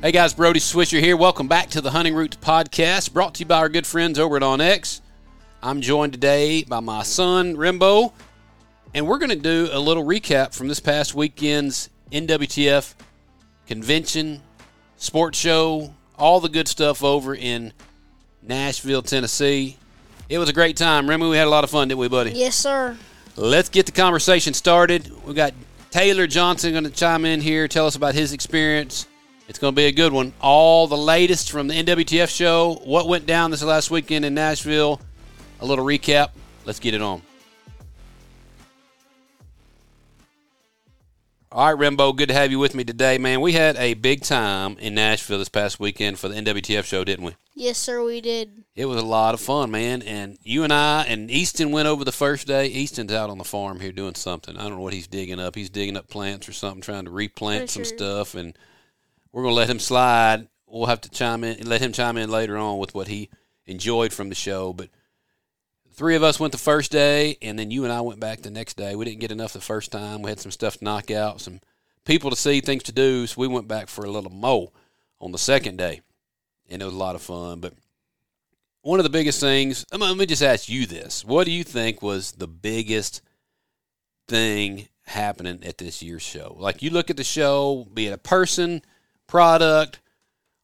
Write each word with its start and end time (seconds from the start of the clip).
Hey 0.00 0.12
guys, 0.12 0.32
Brody 0.32 0.60
Swisher 0.60 1.00
here. 1.00 1.16
Welcome 1.16 1.48
back 1.48 1.70
to 1.70 1.80
the 1.80 1.90
Hunting 1.90 2.14
Roots 2.14 2.36
podcast, 2.36 3.12
brought 3.12 3.34
to 3.34 3.40
you 3.40 3.46
by 3.46 3.58
our 3.58 3.68
good 3.68 3.84
friends 3.84 4.16
over 4.16 4.36
at 4.36 4.42
OnX. 4.42 5.00
I'm 5.60 5.80
joined 5.80 6.12
today 6.12 6.62
by 6.62 6.78
my 6.78 7.02
son, 7.02 7.56
Rembo, 7.56 8.12
and 8.94 9.08
we're 9.08 9.18
going 9.18 9.30
to 9.30 9.34
do 9.34 9.68
a 9.72 9.80
little 9.80 10.04
recap 10.04 10.54
from 10.54 10.68
this 10.68 10.78
past 10.78 11.16
weekend's 11.16 11.90
NWTF 12.12 12.94
convention, 13.66 14.40
sports 14.98 15.36
show, 15.36 15.92
all 16.16 16.38
the 16.38 16.48
good 16.48 16.68
stuff 16.68 17.02
over 17.02 17.34
in 17.34 17.72
Nashville, 18.40 19.02
Tennessee. 19.02 19.78
It 20.28 20.38
was 20.38 20.48
a 20.48 20.52
great 20.52 20.76
time. 20.76 21.10
Remy, 21.10 21.28
we 21.28 21.36
had 21.36 21.48
a 21.48 21.50
lot 21.50 21.64
of 21.64 21.70
fun, 21.70 21.88
didn't 21.88 21.98
we, 21.98 22.08
buddy? 22.08 22.30
Yes, 22.30 22.54
sir. 22.54 22.96
Let's 23.34 23.68
get 23.68 23.86
the 23.86 23.92
conversation 23.92 24.54
started. 24.54 25.10
We 25.26 25.34
got 25.34 25.54
Taylor 25.90 26.28
Johnson 26.28 26.70
going 26.70 26.84
to 26.84 26.90
chime 26.90 27.24
in 27.24 27.40
here, 27.40 27.66
tell 27.66 27.88
us 27.88 27.96
about 27.96 28.14
his 28.14 28.32
experience 28.32 29.08
it's 29.48 29.58
going 29.58 29.74
to 29.74 29.76
be 29.76 29.86
a 29.86 29.92
good 29.92 30.12
one. 30.12 30.34
All 30.40 30.86
the 30.86 30.96
latest 30.96 31.50
from 31.50 31.68
the 31.68 31.74
NWTF 31.74 32.28
show, 32.28 32.80
what 32.84 33.08
went 33.08 33.26
down 33.26 33.50
this 33.50 33.62
last 33.62 33.90
weekend 33.90 34.24
in 34.24 34.34
Nashville, 34.34 35.00
a 35.60 35.66
little 35.66 35.84
recap. 35.84 36.30
Let's 36.66 36.78
get 36.78 36.94
it 36.94 37.00
on. 37.00 37.22
All 41.50 41.74
right, 41.74 41.90
Rembo, 41.90 42.14
good 42.14 42.28
to 42.28 42.34
have 42.34 42.50
you 42.50 42.58
with 42.58 42.74
me 42.74 42.84
today, 42.84 43.16
man. 43.16 43.40
We 43.40 43.54
had 43.54 43.76
a 43.78 43.94
big 43.94 44.20
time 44.20 44.76
in 44.78 44.94
Nashville 44.94 45.38
this 45.38 45.48
past 45.48 45.80
weekend 45.80 46.18
for 46.18 46.28
the 46.28 46.34
NWTF 46.34 46.84
show, 46.84 47.04
didn't 47.04 47.24
we? 47.24 47.34
Yes, 47.54 47.78
sir, 47.78 48.04
we 48.04 48.20
did. 48.20 48.64
It 48.76 48.84
was 48.84 49.00
a 49.00 49.04
lot 49.04 49.32
of 49.32 49.40
fun, 49.40 49.70
man. 49.70 50.02
And 50.02 50.36
you 50.42 50.62
and 50.62 50.72
I 50.74 51.04
and 51.08 51.30
Easton 51.30 51.72
went 51.72 51.88
over 51.88 52.04
the 52.04 52.12
first 52.12 52.46
day. 52.46 52.66
Easton's 52.66 53.14
out 53.14 53.30
on 53.30 53.38
the 53.38 53.44
farm 53.44 53.80
here 53.80 53.92
doing 53.92 54.14
something. 54.14 54.58
I 54.58 54.64
don't 54.64 54.76
know 54.76 54.82
what 54.82 54.92
he's 54.92 55.06
digging 55.06 55.40
up. 55.40 55.56
He's 55.56 55.70
digging 55.70 55.96
up 55.96 56.08
plants 56.08 56.50
or 56.50 56.52
something, 56.52 56.82
trying 56.82 57.06
to 57.06 57.10
replant 57.10 57.70
some 57.70 57.86
stuff. 57.86 58.34
And 58.34 58.54
we're 59.32 59.42
going 59.42 59.52
to 59.52 59.56
let 59.56 59.70
him 59.70 59.78
slide. 59.78 60.48
We'll 60.66 60.86
have 60.86 61.00
to 61.02 61.10
chime 61.10 61.44
in, 61.44 61.66
let 61.66 61.80
him 61.80 61.92
chime 61.92 62.16
in 62.16 62.30
later 62.30 62.56
on 62.56 62.78
with 62.78 62.94
what 62.94 63.08
he 63.08 63.30
enjoyed 63.66 64.12
from 64.12 64.28
the 64.28 64.34
show. 64.34 64.72
But 64.72 64.90
three 65.92 66.14
of 66.14 66.22
us 66.22 66.38
went 66.38 66.52
the 66.52 66.58
first 66.58 66.92
day, 66.92 67.38
and 67.40 67.58
then 67.58 67.70
you 67.70 67.84
and 67.84 67.92
I 67.92 68.00
went 68.02 68.20
back 68.20 68.42
the 68.42 68.50
next 68.50 68.76
day. 68.76 68.94
We 68.94 69.04
didn't 69.04 69.20
get 69.20 69.32
enough 69.32 69.52
the 69.52 69.60
first 69.60 69.92
time. 69.92 70.22
We 70.22 70.30
had 70.30 70.40
some 70.40 70.52
stuff 70.52 70.78
to 70.78 70.84
knock 70.84 71.10
out, 71.10 71.40
some 71.40 71.60
people 72.04 72.30
to 72.30 72.36
see, 72.36 72.60
things 72.60 72.82
to 72.84 72.92
do. 72.92 73.26
So 73.26 73.40
we 73.40 73.48
went 73.48 73.68
back 73.68 73.88
for 73.88 74.04
a 74.04 74.10
little 74.10 74.30
mo 74.30 74.72
on 75.20 75.32
the 75.32 75.38
second 75.38 75.78
day, 75.78 76.02
and 76.68 76.82
it 76.82 76.84
was 76.84 76.94
a 76.94 76.98
lot 76.98 77.14
of 77.14 77.22
fun. 77.22 77.60
But 77.60 77.74
one 78.82 79.00
of 79.00 79.04
the 79.04 79.10
biggest 79.10 79.40
things, 79.40 79.84
let 79.92 80.16
me 80.16 80.26
just 80.26 80.42
ask 80.42 80.68
you 80.68 80.86
this: 80.86 81.24
What 81.24 81.44
do 81.44 81.50
you 81.50 81.64
think 81.64 82.02
was 82.02 82.32
the 82.32 82.48
biggest 82.48 83.22
thing 84.28 84.88
happening 85.04 85.60
at 85.64 85.78
this 85.78 86.02
year's 86.02 86.22
show? 86.22 86.56
Like 86.58 86.82
you 86.82 86.90
look 86.90 87.10
at 87.10 87.16
the 87.16 87.24
show, 87.24 87.86
be 87.92 88.06
it 88.06 88.12
a 88.12 88.18
person 88.18 88.82
product. 89.28 90.00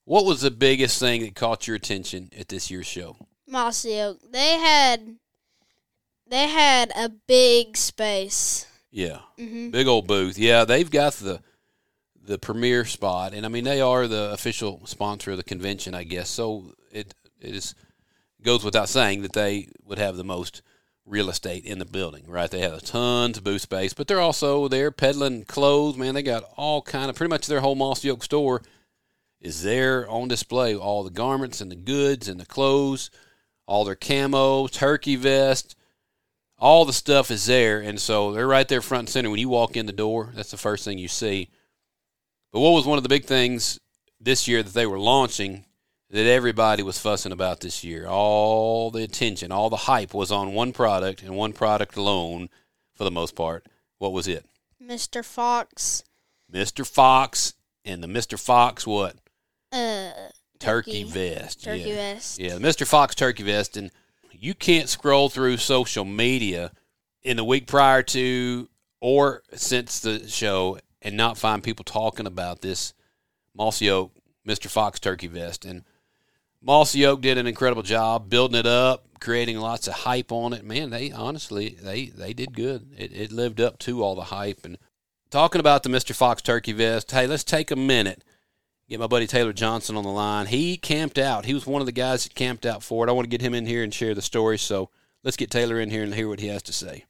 What 0.05 0.25
was 0.25 0.41
the 0.41 0.51
biggest 0.51 0.99
thing 0.99 1.23
that 1.23 1.37
caught 1.37 1.67
your 1.69 1.77
attention 1.77 2.31
at 2.37 2.49
this 2.49 2.71
year's 2.71 2.87
show? 2.87 3.17
Mossy 3.47 4.01
Oak. 4.01 4.19
They 4.31 4.59
had 4.59 5.17
they 6.27 6.49
had 6.49 6.91
a 6.97 7.09
big 7.09 7.77
space. 7.77 8.67
Yeah, 8.91 9.21
mm-hmm. 9.39 9.71
big 9.71 9.87
old 9.87 10.07
booth. 10.07 10.39
Yeah, 10.39 10.65
they've 10.65 10.91
got 10.91 11.15
the 11.15 11.41
the 12.23 12.39
premier 12.39 12.85
spot, 12.85 13.35
and 13.35 13.47
I 13.47 13.49
mean 13.49 13.65
they 13.65 13.81
are 13.81 14.09
the 14.09 14.33
official 14.33 14.85
sponsor 14.87 15.33
of 15.33 15.37
the 15.37 15.45
convention, 15.45 15.95
I 15.95 16.05
guess. 16.05 16.29
So 16.29 16.73
it 16.91 17.15
it 17.41 17.55
is 17.55 17.75
goes 18.43 18.65
without 18.65 18.89
saying 18.89 19.23
that 19.23 19.33
they 19.33 19.69
would 19.85 19.99
have 19.99 20.17
the 20.17 20.25
most 20.25 20.63
real 21.07 21.29
estate 21.29 21.65
in 21.65 21.79
the 21.79 21.85
building, 21.85 22.25
right? 22.27 22.51
They 22.51 22.61
have 22.61 22.83
tons 22.83 23.39
of 23.39 23.45
booth 23.45 23.63
space, 23.63 23.93
but 23.93 24.09
they're 24.09 24.21
also 24.21 24.69
there 24.69 24.91
peddling 24.91 25.45
clothes. 25.45 25.97
Man, 25.97 26.15
they 26.15 26.23
got 26.23 26.45
all 26.57 26.83
kind 26.83 27.11
of 27.11 27.17
pretty 27.17 27.31
much 27.31 27.47
their 27.47 27.61
whole 27.61 27.75
Mossy 27.75 28.11
Oak 28.11 28.23
store 28.23 28.63
is 29.41 29.63
there 29.63 30.09
on 30.09 30.29
display. 30.29 30.75
All 30.75 31.05
the 31.05 31.11
garments 31.11 31.61
and 31.61 31.71
the 31.71 31.77
goods 31.77 32.29
and 32.29 32.41
the 32.41 32.47
clothes, 32.47 33.11
all 33.67 33.85
their 33.85 33.95
camo, 33.95 34.67
turkey 34.67 35.17
vest, 35.17 35.77
all 36.59 36.85
the 36.85 36.93
stuff 36.93 37.31
is 37.31 37.47
there, 37.47 37.81
and 37.81 38.01
so 38.01 38.33
they're 38.33 38.47
right 38.47 38.69
there 38.69 38.81
front 38.81 39.01
and 39.01 39.09
center. 39.11 39.31
When 39.31 39.41
you 39.41 39.51
walk 39.51 39.77
in 39.77 39.87
the 39.87 39.93
door, 39.93 40.33
that's 40.35 40.51
the 40.51 40.57
first 40.57 40.85
thing 40.85 40.99
you 40.99 41.09
see. 41.09 41.51
But 42.53 42.61
what 42.61 42.71
was 42.71 42.87
one 42.87 42.97
of 42.97 43.03
the 43.03 43.09
big 43.09 43.27
things 43.27 43.79
this 44.21 44.49
year 44.49 44.63
that 44.63 44.73
they 44.73 44.87
were 44.87 44.99
launching 44.99 45.67
that 46.15 46.27
everybody 46.27 46.81
was 46.81 46.97
fussing 46.97 47.33
about 47.33 47.59
this 47.59 47.83
year. 47.83 48.07
All 48.07 48.93
the 48.93 49.03
attention, 49.03 49.51
all 49.51 49.69
the 49.69 49.77
hype 49.77 50.15
was 50.15 50.31
on 50.31 50.55
one 50.55 50.73
product 50.73 51.25
and 51.25 51.35
one 51.35 51.53
product 51.53 51.97
alone 51.97 52.51
for 52.95 53.03
the 53.03 53.11
most 53.11 53.35
part. 53.35 53.67
What 53.99 54.13
was 54.13 54.29
it? 54.29 54.47
Mr. 54.81 55.25
Fox. 55.25 56.05
Mr. 56.53 56.87
Fox 56.87 57.55
and 57.85 58.01
the 58.01 58.07
Mr. 58.07 58.39
Fox 58.39 58.87
what? 58.87 59.17
Uh 59.73 60.13
turkey, 60.61 61.03
turkey 61.03 61.05
vest. 61.05 61.65
Turkey 61.65 61.81
yeah. 61.81 61.95
vest. 61.97 62.39
Yeah, 62.39 62.53
Mr. 62.59 62.87
Fox 62.87 63.17
turkey 63.17 63.43
vest 63.43 63.77
and 63.77 63.91
you 64.31 64.55
can't 64.55 64.89
scroll 64.89 65.29
through 65.29 65.57
social 65.57 66.05
media 66.05 66.71
in 67.25 67.39
the 67.39 67.45
week 67.45 67.67
prior 67.67 68.05
to 68.05 68.69
or 69.01 69.43
since 69.53 69.99
the 69.99 70.29
show 70.29 70.79
and 71.03 71.17
not 71.17 71.39
find 71.39 71.65
people 71.65 71.85
talking 71.85 72.29
about 72.29 72.61
this 72.61 72.95
Mossy 73.53 73.91
Oak 73.91 74.13
Mr. 74.47 74.69
Fox 74.69 75.01
turkey 75.01 75.27
vest 75.27 75.65
and 75.65 75.83
Mossy 76.65 77.05
Oak 77.05 77.21
did 77.21 77.37
an 77.37 77.47
incredible 77.47 77.83
job 77.83 78.31
building 78.31 78.59
it 78.59 78.67
up, 78.67 79.05
creating 79.21 79.59
lots 79.59 79.87
of 79.87 79.93
hype 79.93 80.33
on 80.33 80.55
it. 80.55 80.65
Man, 80.65 80.89
they 80.89 81.13
honestly 81.13 81.77
they 81.81 82.07
they 82.07 82.33
did 82.33 82.55
good. 82.55 82.89
It, 82.97 83.13
it 83.13 83.33
lived 83.33 83.61
up 83.61 83.79
to 83.81 84.03
all 84.03 84.15
the 84.15 84.25
hype. 84.25 84.65
And 84.65 84.79
talking 85.31 85.61
about 85.61 85.83
the 85.83 85.91
Mr. 85.91 86.15
Fox 86.15 86.41
turkey 86.41 86.73
vest, 86.73 87.11
hey, 87.11 87.27
let's 87.27 87.45
take 87.45 87.71
a 87.71 87.77
minute. 87.77 88.25
Get 88.89 88.99
my 88.99 89.07
buddy 89.07 89.27
Taylor 89.27 89.53
Johnson 89.53 89.97
on 89.97 90.05
the 90.05 90.11
line. 90.11 90.47
He 90.47 90.79
camped 90.79 91.19
out. 91.19 91.45
He 91.45 91.55
was 91.55 91.67
one 91.67 91.83
of 91.83 91.87
the 91.87 91.93
guys 91.93 92.25
that 92.25 92.35
camped 92.35 92.65
out 92.65 92.83
for 92.83 93.07
it. 93.07 93.11
I 93.11 93.13
want 93.13 93.25
to 93.25 93.31
get 93.31 93.43
him 93.43 93.55
in 93.55 93.67
here 93.67 93.83
and 93.83 93.93
share 93.93 94.15
the 94.15 94.23
story. 94.23 94.57
So 94.57 94.89
let's 95.23 95.37
get 95.37 95.51
Taylor 95.51 95.79
in 95.81 95.91
here 95.91 96.03
and 96.03 96.15
hear 96.15 96.29
what 96.29 96.41
he 96.41 96.49
has 96.49 96.63
to 96.65 96.73
say. 96.73 97.05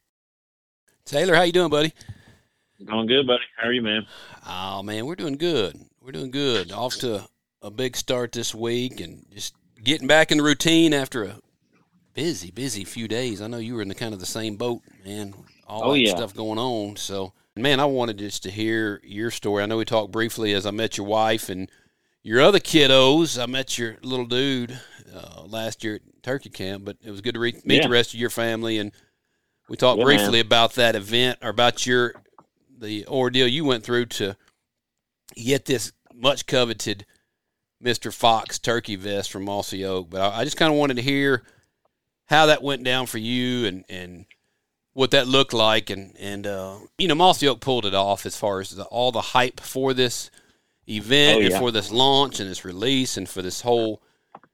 Taylor, 1.04 1.34
how 1.34 1.42
you 1.42 1.52
doing, 1.52 1.70
buddy? 1.70 1.92
Going 2.84 3.06
good, 3.06 3.26
buddy. 3.26 3.44
How 3.56 3.68
are 3.68 3.72
you, 3.72 3.82
man? 3.82 4.04
Oh 4.48 4.82
man, 4.82 5.06
we're 5.06 5.14
doing 5.14 5.36
good. 5.36 5.78
We're 6.00 6.12
doing 6.12 6.32
good. 6.32 6.72
Off 6.72 6.96
to 6.96 7.28
a 7.64 7.70
big 7.70 7.96
start 7.96 8.30
this 8.32 8.54
week 8.54 9.00
and 9.00 9.24
just 9.32 9.54
getting 9.82 10.06
back 10.06 10.30
in 10.30 10.36
the 10.36 10.44
routine 10.44 10.92
after 10.92 11.24
a 11.24 11.38
busy, 12.12 12.50
busy 12.50 12.84
few 12.84 13.08
days. 13.08 13.40
I 13.40 13.46
know 13.46 13.56
you 13.56 13.74
were 13.74 13.82
in 13.82 13.88
the 13.88 13.94
kind 13.94 14.12
of 14.12 14.20
the 14.20 14.26
same 14.26 14.56
boat, 14.56 14.82
man. 15.02 15.32
All 15.66 15.84
oh, 15.84 15.92
that 15.92 15.98
yeah. 15.98 16.10
stuff 16.10 16.34
going 16.34 16.58
on. 16.58 16.96
So, 16.96 17.32
man, 17.56 17.80
I 17.80 17.86
wanted 17.86 18.18
just 18.18 18.42
to 18.42 18.50
hear 18.50 19.00
your 19.02 19.30
story. 19.30 19.62
I 19.62 19.66
know 19.66 19.78
we 19.78 19.86
talked 19.86 20.12
briefly 20.12 20.52
as 20.52 20.66
I 20.66 20.72
met 20.72 20.98
your 20.98 21.06
wife 21.06 21.48
and 21.48 21.70
your 22.22 22.42
other 22.42 22.60
kiddos. 22.60 23.42
I 23.42 23.46
met 23.46 23.78
your 23.78 23.96
little 24.02 24.26
dude 24.26 24.78
uh, 25.14 25.44
last 25.46 25.82
year 25.82 25.94
at 25.94 26.22
Turkey 26.22 26.50
Camp, 26.50 26.84
but 26.84 26.98
it 27.02 27.10
was 27.10 27.22
good 27.22 27.32
to 27.32 27.40
re- 27.40 27.62
meet 27.64 27.76
yeah. 27.76 27.86
the 27.86 27.92
rest 27.92 28.12
of 28.12 28.20
your 28.20 28.30
family. 28.30 28.76
And 28.76 28.92
we 29.70 29.78
talked 29.78 30.00
yeah, 30.00 30.04
briefly 30.04 30.32
man. 30.32 30.46
about 30.46 30.74
that 30.74 30.96
event 30.96 31.38
or 31.40 31.48
about 31.48 31.86
your 31.86 32.14
the 32.78 33.06
ordeal 33.06 33.48
you 33.48 33.64
went 33.64 33.84
through 33.84 34.04
to 34.04 34.36
get 35.34 35.64
this 35.64 35.92
much 36.12 36.44
coveted 36.44 37.06
Mr. 37.84 38.12
Fox 38.12 38.58
turkey 38.58 38.96
vest 38.96 39.30
from 39.30 39.44
Mossy 39.44 39.84
Oak. 39.84 40.08
But 40.10 40.20
I, 40.20 40.40
I 40.40 40.44
just 40.44 40.56
kind 40.56 40.72
of 40.72 40.78
wanted 40.78 40.96
to 40.96 41.02
hear 41.02 41.42
how 42.26 42.46
that 42.46 42.62
went 42.62 42.82
down 42.84 43.06
for 43.06 43.18
you 43.18 43.66
and, 43.66 43.84
and 43.88 44.24
what 44.94 45.10
that 45.10 45.28
looked 45.28 45.52
like. 45.52 45.90
And, 45.90 46.16
and 46.18 46.46
uh, 46.46 46.76
you 46.98 47.08
know, 47.08 47.14
Mossy 47.14 47.46
Oak 47.46 47.60
pulled 47.60 47.84
it 47.84 47.94
off 47.94 48.26
as 48.26 48.36
far 48.36 48.60
as 48.60 48.70
the, 48.70 48.84
all 48.84 49.12
the 49.12 49.20
hype 49.20 49.60
for 49.60 49.92
this 49.92 50.30
event 50.88 51.36
oh, 51.36 51.40
yeah. 51.40 51.46
and 51.46 51.54
for 51.56 51.70
this 51.70 51.90
launch 51.90 52.40
and 52.40 52.48
this 52.48 52.64
release 52.64 53.16
and 53.16 53.28
for 53.28 53.42
this 53.42 53.62
whole 53.62 54.02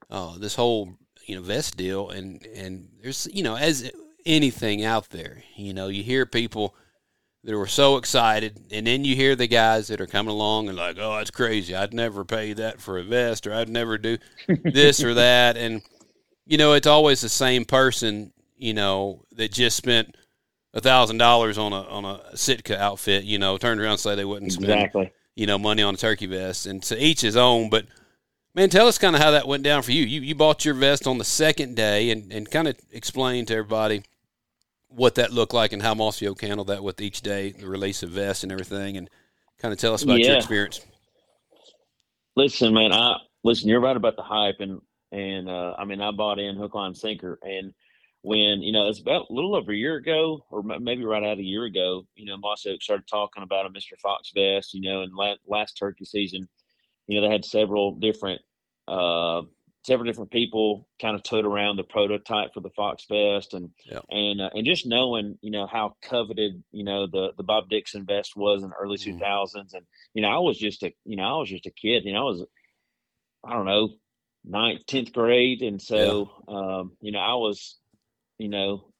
uh, 0.09 0.37
this 0.37 0.55
whole 0.55 0.93
you 1.25 1.35
know 1.35 1.41
vest 1.41 1.77
deal. 1.77 2.09
And, 2.09 2.45
and 2.47 2.89
there's, 3.01 3.27
you 3.31 3.43
know, 3.43 3.55
as 3.55 3.89
anything 4.25 4.83
out 4.83 5.09
there, 5.09 5.43
you 5.55 5.73
know, 5.73 5.87
you 5.87 6.03
hear 6.03 6.25
people– 6.25 6.75
that 7.43 7.57
were 7.57 7.67
so 7.67 7.97
excited, 7.97 8.59
and 8.71 8.85
then 8.85 9.03
you 9.03 9.15
hear 9.15 9.35
the 9.35 9.47
guys 9.47 9.87
that 9.87 9.99
are 9.99 10.07
coming 10.07 10.31
along 10.31 10.69
and 10.69 10.77
like, 10.77 10.97
"Oh, 10.99 11.17
that's 11.17 11.31
crazy! 11.31 11.75
I'd 11.75 11.93
never 11.93 12.23
pay 12.23 12.53
that 12.53 12.79
for 12.79 12.97
a 12.97 13.03
vest, 13.03 13.47
or 13.47 13.53
I'd 13.53 13.69
never 13.69 13.97
do 13.97 14.17
this 14.47 15.03
or 15.03 15.13
that." 15.15 15.57
And 15.57 15.81
you 16.45 16.57
know, 16.57 16.73
it's 16.73 16.87
always 16.87 17.21
the 17.21 17.29
same 17.29 17.65
person, 17.65 18.31
you 18.57 18.73
know, 18.73 19.23
that 19.33 19.51
just 19.51 19.77
spent 19.77 20.15
a 20.73 20.81
thousand 20.81 21.17
dollars 21.17 21.57
on 21.57 21.73
a 21.73 21.81
on 21.81 22.05
a 22.05 22.37
Sitka 22.37 22.79
outfit. 22.79 23.23
You 23.23 23.39
know, 23.39 23.57
turned 23.57 23.81
around 23.81 23.91
and 23.91 23.99
say 23.99 24.15
they 24.15 24.25
wouldn't 24.25 24.53
spend 24.53 24.71
exactly. 24.71 25.11
you 25.35 25.47
know 25.47 25.57
money 25.57 25.81
on 25.81 25.95
a 25.95 25.97
turkey 25.97 26.27
vest, 26.27 26.67
and 26.67 26.83
to 26.83 27.03
each 27.03 27.21
his 27.21 27.35
own. 27.35 27.71
But 27.71 27.85
man, 28.53 28.69
tell 28.69 28.87
us 28.87 28.99
kind 28.99 29.15
of 29.15 29.21
how 29.21 29.31
that 29.31 29.47
went 29.47 29.63
down 29.63 29.81
for 29.81 29.93
you. 29.93 30.03
You 30.03 30.21
you 30.21 30.35
bought 30.35 30.63
your 30.63 30.75
vest 30.75 31.07
on 31.07 31.17
the 31.17 31.23
second 31.23 31.75
day, 31.75 32.11
and 32.11 32.31
and 32.31 32.51
kind 32.51 32.67
of 32.67 32.77
explain 32.91 33.47
to 33.47 33.53
everybody 33.55 34.03
what 34.91 35.15
that 35.15 35.31
looked 35.31 35.53
like 35.53 35.73
and 35.73 35.81
how 35.81 35.93
Mossy 35.93 36.27
Oak 36.27 36.41
handled 36.41 36.67
that 36.67 36.83
with 36.83 37.01
each 37.01 37.21
day, 37.21 37.51
the 37.51 37.67
release 37.67 38.03
of 38.03 38.09
vests 38.09 38.43
and 38.43 38.51
everything, 38.51 38.97
and 38.97 39.09
kind 39.59 39.73
of 39.73 39.79
tell 39.79 39.93
us 39.93 40.03
about 40.03 40.19
yeah. 40.19 40.27
your 40.27 40.37
experience. 40.37 40.81
Listen, 42.35 42.73
man, 42.73 42.91
I 42.91 43.15
listen. 43.43 43.69
You're 43.69 43.81
right 43.81 43.95
about 43.95 44.15
the 44.15 44.23
hype, 44.23 44.57
and 44.59 44.79
and 45.11 45.49
uh, 45.49 45.75
I 45.77 45.85
mean, 45.85 46.01
I 46.01 46.11
bought 46.11 46.39
in 46.39 46.55
hook, 46.55 46.75
line, 46.75 46.95
sinker, 46.95 47.39
and 47.43 47.73
when 48.23 48.61
you 48.61 48.71
know 48.71 48.87
it's 48.87 48.99
about 48.99 49.29
a 49.29 49.33
little 49.33 49.55
over 49.55 49.71
a 49.71 49.75
year 49.75 49.95
ago, 49.95 50.45
or 50.49 50.63
maybe 50.63 51.03
right 51.03 51.23
out 51.23 51.39
a 51.39 51.43
year 51.43 51.65
ago, 51.65 52.05
you 52.15 52.25
know, 52.25 52.37
Mossy 52.37 52.71
Oak 52.71 52.81
started 52.81 53.07
talking 53.07 53.43
about 53.43 53.65
a 53.65 53.69
Mr. 53.69 53.97
Fox 54.01 54.31
vest, 54.35 54.73
you 54.73 54.81
know, 54.81 55.01
and 55.01 55.15
last, 55.15 55.39
last 55.47 55.73
turkey 55.73 56.05
season, 56.05 56.47
you 57.07 57.19
know, 57.19 57.27
they 57.27 57.33
had 57.33 57.45
several 57.45 57.95
different 57.95 58.41
uh, 58.87 59.41
several 59.83 60.05
different 60.05 60.31
people 60.31 60.87
kind 61.01 61.15
of 61.15 61.23
toted 61.23 61.47
around 61.47 61.75
the 61.75 61.83
prototype 61.83 62.53
for 62.53 62.59
the 62.61 62.69
Fox 62.71 63.05
Vest, 63.09 63.53
and 63.53 63.71
Yeah. 63.85 64.01
and 64.09 64.41
uh, 64.41 64.49
and 64.53 64.65
just 64.65 64.85
knowing 64.85 65.37
you 65.41 65.51
know 65.51 65.67
how 65.67 65.95
coveted 66.01 66.63
you 66.71 66.83
know 66.83 67.07
the 67.07 67.33
the 67.37 67.43
Bob 67.43 67.69
Dixon 67.69 68.05
vest 68.05 68.35
was 68.35 68.63
in 68.63 68.69
the 68.69 68.75
early 68.75 68.97
Mhm. 68.97 69.03
two 69.03 69.19
thousands, 69.19 69.73
and 69.73 69.85
you 70.13 70.21
know 70.21 70.29
I 70.29 70.37
was 70.37 70.57
just 70.57 70.83
a 70.83 70.93
you 71.05 71.15
know 71.15 71.23
I 71.23 71.39
was 71.39 71.49
just 71.49 71.65
a 71.65 71.71
kid, 71.71 72.05
you 72.05 72.13
know 72.13 72.21
I 72.21 72.31
was 72.31 72.45
I 73.43 73.53
don't 73.53 73.65
know 73.65 73.89
ninth 74.43 74.85
tenth 74.85 75.13
grade, 75.13 75.61
and 75.61 75.81
so 75.81 76.43
um, 76.47 76.97
you 77.01 77.11
know 77.11 77.19
I 77.19 77.33
was 77.35 77.79
you 78.37 78.49
know 78.49 78.91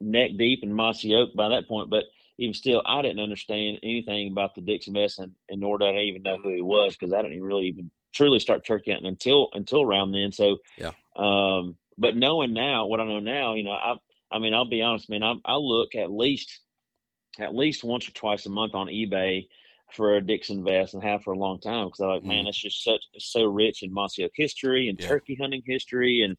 neck 0.00 0.32
deep 0.36 0.60
in 0.62 0.72
Mossy 0.72 1.14
Oak 1.14 1.34
by 1.34 1.48
that 1.50 1.68
point, 1.68 1.90
but 1.90 2.04
even 2.38 2.54
still, 2.54 2.82
I 2.84 3.02
didn't 3.02 3.20
understand 3.20 3.78
anything 3.82 4.32
about 4.32 4.54
the 4.54 4.62
Dixon 4.62 4.94
Vest, 4.94 5.18
and, 5.18 5.32
and 5.48 5.60
nor 5.60 5.78
did 5.78 5.94
I 5.94 6.00
even 6.02 6.22
know 6.22 6.38
who 6.38 6.48
he 6.54 6.62
was 6.62 6.96
because 6.96 7.12
I 7.12 7.22
didn't 7.22 7.42
really 7.42 7.66
even 7.66 7.90
truly 8.12 8.38
start 8.40 8.64
turkey 8.66 8.92
hunting 8.92 9.08
until 9.08 9.48
until 9.54 9.82
around 9.82 10.12
then. 10.12 10.32
So, 10.32 10.58
Yeah. 10.78 10.92
Um, 11.16 11.76
but 11.98 12.16
knowing 12.16 12.52
now 12.54 12.86
what 12.86 13.00
I 13.00 13.04
know 13.04 13.20
now, 13.20 13.54
you 13.54 13.64
know, 13.64 13.72
I 13.72 13.96
I 14.30 14.38
mean, 14.38 14.54
I'll 14.54 14.64
be 14.68 14.82
honest, 14.82 15.10
man. 15.10 15.22
I 15.22 15.34
I 15.44 15.56
look 15.56 15.94
at 15.94 16.10
least 16.10 16.60
at 17.38 17.54
least 17.54 17.84
once 17.84 18.08
or 18.08 18.12
twice 18.12 18.46
a 18.46 18.50
month 18.50 18.74
on 18.74 18.88
eBay 18.88 19.46
for 19.92 20.16
a 20.16 20.20
Dixon 20.24 20.64
vest 20.64 20.94
and 20.94 21.02
have 21.02 21.22
for 21.22 21.32
a 21.32 21.38
long 21.38 21.60
time 21.60 21.86
because 21.86 22.00
I'm 22.00 22.08
like, 22.08 22.24
man, 22.24 22.46
it's 22.46 22.60
just 22.60 22.82
such 22.82 23.02
so 23.18 23.44
rich 23.44 23.82
in 23.82 23.92
Mossy 23.92 24.24
Oak 24.24 24.32
history 24.34 24.88
and 24.88 24.98
Yeah. 24.98 25.08
turkey 25.08 25.36
hunting 25.40 25.62
history 25.66 26.22
and 26.22 26.36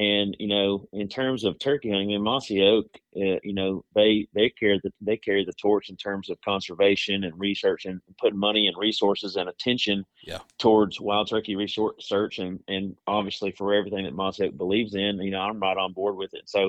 and 0.00 0.34
you 0.38 0.48
know 0.48 0.88
in 0.92 1.08
terms 1.08 1.44
of 1.44 1.58
turkey 1.58 1.90
hunting 1.90 2.12
in 2.12 2.22
Mossy 2.22 2.62
Oak, 2.62 2.86
uh, 3.16 3.38
you 3.42 3.52
know 3.52 3.84
they 3.94 4.26
they 4.34 4.48
carry 4.48 4.80
the 4.82 4.90
they 5.02 5.18
carry 5.18 5.44
the 5.44 5.52
torch 5.52 5.90
in 5.90 5.96
terms 5.96 6.30
of 6.30 6.40
conservation 6.40 7.24
and 7.24 7.38
research 7.38 7.84
and 7.84 8.00
putting 8.18 8.38
money 8.38 8.66
and 8.66 8.76
resources 8.78 9.36
and 9.36 9.48
attention 9.48 10.06
Yeah. 10.26 10.38
towards 10.58 11.00
wild 11.00 11.28
turkey 11.28 11.54
research 11.54 12.38
and 12.38 12.60
and 12.66 12.96
obviously 13.06 13.50
for 13.52 13.74
everything 13.74 14.04
that 14.04 14.14
Mossy 14.14 14.44
Oak 14.44 14.56
believes 14.56 14.94
in, 14.94 15.18
you 15.20 15.30
know 15.30 15.40
I'm 15.40 15.60
right 15.60 15.76
on 15.76 15.92
board 15.92 16.16
with 16.16 16.32
it. 16.32 16.48
So 16.48 16.66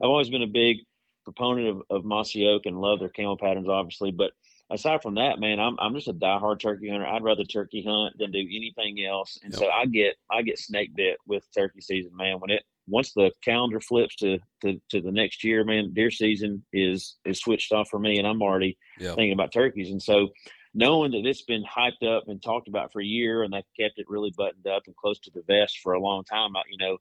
I've 0.00 0.08
always 0.10 0.30
been 0.30 0.42
a 0.42 0.48
big 0.64 0.78
proponent 1.24 1.68
of, 1.68 1.82
of 1.88 2.04
Mossy 2.04 2.48
Oak 2.48 2.66
and 2.66 2.80
love 2.80 2.98
their 2.98 3.08
camo 3.08 3.36
patterns, 3.36 3.68
obviously. 3.68 4.10
But 4.10 4.32
aside 4.70 5.02
from 5.02 5.14
that, 5.14 5.38
man, 5.38 5.60
I'm 5.60 5.76
I'm 5.78 5.94
just 5.94 6.08
a 6.08 6.12
diehard 6.14 6.58
turkey 6.58 6.88
hunter. 6.90 7.06
I'd 7.06 7.22
rather 7.22 7.44
turkey 7.44 7.84
hunt 7.86 8.18
than 8.18 8.32
do 8.32 8.40
anything 8.40 9.04
else. 9.04 9.38
And 9.44 9.52
Yep. 9.52 9.60
so 9.60 9.68
I 9.68 9.86
get 9.86 10.16
I 10.28 10.42
get 10.42 10.58
snake 10.58 10.96
bit 10.96 11.18
with 11.28 11.44
turkey 11.54 11.80
season, 11.80 12.16
man. 12.16 12.40
When 12.40 12.50
it 12.50 12.64
once 12.86 13.12
the 13.12 13.30
calendar 13.44 13.80
flips 13.80 14.16
to, 14.16 14.38
to 14.62 14.80
to 14.90 15.00
the 15.00 15.12
next 15.12 15.44
year, 15.44 15.64
man, 15.64 15.92
deer 15.92 16.10
season 16.10 16.64
is 16.72 17.16
is 17.24 17.40
switched 17.40 17.72
off 17.72 17.88
for 17.88 17.98
me, 17.98 18.18
and 18.18 18.26
I'm 18.26 18.42
already 18.42 18.76
Yeah. 18.98 19.14
thinking 19.14 19.32
about 19.32 19.52
turkeys. 19.52 19.90
And 19.90 20.02
so 20.02 20.28
knowing 20.74 21.12
that 21.12 21.26
it's 21.26 21.42
been 21.42 21.64
hyped 21.64 22.02
up 22.04 22.24
and 22.28 22.42
talked 22.42 22.68
about 22.68 22.92
for 22.92 23.00
a 23.00 23.04
year, 23.04 23.42
and 23.42 23.52
they've 23.52 23.62
kept 23.78 23.98
it 23.98 24.06
really 24.08 24.32
buttoned 24.36 24.66
up 24.66 24.82
and 24.86 24.96
close 24.96 25.18
to 25.20 25.30
the 25.34 25.42
vest 25.46 25.78
for 25.82 25.92
a 25.92 26.00
long 26.00 26.24
time, 26.24 26.56
I, 26.56 26.62
you 26.70 26.78
know. 26.78 26.98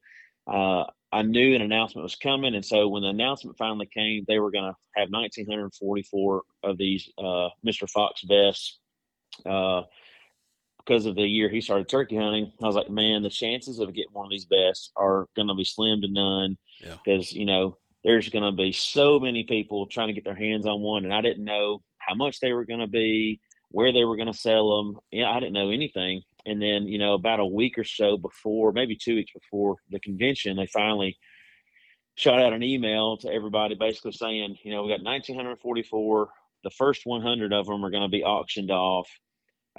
Uh, 0.47 0.85
I 1.13 1.21
knew 1.21 1.53
an 1.55 1.61
announcement 1.61 2.03
was 2.03 2.15
coming, 2.15 2.55
and 2.55 2.65
so 2.65 2.87
when 2.87 3.03
the 3.03 3.09
announcement 3.09 3.57
finally 3.57 3.85
came, 3.93 4.25
they 4.27 4.39
were 4.39 4.49
going 4.49 4.71
to 4.71 4.75
have 4.95 5.09
1,944 5.11 6.41
of 6.63 6.77
these 6.77 7.09
uh, 7.17 7.49
Mr. 7.65 7.87
Fox 7.89 8.23
vests 8.23 8.79
uh, 9.45 9.83
because 10.85 11.05
of 11.05 11.15
the 11.15 11.23
year 11.23 11.49
he 11.49 11.61
started 11.61 11.87
turkey 11.89 12.17
hunting. 12.17 12.51
I 12.61 12.65
was 12.65 12.75
like, 12.75 12.89
man, 12.89 13.23
the 13.23 13.29
chances 13.29 13.79
of 13.79 13.93
getting 13.93 14.13
one 14.13 14.25
of 14.25 14.31
these 14.31 14.47
vests 14.49 14.91
are 14.95 15.27
going 15.35 15.47
to 15.47 15.55
be 15.55 15.63
slim 15.63 16.01
to 16.01 16.07
none 16.11 16.57
Yeah. 16.81 16.95
because 17.03 17.31
you 17.33 17.45
know 17.45 17.77
there's 18.03 18.29
going 18.29 18.43
to 18.43 18.51
be 18.51 18.71
so 18.71 19.19
many 19.19 19.43
people 19.43 19.85
trying 19.85 20.07
to 20.07 20.13
get 20.13 20.23
their 20.25 20.35
hands 20.35 20.65
on 20.65 20.81
one, 20.81 21.05
and 21.05 21.13
I 21.13 21.21
didn't 21.21 21.43
know 21.45 21.81
how 21.99 22.15
much 22.15 22.39
they 22.39 22.51
were 22.51 22.65
going 22.65 22.79
to 22.79 22.87
be, 22.87 23.39
where 23.69 23.93
they 23.93 24.05
were 24.05 24.15
going 24.15 24.31
to 24.31 24.37
sell 24.37 24.77
them. 24.77 24.99
Yeah, 25.11 25.29
I 25.29 25.39
didn't 25.39 25.53
know 25.53 25.69
anything. 25.69 26.23
And 26.45 26.59
then, 26.59 26.87
you 26.87 26.97
know, 26.97 27.13
about 27.13 27.39
a 27.39 27.45
week 27.45 27.77
or 27.77 27.83
so 27.83 28.17
before, 28.17 28.71
maybe 28.71 28.97
two 28.99 29.15
weeks 29.15 29.31
before 29.33 29.75
the 29.91 29.99
convention, 29.99 30.57
they 30.57 30.65
finally 30.65 31.15
shot 32.15 32.41
out 32.41 32.53
an 32.53 32.63
email 32.63 33.17
to 33.17 33.31
everybody 33.31 33.75
basically 33.75 34.13
saying, 34.13 34.57
you 34.63 34.71
know, 34.71 34.81
we 34.83 34.89
got 34.89 35.03
1,944. 35.03 36.29
The 36.63 36.69
first 36.71 37.01
100 37.05 37.53
of 37.53 37.67
them 37.67 37.85
are 37.85 37.91
going 37.91 38.01
to 38.03 38.09
be 38.09 38.23
auctioned 38.23 38.71
off. 38.71 39.07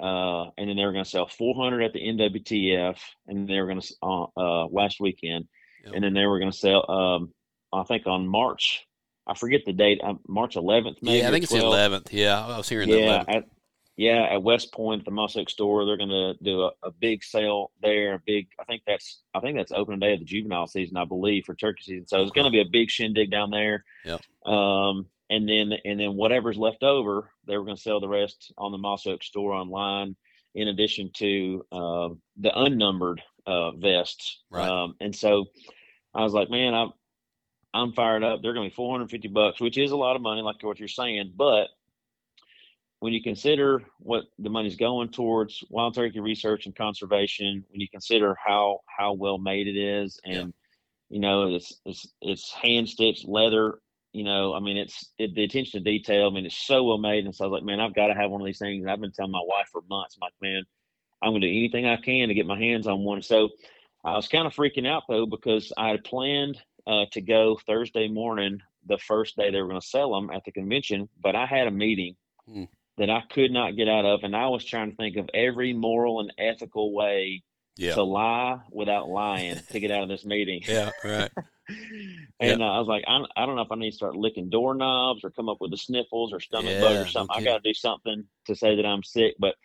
Uh, 0.03 0.49
and 0.57 0.69
then 0.69 0.75
they 0.75 0.83
were 0.83 0.91
going 0.91 1.05
to 1.05 1.09
sell 1.09 1.27
400 1.27 1.81
at 1.81 1.93
the 1.93 2.01
NWTF. 2.01 2.97
And 3.27 3.47
they 3.47 3.59
were 3.59 3.67
going 3.67 3.79
to, 3.79 3.93
uh, 4.03 4.25
uh, 4.35 4.67
last 4.67 4.99
weekend. 4.99 5.47
Yep. 5.85 5.93
And 5.95 6.03
then 6.03 6.13
they 6.13 6.25
were 6.25 6.39
going 6.39 6.51
to 6.51 6.57
sell, 6.57 6.89
um, 6.91 7.33
I 7.71 7.83
think 7.83 8.05
on 8.05 8.27
March, 8.27 8.85
I 9.25 9.33
forget 9.35 9.61
the 9.65 9.71
date, 9.71 10.01
uh, 10.03 10.15
March 10.27 10.55
11th, 10.55 10.97
maybe. 11.01 11.19
Yeah, 11.19 11.29
I 11.29 11.31
think 11.31 11.43
it's 11.43 11.53
the 11.53 11.59
eleventh. 11.59 12.11
Yeah, 12.11 12.45
I 12.45 12.57
was 12.57 12.67
hearing 12.67 12.89
Yeah, 12.89 13.23
at, 13.27 13.45
yeah, 13.95 14.27
at 14.29 14.43
West 14.43 14.73
Point 14.73 14.99
at 14.99 15.05
the 15.05 15.11
Mossy 15.11 15.39
Oak 15.39 15.49
store, 15.49 15.85
they're 15.85 15.97
going 15.97 16.09
to 16.09 16.33
do 16.43 16.63
a, 16.63 16.71
a 16.83 16.91
big 16.91 17.23
sale 17.23 17.71
there. 17.81 18.15
A 18.15 18.19
big, 18.25 18.47
I 18.59 18.65
think 18.65 18.83
that's, 18.85 19.21
I 19.33 19.39
think 19.39 19.55
that's 19.55 19.71
opening 19.71 20.01
day 20.01 20.13
of 20.13 20.19
the 20.19 20.25
juvenile 20.25 20.67
season, 20.67 20.97
I 20.97 21.05
believe, 21.05 21.45
for 21.45 21.55
turkey 21.55 21.83
season. 21.83 22.07
So 22.07 22.21
it's 22.21 22.31
going 22.31 22.45
to 22.45 22.51
be 22.51 22.61
a 22.61 22.69
big 22.69 22.89
shindig 22.89 23.31
down 23.31 23.51
there. 23.51 23.85
Yep. 24.03 24.21
Um, 24.45 25.05
and 25.33 25.47
then, 25.49 25.73
and 25.85 25.99
then 25.99 26.15
whatever's 26.15 26.57
left 26.57 26.83
over, 26.83 27.29
they 27.47 27.57
were 27.57 27.65
going 27.65 27.75
to 27.75 27.81
sell 27.81 27.99
the 27.99 28.07
rest 28.07 28.53
on 28.57 28.71
the 28.71 28.77
Mossy 28.77 29.11
Oak 29.11 29.23
store 29.23 29.53
online, 29.53 30.15
in 30.55 30.67
addition 30.67 31.09
to 31.17 31.65
uh, 31.71 32.09
the 32.37 32.51
unnumbered 32.55 33.21
uh, 33.47 33.71
vests. 33.71 34.43
Right. 34.51 34.67
Um, 34.69 34.95
and 35.01 35.15
so 35.15 35.45
I 36.13 36.23
was 36.23 36.33
like, 36.33 36.49
man, 36.49 36.73
I'm, 36.73 36.91
I'm 37.73 37.93
fired 37.93 38.23
up. 38.23 38.41
They're 38.41 38.53
going 38.53 38.69
to 38.69 38.71
be 38.71 38.75
450 38.75 39.27
bucks, 39.29 39.59
which 39.59 39.77
is 39.77 39.91
a 39.91 39.95
lot 39.97 40.15
of 40.15 40.21
money, 40.21 40.41
like 40.41 40.61
what 40.61 40.79
you're 40.79 40.87
saying, 40.87 41.33
but 41.35 41.67
when 42.99 43.11
you 43.11 43.21
consider 43.21 43.83
what 43.99 44.23
the 44.39 44.49
money's 44.49 44.77
going 44.77 45.09
towards 45.09 45.61
wild 45.69 45.93
turkey 45.93 46.21
research 46.21 46.65
and 46.67 46.75
conservation, 46.75 47.65
when 47.69 47.81
you 47.81 47.87
consider 47.89 48.33
how 48.45 48.79
how 48.87 49.11
well 49.11 49.37
made 49.37 49.67
it 49.67 49.75
is, 49.75 50.17
and 50.23 50.35
Yeah. 50.35 50.45
you 51.09 51.19
know 51.19 51.53
it's 51.53 51.81
it's 51.85 52.07
it's 52.21 52.49
hand 52.53 52.87
stitched 52.87 53.27
leather. 53.27 53.79
You 54.13 54.23
know, 54.23 54.53
I 54.53 54.59
mean, 54.59 54.77
it's 54.77 55.11
it, 55.17 55.33
the 55.35 55.43
attention 55.43 55.83
to 55.83 55.91
detail. 55.91 56.27
I 56.27 56.33
mean, 56.33 56.45
it's 56.45 56.57
so 56.57 56.83
well 56.83 56.97
made, 56.99 57.25
and 57.25 57.35
so 57.35 57.43
I 57.43 57.47
was 57.47 57.57
like, 57.57 57.65
man, 57.65 57.79
I've 57.79 57.95
got 57.95 58.07
to 58.07 58.13
have 58.13 58.29
one 58.31 58.41
of 58.41 58.45
these 58.45 58.59
things. 58.59 58.83
And 58.83 58.91
I've 58.91 59.01
been 59.01 59.11
telling 59.11 59.31
my 59.31 59.41
wife 59.43 59.67
for 59.71 59.81
months, 59.89 60.15
I'm 60.15 60.25
like, 60.27 60.33
man, 60.41 60.63
I'm 61.21 61.31
going 61.31 61.41
to 61.41 61.47
do 61.47 61.53
anything 61.57 61.85
I 61.87 61.97
can 61.97 62.27
to 62.27 62.33
get 62.33 62.45
my 62.45 62.57
hands 62.59 62.87
on 62.87 63.03
one. 63.03 63.21
So 63.21 63.49
I 64.05 64.15
was 64.15 64.27
kind 64.27 64.45
of 64.45 64.53
freaking 64.53 64.87
out 64.87 65.03
though 65.09 65.25
because 65.25 65.73
I 65.77 65.89
had 65.89 66.03
planned 66.03 66.61
uh, 66.85 67.05
to 67.13 67.21
go 67.21 67.57
Thursday 67.65 68.07
morning, 68.07 68.59
the 68.85 68.97
first 68.97 69.35
day 69.37 69.49
they 69.49 69.61
were 69.61 69.67
going 69.69 69.81
to 69.81 69.87
sell 69.87 70.13
them 70.13 70.29
at 70.29 70.43
the 70.45 70.51
convention, 70.51 71.09
but 71.21 71.35
I 71.35 71.45
had 71.45 71.67
a 71.67 71.71
meeting 71.71 72.15
Hmm. 72.45 72.65
that 72.97 73.09
I 73.09 73.23
could 73.31 73.51
not 73.51 73.77
get 73.77 73.87
out 73.87 74.05
of, 74.05 74.23
and 74.23 74.35
I 74.35 74.47
was 74.49 74.65
trying 74.65 74.91
to 74.91 74.97
think 74.97 75.15
of 75.15 75.29
every 75.33 75.71
moral 75.73 76.19
and 76.19 76.33
ethical 76.37 76.93
way 76.93 77.41
Yeah, 77.77 77.93
to 77.93 78.03
lie 78.03 78.59
without 78.69 79.07
lying 79.07 79.59
to 79.71 79.79
get 79.79 79.91
out 79.91 80.03
of 80.03 80.09
this 80.09 80.25
meeting. 80.25 80.61
yeah, 80.67 80.91
right. 81.03 81.31
and 81.69 82.61
uh, 82.61 82.65
I 82.65 82.79
was 82.79 82.87
like, 82.87 83.03
I, 83.07 83.23
I 83.35 83.45
don't 83.45 83.55
know 83.55 83.61
if 83.61 83.71
I 83.71 83.75
need 83.75 83.91
to 83.91 83.95
start 83.95 84.15
licking 84.15 84.49
doorknobs 84.49 85.23
or 85.23 85.29
come 85.31 85.49
up 85.49 85.57
with 85.61 85.71
the 85.71 85.77
sniffles 85.77 86.33
or 86.33 86.39
stomach 86.39 86.75
Yeah, 86.75 86.81
bug 86.81 86.97
or 86.97 87.05
something. 87.07 87.35
I 87.35 87.41
got 87.41 87.63
to 87.63 87.69
do 87.69 87.73
something 87.73 88.25
to 88.47 88.55
say 88.55 88.75
that 88.75 88.85
I'm 88.85 89.03
sick. 89.03 89.35
But 89.39 89.55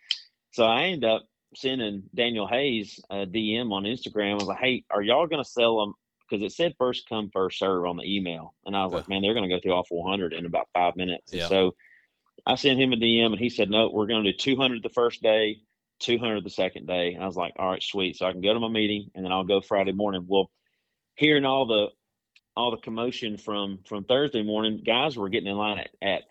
so 0.53 0.65
I 0.65 0.85
end 0.85 1.05
up 1.05 1.23
sending 1.55 2.05
Daniel 2.15 2.47
Hayes 2.47 3.01
a 3.11 3.27
DM 3.27 3.73
on 3.73 3.85
Instagram. 3.85 4.33
I 4.33 4.35
was 4.35 4.47
like, 4.49 4.59
hey, 4.59 4.85
are 4.91 5.03
y'all 5.03 5.27
going 5.27 5.43
to 5.43 5.49
sell 5.49 5.81
them? 5.81 5.95
Because 6.29 6.45
it 6.45 6.55
said 6.55 6.75
first 6.79 7.09
come, 7.09 7.31
first 7.33 7.59
serve 7.59 7.87
on 7.87 7.97
the 7.97 8.05
email. 8.05 8.55
And 8.67 8.77
I 8.77 8.85
was 8.85 8.93
like, 8.93 9.09
man, 9.09 9.23
they're 9.23 9.35
going 9.35 9.49
to 9.49 9.55
go 9.55 9.61
through 9.61 9.73
all 9.73 9.85
400 9.85 10.35
in 10.35 10.47
about 10.47 10.69
five 10.75 10.95
minutes. 10.95 11.33
Yeah. 11.33 11.49
so 11.49 11.75
I 12.47 12.55
sent 12.55 12.81
him 12.81 12.93
a 12.93 12.97
DM 12.97 13.27
and 13.27 13.39
he 13.39 13.49
said, 13.49 13.71
no, 13.71 13.91
we're 13.93 14.07
going 14.07 14.25
to 14.25 14.33
do 14.33 14.37
200 14.37 14.83
the 14.83 14.89
first 14.91 15.23
day, 15.23 15.61
200 16.01 16.45
the 16.45 16.51
second 16.51 16.87
day. 16.87 17.15
And 17.15 17.23
I 17.23 17.27
was 17.27 17.37
like, 17.37 17.55
all 17.59 17.71
right, 17.71 17.83
sweet. 17.83 18.17
So 18.17 18.27
I 18.27 18.33
can 18.33 18.41
go 18.41 18.53
to 18.55 18.61
my 18.61 18.69
meeting 18.69 19.11
and 19.15 19.25
then 19.25 19.33
I'll 19.33 19.45
go 19.45 19.61
Friday 19.61 19.93
morning. 19.93 20.25
Well, 20.27 20.51
hearing 21.19 21.45
all 21.45 21.67
the 21.67 21.89
all 22.57 22.71
the 22.71 22.79
commotion 22.79 23.37
from 23.37 23.81
from 23.87 24.05
Thursday 24.05 24.43
morning, 24.43 24.83
guys 24.85 25.17
were 25.17 25.29
getting 25.29 25.49
in 25.49 25.57
line 25.57 25.79
at, 25.79 25.91
at 26.01 26.23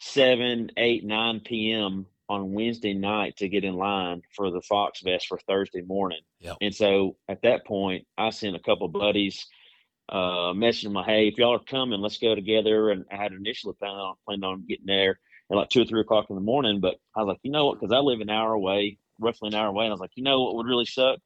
seven, 0.00 0.70
eight, 0.76 1.04
nine 1.04 1.40
p.m. 1.40 2.06
on 2.28 2.52
Wednesday 2.52 2.92
night 2.92 3.36
to 3.38 3.48
get 3.48 3.64
in 3.64 3.74
line 3.74 4.22
for 4.36 4.50
the 4.50 4.60
Fox 4.60 5.00
Vest 5.02 5.28
for 5.28 5.38
Thursday 5.38 5.80
morning. 5.80 6.20
Yep. 6.40 6.56
And 6.60 6.74
so 6.74 7.16
at 7.28 7.42
that 7.42 7.64
point, 7.66 8.06
I 8.18 8.30
sent 8.30 8.56
a 8.56 8.60
couple 8.60 8.88
buddies 8.88 9.46
uh 10.08 10.52
messaging 10.52 10.92
my 10.92 11.04
hey, 11.04 11.28
if 11.28 11.38
y'all 11.38 11.54
are 11.54 11.60
coming, 11.60 12.00
let's 12.00 12.18
go 12.18 12.34
together. 12.34 12.90
And 12.90 13.04
I 13.10 13.16
had 13.16 13.32
initially 13.32 13.74
planned 13.78 13.96
on 13.96 14.14
planned 14.26 14.44
on 14.44 14.66
getting 14.68 14.86
there 14.86 15.20
at 15.50 15.56
like 15.56 15.70
two 15.70 15.82
or 15.82 15.84
three 15.84 16.00
o'clock 16.00 16.26
in 16.28 16.36
the 16.36 16.42
morning, 16.42 16.80
but 16.80 16.96
I 17.16 17.20
was 17.20 17.28
like, 17.28 17.40
you 17.44 17.52
know 17.52 17.66
what? 17.66 17.80
Because 17.80 17.94
I 17.94 17.98
live 17.98 18.20
an 18.20 18.30
hour 18.30 18.52
away, 18.52 18.98
roughly 19.20 19.48
an 19.48 19.54
hour 19.54 19.68
away, 19.68 19.84
and 19.84 19.92
I 19.92 19.94
was 19.94 20.00
like, 20.00 20.16
you 20.16 20.24
know 20.24 20.42
what 20.42 20.56
would 20.56 20.66
really 20.66 20.84
suck 20.86 21.20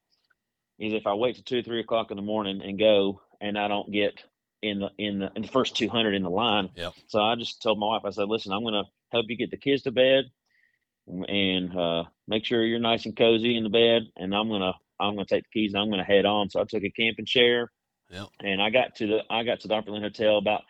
is 0.79 0.93
if 0.93 1.07
I 1.07 1.15
wait 1.15 1.37
till 1.37 1.45
two 1.45 1.59
or 1.59 1.63
three 1.63 1.81
o'clock 1.81 2.11
in 2.11 2.17
the 2.17 2.23
morning 2.23 2.61
and 2.63 2.79
go, 2.79 3.21
and 3.41 3.59
I 3.59 3.69
don't 3.69 3.91
get 3.93 4.23
in 4.63 4.81
the 4.81 4.91
in 4.99 5.19
the 5.19 5.31
in 5.35 5.43
the 5.43 5.49
first 5.49 5.77
200 5.77 6.15
in 6.15 6.23
the 6.23 6.31
line. 6.31 6.71
Yep. 6.75 6.93
So 7.09 7.21
I 7.21 7.35
just 7.37 7.63
told 7.63 7.79
my 7.79 7.87
wife, 7.87 8.03
I 8.05 8.11
said, 8.11 8.29
listen, 8.29 8.53
I'm 8.53 8.63
going 8.63 8.75
to 8.75 8.91
help 9.11 9.27
you 9.29 9.37
get 9.37 9.51
the 9.51 9.57
kids 9.57 9.83
to 9.83 9.93
bed, 9.93 10.25
and 11.07 11.77
uh, 11.77 12.05
make 12.27 12.45
sure 12.45 12.65
you're 12.65 12.79
nice 12.79 13.07
and 13.07 13.17
cozy 13.17 13.57
in 13.57 13.65
the 13.65 13.71
bed, 13.71 14.03
and 14.17 14.35
I'm 14.35 14.49
gonna 14.49 14.75
I'm 14.99 15.15
gonna 15.15 15.27
take 15.27 15.45
the 15.45 15.61
keys 15.61 15.75
and 15.75 15.83
I'm 15.83 15.91
gonna 15.91 16.05
head 16.05 16.25
on. 16.25 16.51
So 16.51 16.61
I 16.61 16.65
took 16.65 16.83
a 16.83 16.91
camping 16.91 17.27
chair, 17.27 17.71
Yep. 18.11 18.29
and 18.41 18.61
I 18.61 18.71
got 18.71 18.97
to 18.97 19.07
the 19.07 19.21
I 19.31 19.45
got 19.45 19.61
to 19.61 19.69
the 19.69 19.75
Opryland 19.75 20.03
Hotel 20.03 20.39
about 20.39 20.63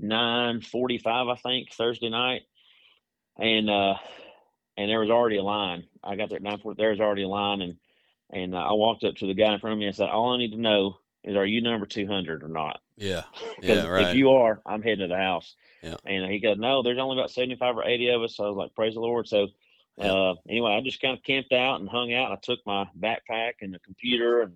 9:45, 0.00 1.04
I 1.06 1.36
think, 1.36 1.72
Thursday 1.72 2.08
night, 2.08 2.42
and 3.38 3.68
uh, 3.70 3.94
and 4.76 4.90
there 4.90 5.00
was 5.00 5.10
already 5.10 5.38
a 5.38 5.42
line. 5.42 5.84
I 6.02 6.16
got 6.16 6.28
there 6.28 6.36
at 6.36 6.42
nine 6.42 6.58
forty. 6.58 6.80
There 6.80 6.90
was 6.90 7.00
already 7.00 7.22
a 7.22 7.28
line, 7.28 7.60
and 7.62 7.76
and 8.32 8.54
uh, 8.54 8.58
I 8.58 8.72
walked 8.72 9.04
up 9.04 9.16
to 9.16 9.26
the 9.26 9.34
guy 9.34 9.52
in 9.52 9.60
front 9.60 9.72
of 9.74 9.78
me 9.78 9.86
and 9.86 9.94
said, 9.96 10.08
"All 10.08 10.32
I 10.34 10.38
need 10.38 10.52
to 10.52 10.60
know 10.60 10.96
is, 11.24 11.36
are 11.36 11.46
you 11.46 11.60
number 11.62 11.86
two 11.86 12.06
hundred 12.06 12.42
or 12.42 12.48
not?" 12.48 12.80
Yeah. 12.96 13.22
Yeah. 13.62 13.86
Right. 13.86 14.08
If 14.08 14.16
you 14.16 14.30
are, 14.30 14.60
I'm 14.64 14.82
heading 14.82 15.00
to 15.00 15.08
the 15.08 15.16
house. 15.16 15.54
Yeah. 15.82 15.96
And 16.06 16.30
he 16.30 16.40
goes, 16.40 16.58
no, 16.58 16.82
there's 16.82 16.98
only 16.98 17.18
about 17.18 17.30
75 17.30 17.76
or 17.78 17.84
80 17.84 18.08
of 18.10 18.22
us. 18.22 18.36
So 18.36 18.44
I 18.44 18.48
was 18.48 18.56
like, 18.56 18.74
praise 18.74 18.94
the 18.94 19.00
Lord. 19.00 19.26
So 19.28 19.48
Yeah. 19.96 20.12
uh, 20.12 20.34
anyway, 20.48 20.72
I 20.72 20.80
just 20.82 21.00
kind 21.00 21.16
of 21.16 21.22
camped 21.24 21.52
out 21.52 21.80
and 21.80 21.88
hung 21.88 22.12
out. 22.12 22.32
I 22.32 22.36
took 22.36 22.58
my 22.66 22.86
backpack 22.98 23.54
and 23.62 23.74
a 23.74 23.78
computer 23.78 24.42
and 24.42 24.52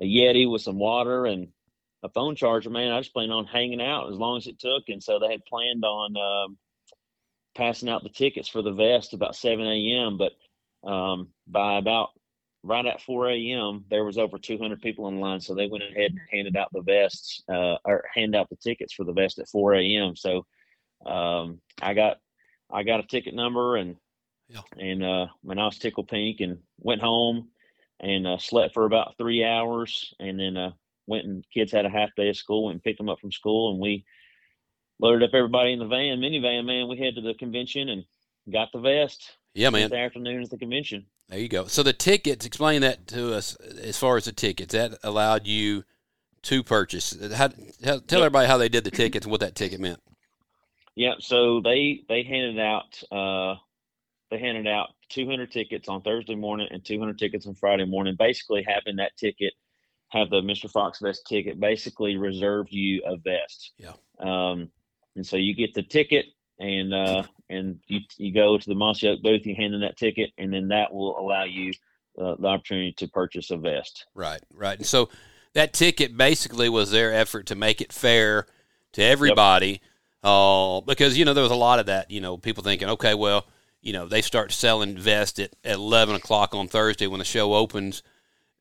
a 0.00 0.04
Yeti 0.04 0.50
with 0.50 0.62
some 0.62 0.78
water 0.78 1.26
and 1.26 1.48
a 2.04 2.08
phone 2.08 2.36
charger, 2.36 2.70
man. 2.70 2.92
I 2.92 3.00
just 3.00 3.12
planned 3.12 3.32
on 3.32 3.46
hanging 3.46 3.82
out 3.82 4.10
as 4.10 4.16
long 4.18 4.36
as 4.38 4.46
it 4.46 4.58
took. 4.60 4.84
And 4.88 5.02
so 5.02 5.18
they 5.18 5.30
had 5.30 5.44
planned 5.44 5.84
on 5.84 6.16
um, 6.16 6.58
passing 7.56 7.88
out 7.88 8.02
the 8.02 8.08
tickets 8.08 8.48
for 8.48 8.62
the 8.62 8.72
vest 8.72 9.12
about 9.14 9.36
7 9.36 9.64
a.m. 9.64 10.18
But 10.18 10.32
um, 10.88 11.28
by 11.46 11.78
about 11.78 12.10
right 12.62 12.86
at 12.86 13.02
4 13.02 13.30
a.m., 13.30 13.84
there 13.90 14.04
was 14.04 14.18
over 14.18 14.38
200 14.38 14.80
people 14.80 15.08
in 15.08 15.18
line. 15.20 15.40
So 15.40 15.54
they 15.54 15.66
went 15.66 15.82
ahead 15.84 16.12
and 16.12 16.20
handed 16.30 16.56
out 16.56 16.68
the 16.72 16.82
vests 16.82 17.42
uh, 17.52 17.76
or 17.84 18.04
hand 18.14 18.36
out 18.36 18.48
the 18.48 18.56
tickets 18.56 18.92
for 18.94 19.04
the 19.04 19.12
vest 19.12 19.38
at 19.38 19.48
4 19.48 19.74
a.m. 19.74 20.14
So 20.16 20.46
um, 21.04 21.60
I 21.80 21.94
got 21.94 22.18
I 22.70 22.82
got 22.84 23.00
a 23.00 23.06
ticket 23.06 23.34
number 23.34 23.76
and 23.76 23.96
Yeah. 24.48 24.60
and 24.78 25.02
uh, 25.04 25.26
when 25.42 25.58
I 25.58 25.64
was 25.66 25.78
tickle 25.78 26.04
pink 26.04 26.40
and 26.40 26.58
went 26.78 27.00
home 27.02 27.48
and 28.00 28.26
uh, 28.26 28.38
slept 28.38 28.74
for 28.74 28.84
about 28.84 29.16
three 29.18 29.44
hours 29.44 30.14
and 30.20 30.38
then 30.38 30.56
uh, 30.56 30.70
went 31.06 31.26
and 31.26 31.44
kids 31.52 31.72
had 31.72 31.84
a 31.86 31.90
half 31.90 32.10
day 32.16 32.28
of 32.28 32.36
school 32.36 32.64
went 32.66 32.74
and 32.76 32.82
picked 32.82 32.98
them 32.98 33.08
up 33.08 33.18
from 33.20 33.32
school 33.32 33.72
and 33.72 33.80
we 33.80 34.04
loaded 35.00 35.28
up 35.28 35.34
everybody 35.34 35.72
in 35.72 35.78
the 35.80 35.86
van 35.86 36.18
minivan 36.20 36.64
man 36.64 36.88
we 36.88 36.96
head 36.96 37.14
to 37.16 37.20
the 37.20 37.34
convention 37.34 37.88
and 37.88 38.04
got 38.52 38.68
the 38.72 38.78
vest 38.78 39.36
Yeah, 39.54 39.70
man. 39.70 39.90
the 39.90 39.98
afternoon 39.98 40.42
at 40.42 40.50
the 40.50 40.58
convention 40.58 41.04
There 41.32 41.40
you 41.40 41.48
go. 41.48 41.66
So 41.66 41.82
the 41.82 41.94
tickets, 41.94 42.44
explain 42.44 42.82
that 42.82 43.06
to 43.06 43.34
us 43.34 43.56
as 43.56 43.96
far 43.96 44.18
as 44.18 44.26
the 44.26 44.32
tickets. 44.32 44.74
That 44.74 44.98
allowed 45.02 45.46
you 45.46 45.82
to 46.42 46.62
purchase. 46.62 47.16
How, 47.34 47.48
tell, 47.82 48.00
tell 48.00 48.20
everybody 48.20 48.46
how 48.46 48.58
they 48.58 48.68
did 48.68 48.84
the 48.84 48.90
tickets 48.90 49.24
and 49.24 49.30
what 49.30 49.40
that 49.40 49.54
ticket 49.54 49.80
meant. 49.80 49.98
Yeah, 50.94 51.14
so 51.20 51.62
they 51.62 52.02
they 52.06 52.22
handed 52.22 52.60
out 52.60 53.02
uh 53.10 53.54
they 54.30 54.40
handed 54.40 54.66
out 54.66 54.90
200 55.08 55.50
tickets 55.50 55.88
on 55.88 56.02
Thursday 56.02 56.34
morning 56.34 56.68
and 56.70 56.84
200 56.84 57.18
tickets 57.18 57.46
on 57.46 57.54
Friday 57.54 57.86
morning. 57.86 58.14
Basically, 58.18 58.62
having 58.68 58.96
that 58.96 59.16
ticket, 59.16 59.54
have 60.10 60.28
the 60.28 60.42
Mr. 60.42 60.70
Fox 60.70 60.98
vest 61.00 61.26
ticket, 61.26 61.58
basically 61.58 62.18
reserve 62.18 62.66
you 62.68 63.02
a 63.06 63.16
vest. 63.16 63.72
Yeah. 63.78 63.92
Um, 64.18 64.70
and 65.16 65.26
so 65.26 65.38
you 65.38 65.54
get 65.54 65.72
the 65.72 65.82
ticket, 65.82 66.26
and 66.58 66.92
uh, 66.92 67.22
and 67.52 67.78
you 67.86 68.00
you 68.16 68.32
go 68.32 68.58
to 68.58 68.68
the 68.68 68.74
Mossy 68.74 69.08
Oak 69.08 69.22
booth, 69.22 69.46
you 69.46 69.54
hand 69.54 69.74
in 69.74 69.80
that 69.80 69.96
ticket, 69.96 70.30
and 70.38 70.52
then 70.52 70.68
that 70.68 70.92
will 70.92 71.18
allow 71.18 71.44
you 71.44 71.72
uh, 72.20 72.34
the 72.38 72.46
opportunity 72.46 72.92
to 72.92 73.08
purchase 73.08 73.50
a 73.50 73.56
vest. 73.56 74.06
Right, 74.14 74.40
right. 74.54 74.78
And 74.78 74.86
so 74.86 75.08
that 75.54 75.72
ticket 75.72 76.16
basically 76.16 76.68
was 76.68 76.90
their 76.90 77.12
effort 77.12 77.46
to 77.46 77.54
make 77.54 77.80
it 77.80 77.92
fair 77.92 78.46
to 78.92 79.02
everybody. 79.02 79.80
Uh, 80.22 80.80
because, 80.82 81.18
you 81.18 81.24
know, 81.24 81.34
there 81.34 81.42
was 81.42 81.50
a 81.52 81.56
lot 81.56 81.80
of 81.80 81.86
that, 81.86 82.10
you 82.10 82.20
know, 82.20 82.36
people 82.36 82.62
thinking, 82.62 82.88
okay, 82.88 83.14
well, 83.14 83.46
you 83.80 83.92
know, 83.92 84.06
they 84.06 84.22
start 84.22 84.52
selling 84.52 84.96
vests 84.96 85.38
at, 85.40 85.54
at 85.64 85.74
11 85.74 86.14
o'clock 86.14 86.54
on 86.54 86.68
Thursday 86.68 87.08
when 87.08 87.18
the 87.18 87.24
show 87.24 87.54
opens. 87.54 88.02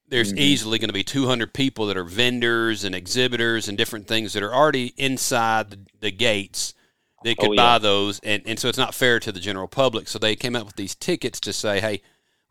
There's 0.08 0.34
Mhm. 0.34 0.40
easily 0.40 0.80
going 0.80 0.90
to 0.90 0.94
be 0.94 1.04
200 1.04 1.54
people 1.54 1.86
that 1.86 1.98
are 1.98 2.04
vendors 2.04 2.84
and 2.84 2.96
exhibitors 2.96 3.68
and 3.68 3.78
different 3.78 4.08
things 4.08 4.34
that 4.34 4.44
are 4.44 4.54
already 4.54 4.94
inside 4.98 5.70
the, 5.70 5.80
the 6.00 6.12
gates 6.12 6.74
that 7.24 7.38
could 7.38 7.52
Oh, 7.52 7.56
buy 7.56 7.78
those. 7.78 8.20
And, 8.24 8.42
and 8.46 8.58
so 8.60 8.68
it's 8.70 8.78
not 8.78 8.94
fair 8.96 9.20
to 9.20 9.32
the 9.32 9.40
general 9.40 9.68
public. 9.68 10.08
So 10.08 10.18
they 10.20 10.36
came 10.36 10.56
up 10.56 10.66
with 10.66 10.76
these 10.76 10.96
tickets 10.96 11.40
to 11.42 11.54
say, 11.54 11.80
hey, 11.80 12.02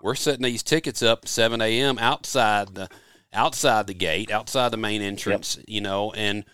we're 0.03 0.15
setting 0.15 0.43
these 0.43 0.63
tickets 0.63 1.03
up 1.03 1.27
7 1.29 1.61
a.m. 1.61 1.99
outside 1.99 2.75
the 2.75 2.89
outside 3.33 3.87
the 3.87 3.95
gate, 3.95 4.31
outside 4.31 4.71
the 4.71 4.77
main 4.77 5.03
entrance, 5.03 5.59
you 5.69 5.81
know, 5.81 6.13
and 6.13 6.45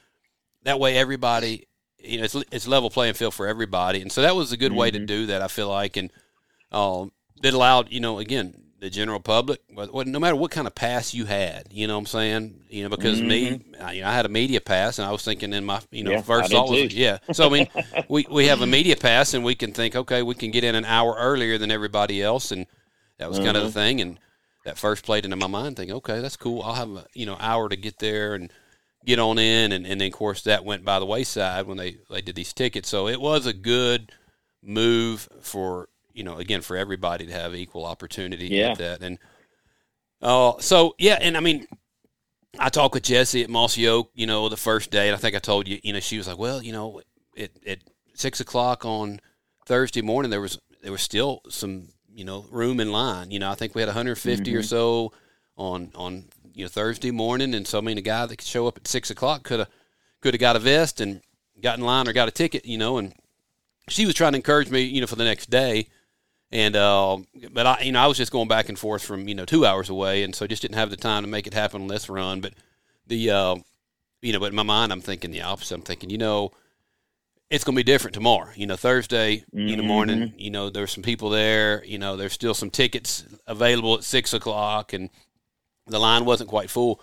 that 0.65 0.79
way 0.81 0.97
everybody, 0.99 1.67
you 1.99 2.19
know, 2.19 2.25
it's 2.25 2.35
it's 2.51 2.67
level 2.69 2.91
playing 2.91 3.15
field 3.15 3.33
for 3.35 3.47
everybody, 3.47 4.03
and 4.03 4.11
so 4.13 4.21
that 4.23 4.35
was 4.37 4.53
a 4.53 4.57
good 4.57 4.73
way 4.73 4.91
to 4.91 4.99
Mhm. 4.99 5.07
do 5.07 5.27
that. 5.27 5.41
I 5.43 5.49
feel 5.49 5.69
like, 5.69 5.97
and 5.97 6.13
um, 6.73 7.13
it 7.43 7.55
allowed, 7.55 7.93
you 7.93 8.01
know, 8.01 8.19
again, 8.19 8.66
the 8.79 8.91
general 8.91 9.21
public, 9.21 9.61
what, 9.73 9.93
what, 9.93 10.07
no 10.07 10.19
matter 10.19 10.37
what 10.37 10.51
kind 10.51 10.67
of 10.67 10.75
pass 10.75 11.15
you 11.15 11.25
had, 11.25 11.69
you 11.71 11.87
know, 11.87 11.95
what 11.95 12.01
I'm 12.01 12.07
saying, 12.07 12.61
you 12.69 12.83
know, 12.83 12.91
because 12.91 13.23
me, 13.23 13.61
I, 13.81 13.93
you 13.93 14.03
know, 14.03 14.09
I 14.09 14.13
had 14.13 14.27
a 14.27 14.31
media 14.31 14.61
pass, 14.61 14.99
and 14.99 15.09
I 15.09 15.13
was 15.13 15.25
thinking 15.25 15.53
in 15.53 15.65
my, 15.65 15.81
you 15.91 16.05
know, 16.05 16.11
Mm-hmm. 16.11 16.19
Yeah, 16.19 16.23
first 16.23 16.51
thought 16.51 16.69
was, 16.69 16.95
yeah. 16.95 17.19
So 17.33 17.47
I 17.47 17.53
mean, 17.53 17.69
we 18.09 18.27
we 18.31 18.47
have 18.47 18.61
a 18.61 18.67
media 18.67 18.97
pass, 18.97 19.35
and 19.35 19.45
we 19.45 19.55
can 19.55 19.73
think, 19.73 19.97
okay, 19.97 20.23
we 20.23 20.35
can 20.35 20.51
get 20.51 20.65
in 20.65 20.75
an 20.75 20.85
hour 20.85 21.15
earlier 21.19 21.59
than 21.59 21.71
everybody 21.71 22.23
else, 22.23 22.53
and 22.53 22.67
that 23.19 23.29
was 23.29 23.39
kind 23.39 23.57
of 23.57 23.63
the 23.63 23.69
Mhm. 23.71 23.73
thing, 23.73 24.01
and 24.03 24.19
that 24.65 24.77
first 24.79 25.05
played 25.05 25.25
into 25.25 25.37
my 25.37 25.47
mind, 25.47 25.77
thinking, 25.77 25.97
okay, 25.97 26.21
that's 26.21 26.37
cool. 26.37 26.63
I'll 26.63 26.75
have 26.75 26.91
a 26.91 27.07
you 27.15 27.25
know 27.27 27.37
hour 27.41 27.69
to 27.71 27.77
get 27.77 27.99
there 27.99 28.35
and 28.35 28.53
get 29.07 29.19
on 29.19 29.39
in, 29.39 29.73
and, 29.73 29.87
and 29.87 30.01
then 30.01 30.09
of 30.09 30.13
course 30.13 30.43
that 30.43 30.65
went 30.65 30.85
by 30.85 30.99
the 30.99 31.07
wayside 31.07 31.67
when 31.67 31.79
they 31.79 31.97
they 32.11 32.21
did 32.21 32.35
these 32.37 32.53
tickets. 32.53 32.89
So 32.91 33.09
it 33.09 33.21
was 33.21 33.47
a 33.47 33.53
good 33.55 34.13
move 34.63 35.29
for 35.41 35.89
you 36.17 36.25
know 36.25 36.37
again 36.39 36.63
for 36.63 36.77
everybody 36.77 37.27
to 37.27 37.33
have 37.33 37.55
equal 37.55 37.85
opportunity 37.85 38.49
Yeah. 38.49 38.71
at 38.73 38.79
that, 38.79 39.03
and 39.03 39.19
uh, 40.23 40.55
so 40.59 40.95
yeah, 40.99 41.19
and 41.21 41.37
I 41.37 41.41
mean. 41.41 41.67
I 42.59 42.71
talked 42.71 42.95
with 42.95 43.03
Jesse 43.03 43.43
at 43.43 43.51
Mossy 43.51 43.87
Oak, 43.87 44.11
you 44.15 44.27
know, 44.27 44.49
the 44.49 44.57
first 44.57 44.91
day, 44.91 45.09
and 45.09 45.15
I 45.15 45.19
think 45.19 45.37
I 45.37 45.41
told 45.41 45.69
you, 45.69 45.79
you 45.83 45.93
know, 45.93 46.01
she 46.01 46.17
was 46.17 46.27
like, 46.27 46.39
"Well, 46.39 46.63
you 46.63 46.73
know, 46.73 47.03
at 47.37 47.51
at 47.67 47.81
six 48.15 48.41
o'clock 48.41 48.83
on 48.87 49.21
Thursday 49.67 50.01
morning, 50.01 50.31
there 50.31 50.41
was 50.41 50.59
there 50.83 50.91
was 50.91 51.03
still 51.03 51.43
some, 51.51 51.89
you 52.15 52.25
know, 52.25 52.47
room 52.51 52.81
in 52.81 52.91
line. 52.93 53.31
You 53.31 53.41
know, 53.41 53.51
I 53.51 53.57
think 53.57 53.75
we 53.75 53.83
had 53.83 53.89
150 53.89 54.57
or 54.57 54.61
Mhm. 54.61 54.65
so 54.65 55.13
on 55.59 55.91
on 55.95 56.31
you 56.55 56.65
know 56.65 56.69
Thursday 56.71 57.11
morning, 57.11 57.55
and 57.55 57.67
so 57.69 57.77
I 57.77 57.83
mean, 57.83 57.99
a 57.99 58.01
guy 58.01 58.25
that 58.25 58.37
could 58.39 58.49
show 58.49 58.67
up 58.67 58.79
at 58.79 58.89
six 58.89 59.11
o'clock 59.11 59.43
could 59.43 59.59
have 59.59 59.69
could 60.23 60.33
have 60.33 60.41
got 60.41 60.57
a 60.57 60.61
vest 60.61 60.99
and 61.03 61.21
got 61.61 61.77
in 61.79 61.85
line 61.85 62.09
or 62.09 62.15
got 62.15 62.27
a 62.29 62.31
ticket, 62.33 62.65
you 62.65 62.79
know, 62.79 62.97
and 62.97 63.13
she 63.91 64.07
was 64.07 64.15
trying 64.15 64.33
to 64.33 64.37
encourage 64.37 64.71
me, 64.71 64.81
you 64.81 65.03
know, 65.03 65.07
for 65.07 65.17
the 65.17 65.25
next 65.25 65.51
day. 65.51 65.89
And 66.57 66.75
uh, 66.75 67.19
but 67.53 67.67
I, 67.67 67.81
you 67.83 67.93
know, 67.93 68.01
I 68.01 68.07
was 68.07 68.17
just 68.17 68.33
going 68.33 68.49
back 68.49 68.71
and 68.71 68.79
forth 68.79 69.05
from 69.05 69.29
you 69.29 69.35
know 69.35 69.45
two 69.45 69.67
hours 69.67 69.91
away, 69.91 70.23
and 70.23 70.35
so 70.35 70.47
just 70.47 70.63
didn't 70.63 70.79
have 70.79 70.89
the 70.89 70.97
time 70.97 71.23
to 71.23 71.29
make 71.29 71.47
it 71.47 71.53
happen 71.53 71.83
on 71.83 71.89
this 71.89 72.09
run. 72.09 72.41
But 72.41 72.55
the, 73.07 73.31
uh, 73.31 73.57
you 74.23 74.33
know, 74.33 74.41
but 74.41 74.53
in 74.53 74.55
my 74.55 74.63
mind, 74.63 74.91
I'm 74.91 75.03
thinking 75.03 75.33
the 75.33 75.43
opposite. 75.43 75.75
I'm 75.75 75.83
thinking, 75.83 76.09
you 76.09 76.17
know, 76.17 76.53
it's 77.51 77.63
going 77.63 77.75
to 77.75 77.79
be 77.79 77.85
different 77.85 78.15
tomorrow. 78.15 78.49
You 78.55 78.67
know, 78.67 78.77
Thursday 78.77 79.45
in 79.53 79.77
the 79.77 79.83
morning, 79.83 80.33
you 80.39 80.51
know, 80.51 80.71
there's 80.71 80.93
some 80.93 81.03
people 81.03 81.29
there. 81.29 81.85
You 81.85 81.99
know, 81.99 82.17
there's 82.17 82.33
still 82.33 82.55
some 82.55 82.71
tickets 82.71 83.27
available 83.47 83.93
at 83.97 84.05
six 84.05 84.33
o'clock, 84.33 84.95
and 84.95 85.11
the 85.87 85.99
line 85.99 86.25
wasn't 86.25 86.49
quite 86.49 86.71
full. 86.71 87.03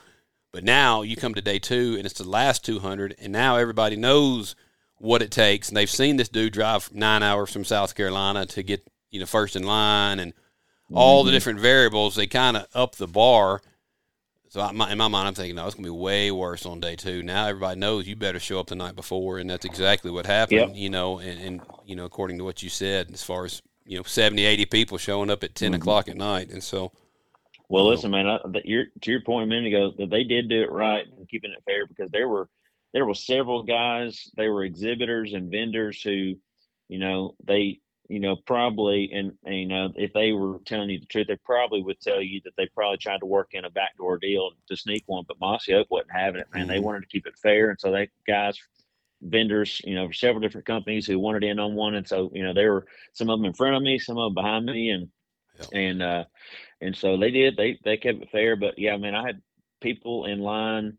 But 0.51 0.63
now 0.63 1.03
you 1.03 1.15
come 1.15 1.35
to 1.35 1.41
day 1.41 1.59
two, 1.59 1.93
and 1.95 2.07
it's 2.07 2.17
the 2.17 2.27
last 2.27 2.65
200, 2.65 3.17
and 3.21 3.31
now 3.31 3.57
everybody 3.57 3.97
knows 3.97 4.55
what 4.97 5.21
it 5.21 5.29
takes, 5.29 5.67
and 5.67 5.77
they've 5.77 5.87
seen 5.87 6.17
this 6.17 6.29
dude 6.29 6.53
drive 6.53 6.91
nine 6.91 7.21
hours 7.21 7.53
from 7.53 7.65
South 7.65 7.93
Carolina 7.93 8.47
to 8.47 8.63
get 8.63 8.87
you 9.13 9.19
know 9.19 9.25
first 9.25 9.55
in 9.55 9.63
line, 9.63 10.19
and 10.19 10.33
all 10.93 11.23
the 11.23 11.29
Mhm. 11.31 11.35
different 11.35 11.59
variables. 11.59 12.15
They 12.15 12.27
kind 12.27 12.57
of 12.57 12.67
up 12.73 12.95
the 12.95 13.07
bar. 13.07 13.61
So 14.49 14.61
I, 14.61 14.71
my, 14.71 14.91
in 14.91 14.97
my 14.99 15.07
mind, 15.07 15.27
I'm 15.27 15.33
thinking, 15.33 15.55
no, 15.55 15.65
it's 15.65 15.73
gonna 15.75 15.87
be 15.87 15.89
way 15.89 16.29
worse 16.31 16.65
on 16.65 16.79
day 16.79 16.95
two. 16.95 17.23
Now 17.23 17.47
everybody 17.47 17.79
knows 17.79 18.07
you 18.07 18.15
better 18.15 18.39
show 18.39 18.59
up 18.59 18.67
the 18.67 18.75
night 18.75 18.95
before, 18.95 19.39
and 19.39 19.49
that's 19.49 19.65
exactly 19.65 20.11
what 20.11 20.25
happened. 20.27 20.59
Yep. 20.59 20.75
You 20.75 20.89
know, 20.89 21.19
and, 21.19 21.39
and 21.41 21.61
you 21.85 21.95
know, 21.95 22.05
according 22.05 22.37
to 22.39 22.43
what 22.43 22.61
you 22.61 22.69
said, 22.69 23.09
as 23.13 23.23
far 23.23 23.45
as 23.45 23.61
you 23.85 23.97
know, 23.97 24.03
70, 24.03 24.45
80 24.45 24.65
people 24.65 24.97
showing 24.97 25.29
up 25.29 25.43
at 25.43 25.55
10 25.55 25.71
Mhm. 25.71 25.75
o'clock 25.77 26.07
at 26.07 26.17
night, 26.17 26.49
and 26.51 26.63
so 26.63 26.91
Well, 27.69 27.85
Oh. 27.85 27.89
listen, 27.89 28.11
man. 28.11 28.27
I, 28.27 28.37
you're, 28.65 28.85
to 29.01 29.11
your 29.11 29.21
point 29.21 29.45
a 29.45 29.47
minute 29.47 29.67
ago, 29.69 29.91
that 29.97 30.09
they 30.11 30.23
did 30.23 30.47
do 30.49 30.61
it 30.61 30.69
right 30.71 31.07
and 31.07 31.27
keeping 31.27 31.51
it 31.51 31.63
fair 31.65 31.87
because 31.87 32.11
there 32.11 32.27
were 32.27 32.49
there 32.91 33.05
were 33.07 33.15
several 33.15 33.63
guys. 33.63 34.29
They 34.37 34.49
were 34.49 34.63
exhibitors 34.63 35.33
and 35.33 35.49
vendors 35.49 35.99
who, 36.03 36.35
you 36.89 36.99
know, 36.99 37.33
they 37.43 37.79
you 38.09 38.19
know 38.19 38.35
probably 38.45 39.09
and, 39.13 39.33
and 39.45 39.55
you 39.55 39.67
know 39.67 39.91
if 39.95 40.13
they 40.13 40.31
were 40.33 40.59
telling 40.65 40.89
you 40.89 40.99
the 40.99 41.05
truth, 41.07 41.27
they 41.27 41.37
probably 41.45 41.81
would 41.81 41.99
tell 42.01 42.21
you 42.21 42.41
that 42.43 42.53
they 42.57 42.67
probably 42.75 42.97
tried 42.97 43.19
to 43.19 43.25
work 43.25 43.49
in 43.53 43.65
a 43.65 43.69
backdoor 43.69 44.17
deal 44.17 44.51
to 44.67 44.75
sneak 44.77 45.03
one. 45.07 45.25
But 45.27 45.39
Mossy 45.39 45.73
Oak 45.73 45.87
wasn't 45.89 46.11
having 46.11 46.41
it, 46.41 46.47
man. 46.53 46.67
They 46.67 46.79
Mhm. 46.79 46.83
wanted 46.83 47.01
to 47.01 47.07
keep 47.07 47.25
it 47.27 47.37
fair, 47.41 47.69
and 47.69 47.79
so 47.79 47.91
they 47.91 48.09
guys. 48.27 48.57
Vendors, 49.25 49.81
you 49.85 49.95
know, 49.95 50.11
several 50.11 50.41
different 50.41 50.67
companies 50.67 51.07
who 51.07 51.17
wanted 51.17 51.45
in 51.45 51.57
on 51.57 51.75
one, 51.75 51.95
and 51.95 52.05
so 52.07 52.29
you 52.33 52.43
know 52.43 52.53
there 52.53 52.73
were 52.73 52.85
some 53.13 53.29
of 53.29 53.39
them 53.39 53.45
in 53.45 53.53
front 53.53 53.75
of 53.75 53.81
me, 53.81 53.97
some 53.97 54.17
of 54.17 54.27
them 54.27 54.33
behind 54.33 54.65
me, 54.65 54.89
and 54.89 55.09
Yeah. 55.59 55.65
and 55.71 56.01
uh, 56.01 56.25
and 56.81 56.95
so 56.95 57.17
they 57.17 57.31
did. 57.31 57.55
They 57.57 57.79
they 57.83 57.97
kept 57.97 58.21
it 58.21 58.29
fair, 58.31 58.55
but 58.55 58.77
yeah, 58.77 58.97
man, 58.97 59.15
I 59.15 59.25
had 59.25 59.41
people 59.81 60.25
in 60.25 60.39
line. 60.39 60.97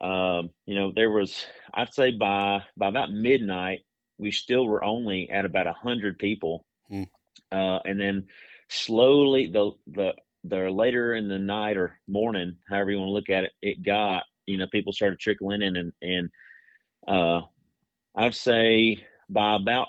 Um, 0.00 0.50
you 0.66 0.74
know, 0.74 0.92
there 0.94 1.10
was 1.10 1.44
I'd 1.74 1.92
say 1.94 2.12
by 2.12 2.62
by 2.76 2.88
about 2.88 3.12
midnight, 3.12 3.80
we 4.18 4.30
still 4.30 4.66
were 4.66 4.84
only 4.84 5.30
at 5.30 5.44
about 5.44 5.66
a 5.66 5.72
hundred 5.72 6.18
people, 6.18 6.64
Hmm. 6.88 7.04
uh, 7.52 7.78
and 7.84 8.00
then 8.00 8.26
slowly 8.68 9.46
the 9.48 9.72
the 9.86 10.14
the 10.44 10.70
later 10.70 11.14
in 11.14 11.28
the 11.28 11.38
night 11.38 11.76
or 11.76 11.98
morning, 12.06 12.56
however 12.68 12.90
you 12.90 12.98
want 12.98 13.08
to 13.08 13.12
look 13.12 13.30
at 13.30 13.44
it, 13.44 13.52
it 13.62 13.82
got 13.82 14.24
you 14.46 14.58
know 14.58 14.66
people 14.66 14.92
started 14.92 15.18
trickling 15.18 15.62
in, 15.62 15.76
and 15.76 15.92
and 16.02 16.30
uh, 17.06 17.42
I'd 18.14 18.34
say 18.34 19.04
by 19.28 19.56
about 19.56 19.88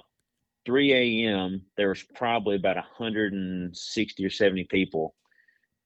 3 0.65 0.93
a.m. 1.25 1.65
there 1.77 1.89
was 1.89 2.03
probably 2.15 2.55
about 2.55 2.75
160 2.75 4.25
or 4.25 4.29
70 4.29 4.65
people, 4.65 5.15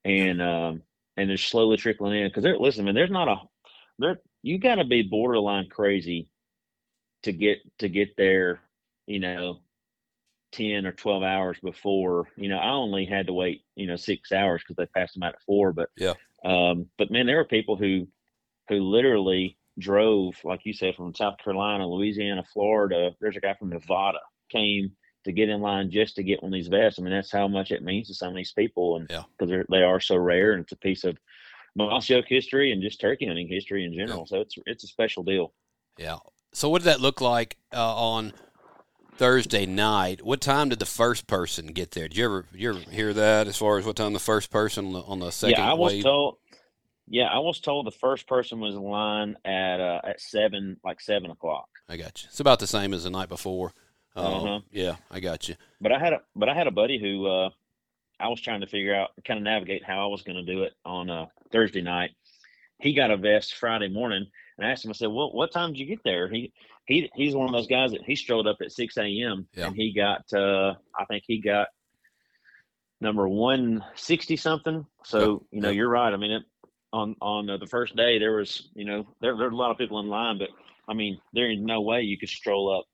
and 0.04 0.42
um, 0.42 0.82
and 1.18 1.30
they're 1.30 1.38
slowly 1.38 1.78
trickling 1.78 2.20
in 2.20 2.28
because 2.28 2.44
they're 2.44 2.58
listen, 2.58 2.86
man. 2.86 2.96
There's 2.96 3.12
not 3.12 3.28
a 3.28 3.38
there. 4.00 4.20
You 4.42 4.58
got 4.58 4.76
to 4.76 4.84
be 4.84 5.04
borderline 5.04 5.70
crazy 5.70 6.28
to 7.24 7.32
get 7.34 7.60
to 7.80 7.90
get 7.90 8.16
there. 8.18 8.62
You 9.06 9.20
know, 9.20 9.60
10 10.54 10.86
or 10.86 10.92
12 10.92 11.24
hours 11.24 11.58
before 11.62 12.28
you 12.38 12.48
know 12.48 12.58
i 12.58 12.70
only 12.70 13.06
had 13.06 13.26
to 13.26 13.34
wait 13.34 13.64
you 13.76 13.88
know 13.88 13.96
six 13.96 14.32
hours 14.32 14.62
because 14.62 14.76
they 14.76 14.86
passed 14.86 15.16
them 15.16 15.24
out 15.24 15.34
at 15.34 15.42
four 15.42 15.74
but 15.74 15.90
Yeah. 15.98 16.14
um 16.46 16.86
but 16.98 17.10
man 17.10 17.26
there 17.26 17.38
were 17.38 17.46
people 17.46 17.76
who 17.76 18.08
who 18.70 18.76
literally 18.76 19.58
drove 19.80 20.36
like 20.44 20.62
you 20.64 20.74
said 20.74 20.94
from 20.96 21.16
south 21.16 21.38
carolina 21.44 21.88
louisiana 21.88 22.44
florida 22.54 23.12
there's 23.20 23.36
a 23.36 23.42
guy 23.42 23.56
from 23.56 23.70
nevada 23.70 24.20
came 24.52 24.92
to 25.26 25.32
get 25.32 25.50
in 25.50 25.60
line 25.60 25.90
just 25.90 26.16
to 26.18 26.24
get 26.24 26.44
one 26.44 26.54
of 26.54 26.54
these 26.54 26.68
vests 26.68 27.00
i 27.00 27.02
mean 27.02 27.12
that's 27.12 27.32
how 27.32 27.48
much 27.48 27.72
it 27.72 27.82
means 27.82 28.08
to 28.08 28.14
some 28.14 28.30
of 28.30 28.36
these 28.36 28.54
people 28.54 28.98
and 28.98 29.08
because 29.08 29.50
they're 29.50 29.66
they 29.72 29.82
are 29.82 30.00
so 30.00 30.16
rare 30.16 30.54
and 30.54 30.62
it's 30.62 30.72
a 30.72 30.78
piece 30.78 31.04
of 31.04 31.18
mossy 31.76 32.14
oak 32.14 32.26
history 32.28 32.72
and 32.72 32.84
just 32.84 33.02
turkey 33.02 33.26
hunting 33.26 33.48
history 33.48 33.86
in 33.86 33.94
general 33.94 34.28
so 34.28 34.40
it's 34.40 34.56
it's 34.68 34.84
a 34.84 34.88
special 34.88 35.24
deal 35.24 35.52
Yeah. 35.98 36.18
So 36.54 36.70
what 36.70 36.84
did 36.84 36.86
that 36.86 37.02
look 37.02 37.20
like 37.20 37.58
uh, 37.74 37.96
on 37.96 38.34
Thursday 39.18 39.66
night? 39.66 40.24
What 40.24 40.40
time 40.40 40.70
did 40.70 40.80
the 40.80 40.86
first 40.86 41.28
person 41.28 41.68
get 41.68 41.92
there? 41.92 42.08
Did 42.08 42.18
you 42.18 42.26
ever 42.26 42.46
you 42.54 42.70
ever 42.70 42.80
hear 42.92 43.14
that 43.14 43.48
as 43.48 43.58
far 43.58 43.78
as 43.80 43.86
what 43.86 43.96
time 43.96 44.14
the 44.14 44.20
first 44.20 44.52
person 44.52 44.88
on 44.88 44.94
the, 44.94 45.02
on 45.02 45.20
the 45.20 45.32
second 45.32 45.58
yeah, 45.58 45.70
I 45.70 45.74
was 45.74 45.94
wave? 45.94 46.04
told. 46.04 46.38
Yeah, 47.08 47.26
I 47.26 47.40
was 47.40 47.60
told 47.60 47.86
the 47.86 47.92
first 47.92 48.28
person 48.28 48.60
was 48.60 48.76
in 48.76 48.84
line 48.84 49.36
at 49.44 49.80
uh, 49.82 50.02
at 50.04 50.22
seven, 50.22 50.78
like 50.86 51.02
seven 51.02 51.32
o'clock. 51.32 51.68
I 51.90 51.98
got 51.98 52.24
you. 52.24 52.30
It's 52.30 52.40
about 52.40 52.60
the 52.60 52.68
same 52.68 52.94
as 52.94 53.04
the 53.04 53.10
night 53.10 53.30
before. 53.30 53.74
Uh, 54.16 54.20
Uh-huh. 54.20 54.60
Yeah, 54.72 54.96
I 55.12 55.20
got 55.20 55.50
you. 55.50 55.56
But 55.82 55.92
I 55.92 56.00
had 56.00 56.14
a 56.14 56.22
but 56.36 56.50
I 56.50 56.54
had 56.54 56.68
a 56.68 56.72
buddy 56.72 57.00
who 57.00 57.28
uh, 57.28 57.50
I 58.20 58.30
was 58.30 58.40
trying 58.40 58.62
to 58.62 58.68
figure 58.68 58.96
out, 58.96 59.10
kind 59.26 59.38
of 59.38 59.44
navigate 59.44 59.84
how 59.84 60.06
I 60.06 60.08
was 60.08 60.22
going 60.22 60.38
to 60.38 60.54
do 60.54 60.64
it 60.64 60.74
on 60.86 61.10
uh, 61.10 61.26
Thursday 61.52 61.82
night. 61.82 62.12
He 62.80 62.94
got 62.94 63.12
a 63.12 63.18
vest 63.18 63.56
Friday 63.56 63.90
morning, 63.90 64.28
and 64.58 64.68
I 64.68 64.72
asked 64.72 64.86
him. 64.86 64.92
I 64.92 64.94
said, 64.94 65.08
"Well, 65.08 65.32
what 65.34 65.52
time 65.52 65.72
did 65.72 65.80
you 65.80 65.86
get 65.86 66.04
there?" 66.04 66.30
He 66.30 66.52
he 66.86 67.10
he's 67.16 67.36
one 67.36 67.48
of 67.48 67.54
those 67.54 67.68
guys 67.68 67.92
that 67.92 68.04
he 68.04 68.16
strolled 68.16 68.48
up 68.48 68.58
at 68.62 68.72
six 68.72 68.98
a.m. 68.98 69.48
Yeah. 69.56 69.68
and 69.68 69.76
he 69.76 69.94
got 69.94 70.22
uh, 70.34 70.74
I 70.98 71.06
think 71.06 71.24
he 71.28 71.40
got 71.40 71.68
number 73.02 73.28
one 73.28 73.84
sixty 73.96 74.38
something. 74.38 74.86
So 75.06 75.46
you 75.52 75.62
know, 75.62 75.70
Yeah. 75.70 75.76
you're 75.76 75.90
right. 75.90 76.14
I 76.14 76.18
mean, 76.18 76.32
it, 76.32 76.44
on 76.92 77.16
on 77.22 77.50
uh, 77.50 77.58
the 77.58 77.68
first 77.68 77.96
day 77.96 78.20
there 78.20 78.36
was 78.36 78.70
you 78.76 78.86
know 78.86 79.08
there 79.22 79.36
there 79.38 79.48
were 79.48 79.54
a 79.54 79.56
lot 79.56 79.72
of 79.72 79.78
people 79.78 80.00
in 80.00 80.08
line, 80.08 80.38
but 80.38 80.50
I 80.88 80.94
mean 80.94 81.20
there 81.34 81.50
is 81.50 81.60
no 81.60 81.82
way 81.82 82.02
you 82.02 82.18
could 82.18 82.30
stroll 82.30 82.78
up 82.80 82.86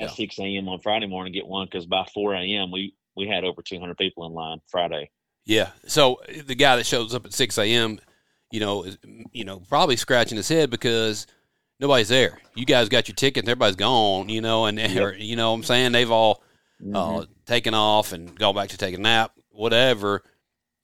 at 0.00 0.10
six 0.10 0.38
a.m. 0.38 0.68
on 0.68 0.80
Friday 0.80 1.06
morning 1.06 1.30
and 1.30 1.34
get 1.34 1.46
one 1.46 1.66
because 1.66 1.86
by 1.86 2.06
four 2.14 2.34
a.m. 2.34 2.70
we 2.70 2.94
we 3.16 3.26
had 3.28 3.44
over 3.44 3.62
two 3.62 3.78
hundred 3.80 3.96
people 3.98 4.26
in 4.26 4.32
line 4.32 4.58
Friday. 4.68 5.10
Yeah. 5.44 5.70
So 5.86 6.20
the 6.44 6.54
guy 6.54 6.76
that 6.76 6.84
shows 6.86 7.14
up 7.14 7.24
at 7.24 7.32
six 7.32 7.56
a.m., 7.58 8.00
you 8.50 8.60
know, 8.60 8.86
you 9.32 9.44
know, 9.44 9.60
probably 9.68 9.96
scratching 9.96 10.36
his 10.36 10.48
head 10.48 10.70
because 10.70 11.26
nobody's 11.80 12.08
there. 12.08 12.38
You 12.54 12.64
guys 12.64 12.88
got 12.88 13.08
your 13.08 13.14
tickets, 13.14 13.48
everybody's 13.48 13.76
gone. 13.76 14.28
You 14.28 14.40
know, 14.40 14.66
and 14.66 14.78
or, 14.78 15.14
you 15.18 15.36
know, 15.36 15.50
what 15.50 15.58
I'm 15.58 15.64
saying 15.64 15.92
they've 15.92 16.10
all 16.10 16.42
uh, 16.94 17.24
taken 17.46 17.74
off 17.74 18.12
and 18.12 18.38
gone 18.38 18.54
back 18.54 18.70
to 18.70 18.78
take 18.78 18.94
a 18.94 18.98
nap, 18.98 19.32
whatever. 19.50 20.22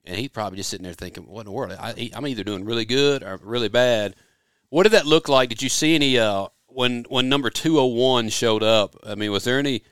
And 0.04 0.16
he's 0.16 0.28
probably 0.28 0.58
just 0.58 0.68
sitting 0.68 0.84
there 0.84 0.92
thinking, 0.92 1.26
"What 1.26 1.40
in 1.40 1.46
the 1.46 1.52
world? 1.52 1.72
I, 1.72 2.10
I'm 2.14 2.26
either 2.26 2.44
doing 2.44 2.64
really 2.64 2.84
good 2.84 3.22
or 3.22 3.38
really 3.42 3.68
bad." 3.68 4.14
What 4.68 4.82
did 4.82 4.92
that 4.92 5.06
look 5.06 5.28
like? 5.28 5.48
Did 5.48 5.62
you 5.62 5.68
see 5.70 5.94
any 5.94 6.18
uh, 6.18 6.48
when 6.66 7.04
when 7.08 7.28
number 7.28 7.48
two 7.48 7.76
hundred 7.76 7.94
one 7.94 8.28
showed 8.28 8.62
up? 8.62 8.96
I 9.06 9.14
mean, 9.14 9.32
was 9.32 9.44
there 9.44 9.58
any? 9.58 9.82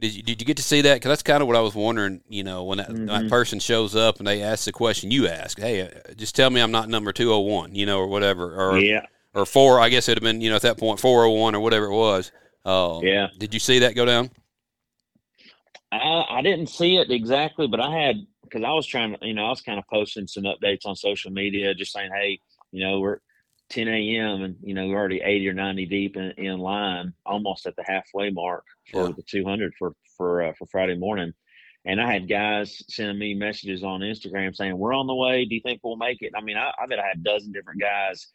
Did 0.00 0.14
you, 0.14 0.22
did 0.22 0.40
you 0.40 0.46
get 0.46 0.56
to 0.58 0.62
see 0.62 0.80
that? 0.82 0.94
Because 0.94 1.08
that's 1.08 1.22
kind 1.24 1.42
of 1.42 1.48
what 1.48 1.56
I 1.56 1.60
was 1.60 1.74
wondering. 1.74 2.20
You 2.28 2.44
know, 2.44 2.64
when 2.64 2.78
that, 2.78 2.88
that 2.88 3.24
Mhm. 3.24 3.28
person 3.28 3.58
shows 3.58 3.96
up 3.96 4.18
and 4.18 4.26
they 4.26 4.42
ask 4.42 4.64
the 4.64 4.72
question 4.72 5.10
you 5.10 5.26
ask, 5.26 5.58
"Hey, 5.58 5.82
uh, 5.82 5.88
just 6.16 6.36
tell 6.36 6.50
me 6.50 6.60
I'm 6.60 6.70
not 6.70 6.88
number 6.88 7.12
two 7.12 7.30
hundred 7.30 7.52
one, 7.52 7.74
you 7.74 7.84
know, 7.86 7.98
or 7.98 8.06
whatever, 8.06 8.54
or 8.54 8.78
yeah, 8.78 9.06
or 9.34 9.44
four. 9.44 9.80
I 9.80 9.88
guess 9.88 10.08
it'd 10.08 10.22
have 10.22 10.28
been 10.28 10.40
you 10.40 10.50
know 10.50 10.56
at 10.56 10.62
that 10.62 10.78
point 10.78 11.00
four 11.00 11.22
hundred 11.24 11.40
one 11.40 11.54
or 11.56 11.60
whatever 11.60 11.86
it 11.86 11.94
was. 11.94 12.30
Uh, 12.64 13.00
yeah. 13.02 13.28
Did 13.38 13.54
you 13.54 13.60
see 13.60 13.80
that 13.80 13.94
go 13.96 14.04
down? 14.04 14.30
I, 15.90 16.24
I 16.30 16.42
didn't 16.42 16.68
see 16.68 16.96
it 16.96 17.10
exactly, 17.10 17.66
but 17.66 17.80
I 17.80 17.90
had 17.90 18.26
because 18.42 18.62
I 18.62 18.72
was 18.72 18.86
trying 18.86 19.16
to, 19.16 19.26
you 19.26 19.34
know, 19.34 19.46
I 19.46 19.50
was 19.50 19.60
kind 19.60 19.78
of 19.78 19.84
posting 19.92 20.26
some 20.26 20.44
updates 20.44 20.86
on 20.86 20.96
social 20.96 21.30
media, 21.30 21.74
just 21.74 21.92
saying, 21.92 22.10
hey, 22.14 22.40
you 22.72 22.84
know, 22.84 23.00
we're 23.00 23.18
10 23.70 23.88
a.m. 23.88 24.42
and 24.42 24.56
you 24.62 24.74
know 24.74 24.86
we're 24.88 24.96
already 24.96 25.20
80 25.20 25.48
or 25.48 25.52
90 25.54 25.86
deep 25.86 26.16
in, 26.16 26.30
in 26.38 26.58
line, 26.58 27.12
almost 27.26 27.66
at 27.66 27.76
the 27.76 27.84
halfway 27.86 28.30
mark 28.30 28.64
for 28.90 29.08
Yeah. 29.08 29.12
the 29.16 29.22
200 29.22 29.74
for 29.78 29.92
for 30.16 30.42
uh, 30.42 30.52
for 30.58 30.66
Friday 30.66 30.96
morning. 30.96 31.32
And 31.84 32.00
I 32.00 32.12
had 32.12 32.28
guys 32.28 32.82
sending 32.88 33.18
me 33.18 33.34
messages 33.34 33.82
on 33.84 34.00
Instagram 34.00 34.54
saying, 34.54 34.76
"We're 34.76 34.92
on 34.94 35.06
the 35.06 35.14
way. 35.14 35.44
Do 35.44 35.54
you 35.54 35.60
think 35.60 35.80
we'll 35.82 35.96
make 35.96 36.18
it?" 36.22 36.32
I 36.36 36.40
mean, 36.42 36.56
I, 36.56 36.72
I 36.78 36.86
bet 36.86 36.98
I 36.98 37.06
had 37.06 37.18
a 37.18 37.22
dozen 37.22 37.52
different 37.52 37.80
guys, 37.80 38.26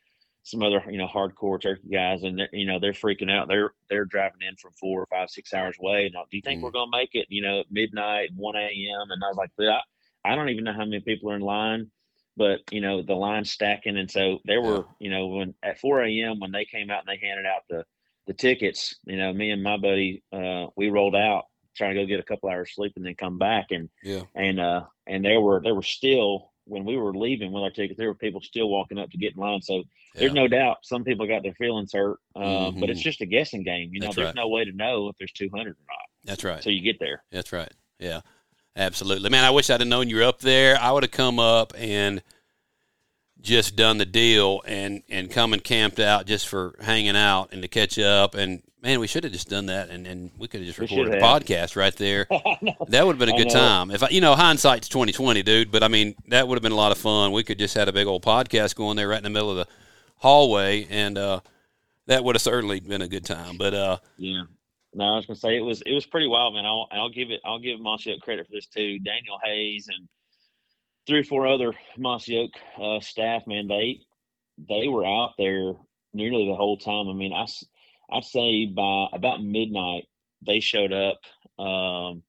some 0.43 0.63
other 0.63 0.83
you 0.89 0.97
know 0.97 1.07
hardcore 1.07 1.61
turkey 1.61 1.89
guys, 1.91 2.23
and 2.23 2.39
they're, 2.39 2.49
you 2.53 2.65
know 2.65 2.79
they're 2.79 2.93
freaking 2.93 3.31
out. 3.31 3.47
They're 3.47 3.71
they're 3.89 4.05
driving 4.05 4.41
in 4.47 4.55
from 4.55 4.71
four 4.79 5.01
or 5.01 5.07
five, 5.07 5.29
six 5.29 5.53
hours 5.53 5.75
away. 5.79 6.05
And 6.05 6.13
do 6.31 6.37
you 6.37 6.41
think 6.41 6.61
Mm. 6.61 6.63
we're 6.63 6.71
gonna 6.71 6.91
make 6.91 7.09
it? 7.13 7.27
You 7.29 7.41
know, 7.41 7.63
midnight, 7.69 8.29
one 8.35 8.55
a.m. 8.55 9.11
And 9.11 9.21
I 9.23 9.27
was 9.27 9.37
like, 9.37 9.51
I, 9.59 10.31
I 10.31 10.35
don't 10.35 10.49
even 10.49 10.63
know 10.63 10.73
how 10.73 10.85
many 10.85 11.01
people 11.01 11.29
are 11.31 11.35
in 11.35 11.41
line, 11.41 11.91
but 12.37 12.59
you 12.71 12.81
know 12.81 13.01
the 13.01 13.13
line's 13.15 13.51
stacking, 13.51 13.97
and 13.97 14.09
so 14.09 14.39
there 14.45 14.61
were 14.61 14.85
you 14.99 15.09
know 15.09 15.27
when 15.27 15.53
at 15.63 15.79
four 15.79 16.01
a.m. 16.03 16.39
when 16.39 16.51
they 16.51 16.65
came 16.65 16.89
out 16.89 17.03
and 17.05 17.07
they 17.07 17.25
handed 17.25 17.45
out 17.45 17.61
the 17.69 17.85
the 18.27 18.33
tickets, 18.33 18.95
you 19.05 19.17
know, 19.17 19.33
me 19.33 19.51
and 19.51 19.61
my 19.61 19.75
buddy, 19.75 20.23
uh, 20.31 20.67
we 20.77 20.89
rolled 20.89 21.15
out 21.15 21.43
trying 21.75 21.93
to 21.93 22.01
go 22.01 22.07
get 22.07 22.19
a 22.21 22.23
couple 22.23 22.49
hours 22.49 22.71
sleep 22.73 22.93
and 22.95 23.05
then 23.05 23.15
come 23.15 23.37
back 23.37 23.67
and 23.71 23.89
Yeah. 24.03 24.21
and 24.35 24.59
uh 24.59 24.83
and 25.07 25.25
there 25.25 25.41
were 25.41 25.59
there 25.63 25.75
were 25.75 25.81
still 25.81 26.51
when 26.65 26.85
we 26.85 26.95
were 26.95 27.13
leaving 27.13 27.51
with 27.51 27.63
our 27.63 27.71
tickets 27.71 27.97
there 27.97 28.07
were 28.07 28.15
people 28.15 28.39
still 28.41 28.69
walking 28.69 28.97
up 28.99 29.09
to 29.09 29.17
get 29.17 29.33
in 29.35 29.41
line 29.41 29.61
so 29.61 29.83
there's 30.15 30.31
no 30.33 30.47
doubt 30.47 30.77
some 30.83 31.03
people 31.03 31.27
got 31.27 31.41
their 31.43 31.55
feelings 31.55 31.91
hurt 31.91 32.19
um, 32.35 32.75
but 32.79 32.89
it's 32.91 33.01
just 33.01 33.19
a 33.21 33.25
guessing 33.25 33.63
game 33.63 33.89
you 33.91 33.99
know 33.99 34.05
That's 34.07 34.15
there's 34.15 34.25
right. 34.27 34.35
no 34.35 34.47
way 34.49 34.63
to 34.63 34.71
know 34.71 35.09
if 35.09 35.17
there's 35.17 35.31
200 35.33 35.61
or 35.61 35.65
not 35.65 36.07
That's 36.23 36.43
right. 36.43 36.63
so 36.63 36.69
you 36.69 36.81
get 36.81 36.99
there 36.99 37.23
That's 37.31 37.51
right. 37.51 37.71
Yeah, 37.99 38.21
absolutely, 38.75 39.29
man. 39.29 39.43
I 39.43 39.51
wish 39.51 39.69
I'd 39.69 39.81
have 39.81 39.87
known 39.87 40.09
you 40.09 40.17
were 40.17 40.23
up 40.23 40.39
there. 40.39 40.77
I 40.79 40.91
would 40.91 41.03
have 41.03 41.11
come 41.11 41.39
up 41.39 41.73
and 41.77 42.21
just 43.41 43.75
done 43.75 43.97
the 43.97 44.05
deal 44.05 44.61
and 44.65 45.03
and 45.09 45.29
come 45.29 45.51
and 45.53 45.61
camped 45.63 45.99
out 45.99 46.25
just 46.25 46.47
for 46.47 46.75
hanging 46.81 47.15
out 47.17 47.49
and 47.51 47.61
to 47.61 47.67
catch 47.67 47.99
up. 47.99 48.35
And 48.35 48.63
man, 48.81 48.99
we 48.99 49.07
should 49.07 49.23
have 49.23 49.33
just 49.33 49.49
done 49.49 49.65
that, 49.67 49.89
and, 49.89 50.07
and 50.07 50.31
we 50.37 50.47
could 50.47 50.61
have 50.61 50.67
just 50.67 50.79
recorded 50.79 51.15
a 51.15 51.17
podcast 51.21 51.75
right 51.75 51.95
there. 51.95 52.27
That 52.89 53.05
would 53.05 53.13
have 53.13 53.19
been 53.19 53.29
a 53.29 53.37
good 53.37 53.49
time. 53.49 53.91
If 53.91 54.03
I, 54.03 54.09
you 54.09 54.21
know, 54.21 54.35
hindsight's 54.35 54.87
twenty 54.89 55.11
twenty, 55.11 55.43
dude. 55.43 55.71
But 55.71 55.83
I 55.83 55.87
mean, 55.87 56.15
that 56.27 56.47
would 56.47 56.55
have 56.55 56.63
been 56.63 56.71
a 56.71 56.75
lot 56.75 56.91
of 56.91 56.97
fun. 56.97 57.31
We 57.31 57.43
could 57.43 57.59
just 57.59 57.75
had 57.75 57.89
a 57.89 57.93
big 57.93 58.07
old 58.07 58.23
podcast 58.23 58.75
going 58.75 58.95
there 58.97 59.07
right 59.07 59.17
in 59.17 59.23
the 59.23 59.29
middle 59.29 59.49
of 59.51 59.57
the 59.57 59.67
hallway, 60.17 60.87
and 60.89 61.17
uh, 61.17 61.39
that 62.07 62.23
would 62.23 62.35
have 62.35 62.41
certainly 62.41 62.79
been 62.79 63.01
a 63.01 63.07
good 63.07 63.25
time. 63.25 63.57
But 63.57 63.73
uh, 63.73 63.97
Yeah. 64.17 64.43
No, 64.95 65.13
I 65.13 65.15
was 65.15 65.25
gonna 65.25 65.37
say 65.37 65.57
it 65.57 65.61
was 65.61 65.81
it 65.81 65.93
was 65.93 66.05
pretty 66.05 66.27
wild, 66.27 66.53
man. 66.53 66.65
I'll 66.65 66.87
I'll 66.91 67.09
give 67.09 67.31
it 67.31 67.41
I'll 67.45 67.59
give 67.59 67.79
Mossy 67.79 68.13
Oak 68.13 68.21
credit 68.21 68.45
for 68.45 68.51
this 68.53 68.67
too. 68.67 68.99
Daniel 68.99 69.39
Hayes 69.43 69.87
and 69.89 70.07
three 71.07 71.19
or 71.19 71.23
four 71.23 71.47
other 71.47 71.73
Mossy 71.97 72.37
Oak 72.37 72.51
uh, 72.81 72.99
staff, 72.99 73.47
man. 73.47 73.67
They 73.67 74.01
they 74.57 74.87
were 74.87 75.05
out 75.05 75.31
there 75.37 75.73
nearly 76.13 76.47
the 76.47 76.55
whole 76.55 76.77
time. 76.77 77.07
I 77.09 77.13
mean, 77.13 77.33
I 77.33 77.45
I'd 78.11 78.23
say 78.23 78.65
by 78.67 79.07
about 79.13 79.43
midnight 79.43 80.07
they 80.45 80.59
showed 80.59 80.93
up, 80.93 81.19
um, 81.63 82.21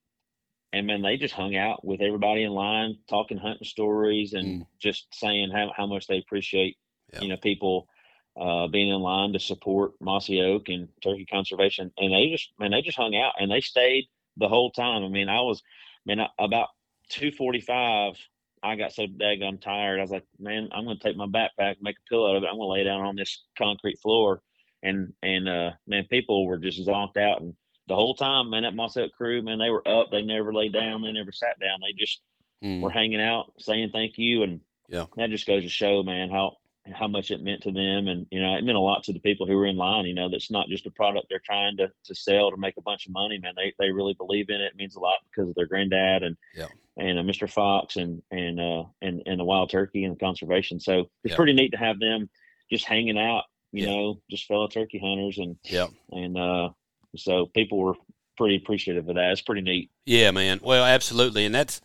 and 0.73 0.87
man, 0.87 1.03
they 1.03 1.17
just 1.17 1.35
hung 1.35 1.57
out 1.57 1.85
with 1.85 2.01
everybody 2.01 2.45
in 2.45 2.53
line, 2.53 2.99
talking 3.09 3.37
hunting 3.39 3.67
stories 3.67 4.33
and 4.33 4.63
Mm. 4.63 4.67
just 4.81 5.13
saying 5.13 5.51
how 5.51 5.73
how 5.77 5.87
much 5.87 6.07
they 6.07 6.19
appreciate 6.19 6.77
Yeah. 7.13 7.21
you 7.23 7.29
know 7.29 7.37
people 7.37 7.89
uh, 8.37 8.67
being 8.69 8.89
in 8.89 9.01
line 9.01 9.33
to 9.33 9.39
support 9.39 9.93
Mossy 10.01 10.41
Oak 10.43 10.69
and 10.69 10.89
turkey 11.03 11.27
conservation. 11.27 11.93
And 11.99 12.13
they 12.13 12.31
just, 12.31 12.53
man, 12.59 12.73
they 12.73 12.83
just 12.83 12.97
hung 12.97 13.15
out 13.17 13.35
and 13.39 13.51
they 13.51 13.61
stayed 13.61 14.07
the 14.37 14.49
whole 14.49 14.71
time. 14.71 15.05
I 15.05 15.09
mean, 15.09 15.29
I 15.29 15.41
was, 15.41 15.63
man, 16.05 16.21
I- 16.21 16.29
about 16.39 16.69
245, 17.11 18.17
I 18.63 18.77
got 18.77 18.93
so 18.93 19.07
daggone 19.07 19.61
tired. 19.61 19.99
I 19.99 20.03
was 20.03 20.11
like, 20.11 20.25
man, 20.39 20.69
I'm 20.73 20.85
going 20.85 20.99
to 20.99 21.03
take 21.03 21.17
my 21.17 21.27
backpack, 21.27 21.77
make 21.83 21.97
a 21.97 22.09
pillow 22.09 22.31
out 22.31 22.37
of 22.37 22.43
it. 22.43 22.47
I'm 22.47 22.57
going 22.57 22.69
to 22.69 22.73
lay 22.73 22.85
down 22.85 23.03
on 23.03 23.15
this 23.17 23.45
concrete 23.59 23.99
floor. 24.01 24.43
And, 24.83 25.13
and, 25.23 25.49
uh, 25.49 25.71
man, 25.87 26.07
people 26.11 26.47
were 26.47 26.59
just 26.59 26.85
zonked 26.87 27.17
out. 27.19 27.41
And 27.41 27.55
the 27.89 27.95
whole 27.95 28.15
time, 28.15 28.51
man, 28.51 28.63
that 28.63 28.75
Mossy 28.75 29.03
Oak 29.03 29.13
crew, 29.13 29.43
man, 29.43 29.59
they 29.59 29.71
were 29.71 29.87
up. 29.87 30.11
They 30.11 30.23
never 30.23 30.53
laid 30.53 30.73
down. 30.73 31.03
They 31.03 31.13
never 31.13 31.33
sat 31.33 31.61
down. 31.61 31.79
They 31.83 31.93
just 31.93 32.21
mm, 32.63 32.81
were 32.81 32.91
hanging 32.91 33.21
out, 33.21 33.53
saying 33.59 33.91
thank 33.93 34.17
you. 34.19 34.43
And 34.43 34.61
Yeah. 34.89 35.07
that 35.17 35.31
just 35.31 35.47
goes 35.47 35.63
to 35.63 35.69
show, 35.69 36.03
man, 36.03 36.31
how, 36.31 36.57
how 36.93 37.09
much 37.09 37.31
it 37.31 37.43
meant 37.43 37.63
to 37.63 37.73
them 37.73 38.09
and 38.09 38.27
you 38.31 38.41
know 38.41 38.55
it 38.57 38.63
meant 38.65 38.77
a 38.77 38.81
lot 38.81 39.03
to 39.03 39.13
the 39.13 39.19
people 39.21 39.47
who 39.47 39.57
were 39.57 39.65
in 39.67 39.77
line 39.77 40.05
you 40.05 40.15
know 40.15 40.29
that's 40.29 40.51
not 40.51 40.69
just 40.69 40.85
a 40.87 40.91
product 40.91 41.27
they're 41.31 41.41
trying 41.45 41.77
to, 41.79 41.91
to 42.05 42.15
sell 42.15 42.51
to 42.51 42.57
make 42.59 42.77
a 42.77 42.83
bunch 42.83 43.07
of 43.07 43.13
money 43.13 43.39
man 43.39 43.55
they, 43.57 43.73
they 43.79 43.91
really 43.91 44.13
believe 44.15 44.51
in 44.51 44.57
it 44.61 44.67
it 44.73 44.77
means 44.77 44.95
a 44.97 45.01
lot 45.01 45.15
because 45.31 45.49
of 45.49 45.55
their 45.55 45.67
granddad 45.67 46.23
and 46.23 46.37
Yeah. 46.55 46.67
and 46.99 47.19
uh, 47.19 47.23
mr 47.23 47.51
fox 47.51 47.97
and 47.97 48.21
and 48.31 48.61
uh 48.61 48.85
and 49.01 49.23
and 49.25 49.41
the 49.41 49.45
wild 49.45 49.71
turkey 49.71 50.05
and 50.05 50.21
conservation 50.21 50.79
so 50.79 51.09
it's 51.23 51.33
Yeah. 51.33 51.37
pretty 51.37 51.55
neat 51.55 51.71
to 51.71 51.79
have 51.79 51.99
them 51.99 52.29
just 52.71 52.85
hanging 52.85 53.19
out 53.19 53.45
you 53.73 53.85
Yeah. 53.87 53.91
know 53.91 54.21
just 54.31 54.45
fellow 54.45 54.69
turkey 54.69 54.99
hunters 54.99 55.39
and 55.39 55.57
Yep. 55.65 55.89
and 56.11 56.37
uh 56.37 56.69
so 57.17 57.47
people 57.47 57.79
were 57.79 57.95
pretty 58.37 58.57
appreciative 58.57 59.09
of 59.09 59.15
that. 59.15 59.31
It's 59.31 59.41
pretty 59.41 59.61
neat. 59.61 59.93
Yeah, 60.07 60.33
man. 60.33 60.59
Well, 60.61 60.85
absolutely, 60.85 61.45
and 61.45 61.55
that's 61.55 61.81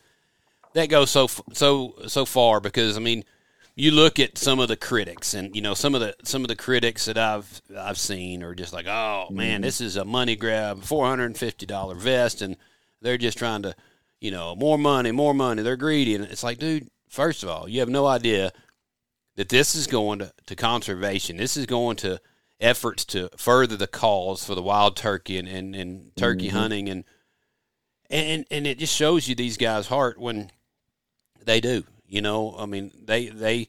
that 0.74 0.90
goes 0.90 1.12
so 1.12 1.28
so 1.54 1.94
so 2.08 2.26
far 2.26 2.60
because 2.60 2.98
I 2.98 3.00
mean, 3.00 3.24
you 3.76 3.92
look 3.92 4.20
at 4.20 4.38
some 4.38 4.60
of 4.60 4.68
the 4.68 4.76
critics, 4.76 5.34
and 5.34 5.56
you 5.56 5.62
know 5.62 5.74
some 5.74 5.96
of 5.96 6.02
the 6.02 6.16
some 6.24 6.44
of 6.44 6.48
the 6.50 6.56
critics 6.56 7.06
that 7.06 7.18
I've 7.18 7.62
I've 7.78 7.98
seen 7.98 8.44
are 8.44 8.54
just 8.56 8.74
like, 8.74 8.88
oh 8.88 9.28
man, 9.32 9.62
Mhm. 9.62 9.64
this 9.64 9.80
is 9.82 9.96
a 9.96 10.06
money 10.06 10.36
grab, 10.36 10.84
four 10.84 11.06
hundred 11.08 11.26
and 11.26 11.38
fifty 11.38 11.66
dollar 11.66 11.96
vest, 11.96 12.42
and 12.42 12.58
they're 13.02 13.18
just 13.18 13.38
trying 13.38 13.62
to, 13.64 13.76
you 14.20 14.32
know, 14.32 14.56
more 14.56 14.78
money, 14.78 15.12
more 15.12 15.34
money. 15.34 15.62
They're 15.64 15.78
greedy, 15.78 16.16
and 16.16 16.26
it's 16.26 16.44
like, 16.44 16.58
dude, 16.60 16.90
first 17.08 17.44
of 17.44 17.50
all, 17.50 17.68
you 17.70 17.80
have 17.80 17.90
no 17.90 18.06
idea 18.08 18.52
that 19.36 19.48
this 19.50 19.74
is 19.76 19.88
going 19.88 20.20
to, 20.20 20.34
to 20.48 20.56
conservation. 20.56 21.38
This 21.38 21.56
is 21.56 21.66
going 21.66 21.96
to 21.98 22.20
efforts 22.60 23.06
to 23.06 23.30
further 23.38 23.78
the 23.78 23.88
cause 23.88 24.44
for 24.44 24.54
the 24.54 24.62
wild 24.62 24.98
turkey 24.98 25.38
and, 25.38 25.48
and, 25.48 25.74
and 25.74 26.14
turkey 26.18 26.50
Mhm. 26.50 26.54
hunting 26.54 26.90
and 26.90 27.06
and 28.10 28.46
and 28.52 28.68
it 28.68 28.80
just 28.80 28.94
shows 28.94 29.30
you 29.30 29.36
these 29.36 29.56
guys' 29.56 29.88
heart 29.88 30.20
when 30.20 30.52
they 31.46 31.62
do. 31.62 31.86
You 32.10 32.22
know, 32.22 32.56
I 32.58 32.66
mean, 32.66 32.92
they 33.06 33.28
they 33.28 33.68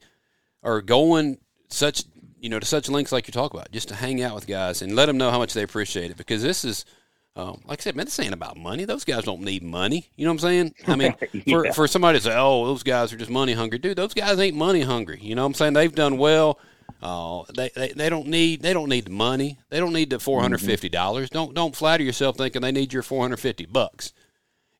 are 0.63 0.81
going 0.81 1.37
such 1.69 2.03
you 2.39 2.49
know 2.49 2.59
to 2.59 2.65
such 2.65 2.89
lengths 2.89 3.11
like 3.11 3.27
you 3.27 3.31
talk 3.31 3.53
about 3.53 3.71
just 3.71 3.87
to 3.89 3.95
hang 3.95 4.21
out 4.21 4.35
with 4.35 4.47
guys 4.47 4.81
and 4.81 4.95
let 4.95 5.05
them 5.05 5.17
know 5.17 5.29
how 5.31 5.37
much 5.39 5.53
they 5.53 5.63
appreciate 5.63 6.11
it 6.11 6.17
because 6.17 6.41
this 6.41 6.65
is. 6.65 6.85
Um, 7.33 7.61
like 7.65 7.79
I 7.79 7.83
said, 7.83 7.95
man, 7.95 8.07
this 8.07 8.19
ain't 8.19 8.33
about 8.33 8.57
money. 8.57 8.83
Those 8.83 9.05
guys 9.05 9.23
don't 9.23 9.39
need 9.39 9.63
money. 9.63 10.09
You 10.17 10.25
know 10.25 10.31
what 10.33 10.43
I'm 10.43 10.49
saying? 10.49 10.75
I 10.85 10.95
mean, 10.97 11.13
for 11.47 11.65
Yeah. 11.65 11.71
for 11.71 11.87
somebody 11.87 12.17
to 12.19 12.23
say, 12.25 12.35
"Oh, 12.35 12.65
those 12.65 12.83
guys 12.83 13.13
are 13.13 13.17
just 13.17 13.31
money 13.31 13.53
hungry," 13.53 13.79
dude, 13.79 13.95
those 13.95 14.13
guys 14.13 14.37
ain't 14.37 14.57
money 14.57 14.81
hungry. 14.81 15.17
You 15.21 15.35
know 15.35 15.43
what 15.43 15.47
I'm 15.47 15.53
saying? 15.53 15.71
They've 15.73 15.95
done 15.95 16.17
well. 16.17 16.59
Uh, 17.01 17.43
they, 17.55 17.69
they 17.73 17.93
they 17.93 18.09
don't 18.09 18.27
need 18.27 18.61
they 18.61 18.73
don't 18.73 18.89
need 18.89 19.05
the 19.05 19.11
money. 19.11 19.57
They 19.69 19.79
don't 19.79 19.93
need 19.93 20.09
the 20.09 20.19
four 20.19 20.41
hundred 20.41 20.59
fifty 20.59 20.89
dollars. 20.89 21.29
Don't 21.29 21.53
don't 21.55 21.73
flatter 21.73 22.03
yourself 22.03 22.35
thinking 22.35 22.61
they 22.63 22.71
need 22.73 22.91
your 22.91 23.01
four 23.01 23.21
hundred 23.23 23.37
fifty 23.37 23.65
bucks. 23.65 24.11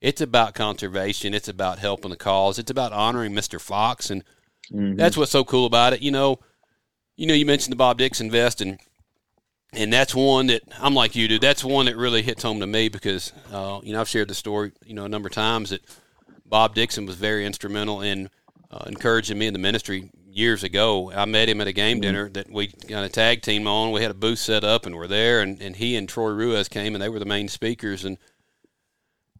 It's 0.01 0.19
about 0.21 0.55
conservation. 0.55 1.33
It's 1.33 1.47
about 1.47 1.79
helping 1.79 2.09
the 2.11 2.17
cause. 2.17 2.57
It's 2.57 2.71
about 2.71 2.91
honoring 2.91 3.33
Mr. 3.33 3.61
Fox, 3.61 4.09
and 4.09 4.23
Mhm. 4.71 4.97
that's 4.97 5.15
what's 5.15 5.31
so 5.31 5.43
cool 5.43 5.65
about 5.65 5.93
it. 5.93 6.01
You 6.01 6.11
know, 6.11 6.39
you 7.15 7.27
know, 7.27 7.33
you 7.35 7.45
mentioned 7.45 7.71
the 7.71 7.77
Bob 7.77 7.97
Dixon 7.99 8.31
vest, 8.31 8.61
and 8.61 8.79
and 9.73 9.93
that's 9.93 10.13
one 10.13 10.47
that 10.47 10.63
I'm 10.81 10.93
like 10.93 11.15
you, 11.15 11.29
dude. 11.29 11.39
That's 11.41 11.63
one 11.63 11.85
that 11.85 11.95
really 11.95 12.23
hits 12.23 12.43
home 12.43 12.59
to 12.59 12.67
me 12.67 12.89
because 12.89 13.31
uh, 13.53 13.79
you 13.83 13.93
know 13.93 14.01
I've 14.01 14.09
shared 14.09 14.27
the 14.27 14.35
story, 14.35 14.71
you 14.85 14.93
know, 14.93 15.05
a 15.05 15.09
number 15.09 15.27
of 15.27 15.33
times 15.33 15.69
that 15.69 15.81
Bob 16.45 16.75
Dixon 16.75 17.05
was 17.05 17.15
very 17.15 17.45
instrumental 17.45 18.01
in 18.01 18.29
uh, 18.71 18.83
encouraging 18.87 19.37
me 19.37 19.47
in 19.47 19.53
the 19.53 19.59
ministry 19.59 20.09
years 20.27 20.63
ago. 20.63 21.11
I 21.11 21.25
met 21.25 21.47
him 21.47 21.61
at 21.61 21.67
a 21.67 21.71
game 21.73 22.01
dinner 22.01 22.27
that 22.29 22.49
we 22.51 22.67
kind 22.67 23.05
of 23.05 23.11
tag 23.11 23.41
team 23.43 23.67
on. 23.67 23.91
We 23.91 24.01
had 24.01 24.11
a 24.11 24.15
booth 24.15 24.39
set 24.39 24.63
up 24.63 24.85
and 24.85 24.95
we're 24.95 25.07
there, 25.07 25.41
and, 25.41 25.61
and 25.61 25.75
he 25.75 25.95
and 25.95 26.07
Troy 26.09 26.29
Ruiz 26.31 26.67
came 26.67 26.95
and 26.95 27.01
they 27.01 27.09
were 27.09 27.19
the 27.19 27.25
main 27.25 27.47
speakers. 27.49 28.03
And 28.03 28.17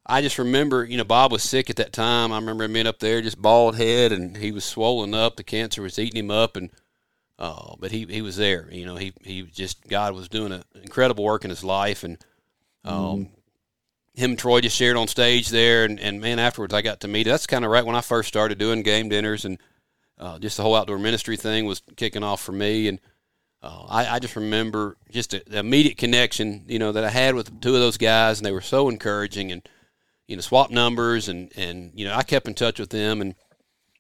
I 0.06 0.22
just 0.22 0.40
remember, 0.40 0.84
you 0.84 0.98
know, 0.98 1.04
Bob 1.04 1.32
was 1.32 1.44
sick 1.44 1.70
at 1.70 1.76
that 1.76 1.94
time. 1.94 2.32
I 2.32 2.38
remember 2.38 2.64
him 2.64 2.74
being 2.74 2.88
up 2.88 3.00
there, 3.00 3.22
just 3.22 3.42
bald 3.42 3.76
head, 3.76 4.12
and 4.12 4.36
he 4.36 4.52
was 4.52 4.66
swollen 4.66 5.14
up. 5.14 5.36
The 5.36 5.44
cancer 5.44 5.82
was 5.82 6.00
eating 6.00 6.26
him 6.26 6.32
up, 6.32 6.56
and 6.56 6.72
uh, 7.38 7.76
but 7.80 7.92
he 7.92 8.06
he 8.06 8.22
was 8.22 8.36
there. 8.36 8.68
You 8.72 8.86
know, 8.86 8.96
he 8.96 9.14
he 9.24 9.44
just 9.44 9.88
God 9.88 10.14
was 10.14 10.28
doing 10.28 10.52
an 10.52 10.64
incredible 10.82 11.24
work 11.24 11.44
in 11.44 11.50
his 11.50 11.64
life, 11.64 12.04
and 12.04 12.18
um, 12.84 13.30
him 14.14 14.32
and 14.32 14.40
Troy 14.40 14.62
just 14.62 14.76
shared 14.76 14.98
on 14.98 15.08
stage 15.08 15.50
there, 15.50 15.86
and, 15.86 16.00
and 16.00 16.20
man, 16.20 16.40
afterwards 16.40 16.74
I 16.74 16.82
got 16.82 17.02
to 17.02 17.08
meet. 17.08 17.24
That's 17.24 17.48
kind 17.48 17.64
of 17.64 17.72
right 17.72 17.86
when 17.86 17.96
I 17.96 18.02
first 18.02 18.28
started 18.28 18.58
doing 18.58 18.82
game 18.82 19.10
dinners, 19.10 19.46
and 19.46 19.60
uh, 20.18 20.40
just 20.40 20.58
the 20.58 20.64
whole 20.64 20.76
outdoor 20.76 21.00
ministry 21.00 21.38
thing 21.38 21.66
was 21.66 21.82
kicking 21.96 22.24
off 22.24 22.42
for 22.42 22.52
me, 22.52 22.88
and 22.88 23.00
uh, 23.62 23.86
I, 23.88 24.16
I 24.16 24.20
just 24.20 24.36
remember 24.36 24.98
just 25.12 25.34
a, 25.34 25.44
the 25.46 25.60
immediate 25.60 25.98
connection, 25.98 26.66
you 26.68 26.80
know, 26.80 26.92
that 26.92 27.04
I 27.04 27.10
had 27.10 27.36
with 27.36 27.62
two 27.62 27.76
of 27.76 27.82
those 27.82 27.98
guys, 27.98 28.40
and 28.40 28.46
they 28.46 28.52
were 28.52 28.62
so 28.62 28.90
encouraging, 28.90 29.52
and 29.52 29.68
you 30.32 30.38
know, 30.38 30.42
swap 30.42 30.72
numbers, 30.72 31.28
and 31.28 31.52
and 31.58 31.92
you 31.94 32.06
know, 32.06 32.16
I 32.16 32.24
kept 32.24 32.48
in 32.48 32.54
touch 32.54 32.80
with 32.80 32.90
them, 32.90 33.20
and 33.20 33.36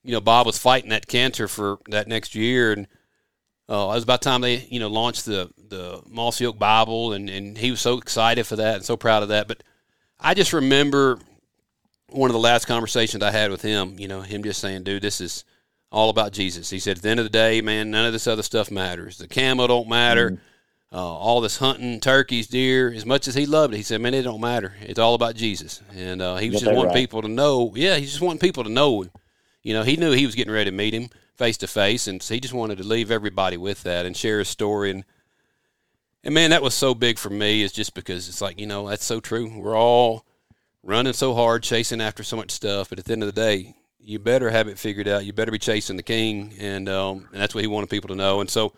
you 0.01 0.13
know, 0.13 0.21
Bob 0.21 0.45
was 0.45 0.57
fighting 0.57 0.89
that 0.91 1.05
cancer 1.05 1.49
for 1.49 1.79
that 1.89 2.07
next 2.07 2.35
year, 2.35 2.71
and 2.71 2.87
uh, 3.69 3.91
it 3.91 3.95
was 3.95 4.03
about 4.03 4.21
time 4.21 4.39
they, 4.39 4.65
you 4.69 4.79
know, 4.79 4.87
launched 4.87 5.25
the 5.25 5.51
the 5.57 6.01
Mossy 6.07 6.45
Oak 6.45 6.57
Bible, 6.57 7.11
and 7.11 7.29
and 7.29 7.57
he 7.57 7.69
was 7.69 7.81
so 7.81 7.97
excited 7.97 8.47
for 8.47 8.55
that 8.55 8.75
and 8.75 8.85
so 8.85 8.95
proud 8.95 9.23
of 9.23 9.29
that. 9.29 9.49
But 9.49 9.61
I 10.21 10.33
just 10.33 10.53
remember 10.53 11.19
one 12.07 12.29
of 12.29 12.33
the 12.33 12.39
last 12.39 12.65
conversations 12.65 13.21
I 13.21 13.31
had 13.31 13.51
with 13.51 13.61
him. 13.61 13.99
You 13.99 14.07
know, 14.07 14.21
him 14.21 14.41
just 14.41 14.61
saying, 14.61 14.83
"Dude, 14.83 15.03
this 15.03 15.19
is 15.19 15.43
all 15.91 16.09
about 16.09 16.31
Jesus." 16.31 16.69
He 16.69 16.79
said, 16.79 16.95
"At 16.95 17.03
the 17.03 17.09
end 17.09 17.19
of 17.19 17.25
the 17.25 17.29
day, 17.29 17.59
man, 17.59 17.91
none 17.91 18.05
of 18.05 18.13
this 18.13 18.25
other 18.25 18.43
stuff 18.43 18.71
matters. 18.71 19.17
The 19.17 19.27
camo 19.27 19.67
don't 19.67 19.89
matter. 19.89 20.41
Uh, 20.93 20.97
all 20.97 21.39
this 21.39 21.57
hunting, 21.57 22.01
turkeys, 22.01 22.47
deer, 22.47 22.91
as 22.91 23.05
much 23.05 23.25
as 23.25 23.33
he 23.33 23.45
loved 23.45 23.73
it, 23.73 23.77
he 23.77 23.83
said, 23.83 24.01
"Man, 24.01 24.13
it 24.13 24.23
don't 24.23 24.41
matter. 24.41 24.75
It's 24.81 24.99
all 24.99 25.13
about 25.13 25.35
Jesus." 25.35 25.81
And 25.95 26.21
uh, 26.21 26.35
he 26.35 26.49
was 26.49 26.59
just 26.59 26.71
wanting 26.71 26.87
right. 26.87 26.95
people 26.95 27.21
to 27.21 27.29
know. 27.29 27.71
Yeah, 27.75 27.95
he 27.95 28.05
just 28.05 28.19
wanting 28.19 28.39
people 28.39 28.65
to 28.65 28.69
know 28.69 29.03
him. 29.03 29.11
You 29.63 29.73
know, 29.73 29.83
he 29.83 29.95
knew 29.95 30.11
he 30.11 30.25
was 30.25 30.35
getting 30.35 30.53
ready 30.53 30.69
to 30.69 30.75
meet 30.75 30.93
him 30.93 31.09
face 31.35 31.57
to 31.57 31.67
face, 31.67 32.07
and 32.07 32.21
so 32.21 32.33
he 32.33 32.39
just 32.41 32.53
wanted 32.53 32.77
to 32.79 32.83
leave 32.83 33.09
everybody 33.09 33.55
with 33.55 33.83
that 33.83 34.05
and 34.05 34.17
share 34.17 34.39
his 34.39 34.49
story. 34.49 34.91
And 34.91 35.05
and 36.25 36.33
man, 36.33 36.49
that 36.49 36.61
was 36.61 36.73
so 36.73 36.93
big 36.93 37.17
for 37.17 37.29
me, 37.29 37.63
is 37.63 37.71
just 37.71 37.93
because 37.93 38.27
it's 38.27 38.41
like 38.41 38.59
you 38.59 38.67
know 38.67 38.89
that's 38.89 39.05
so 39.05 39.21
true. 39.21 39.49
We're 39.57 39.77
all 39.77 40.25
running 40.83 41.13
so 41.13 41.33
hard, 41.33 41.63
chasing 41.63 42.01
after 42.01 42.23
so 42.23 42.35
much 42.35 42.51
stuff, 42.51 42.89
but 42.89 42.99
at 42.99 43.05
the 43.05 43.13
end 43.13 43.23
of 43.23 43.33
the 43.33 43.41
day, 43.41 43.75
you 43.99 44.19
better 44.19 44.49
have 44.49 44.67
it 44.67 44.77
figured 44.77 45.07
out. 45.07 45.25
You 45.25 45.33
better 45.33 45.51
be 45.51 45.59
chasing 45.59 45.95
the 45.95 46.03
king, 46.03 46.53
and 46.59 46.89
um, 46.89 47.29
and 47.31 47.41
that's 47.41 47.55
what 47.55 47.63
he 47.63 47.67
wanted 47.67 47.89
people 47.89 48.09
to 48.09 48.15
know. 48.15 48.41
And 48.41 48.49
so 48.49 48.73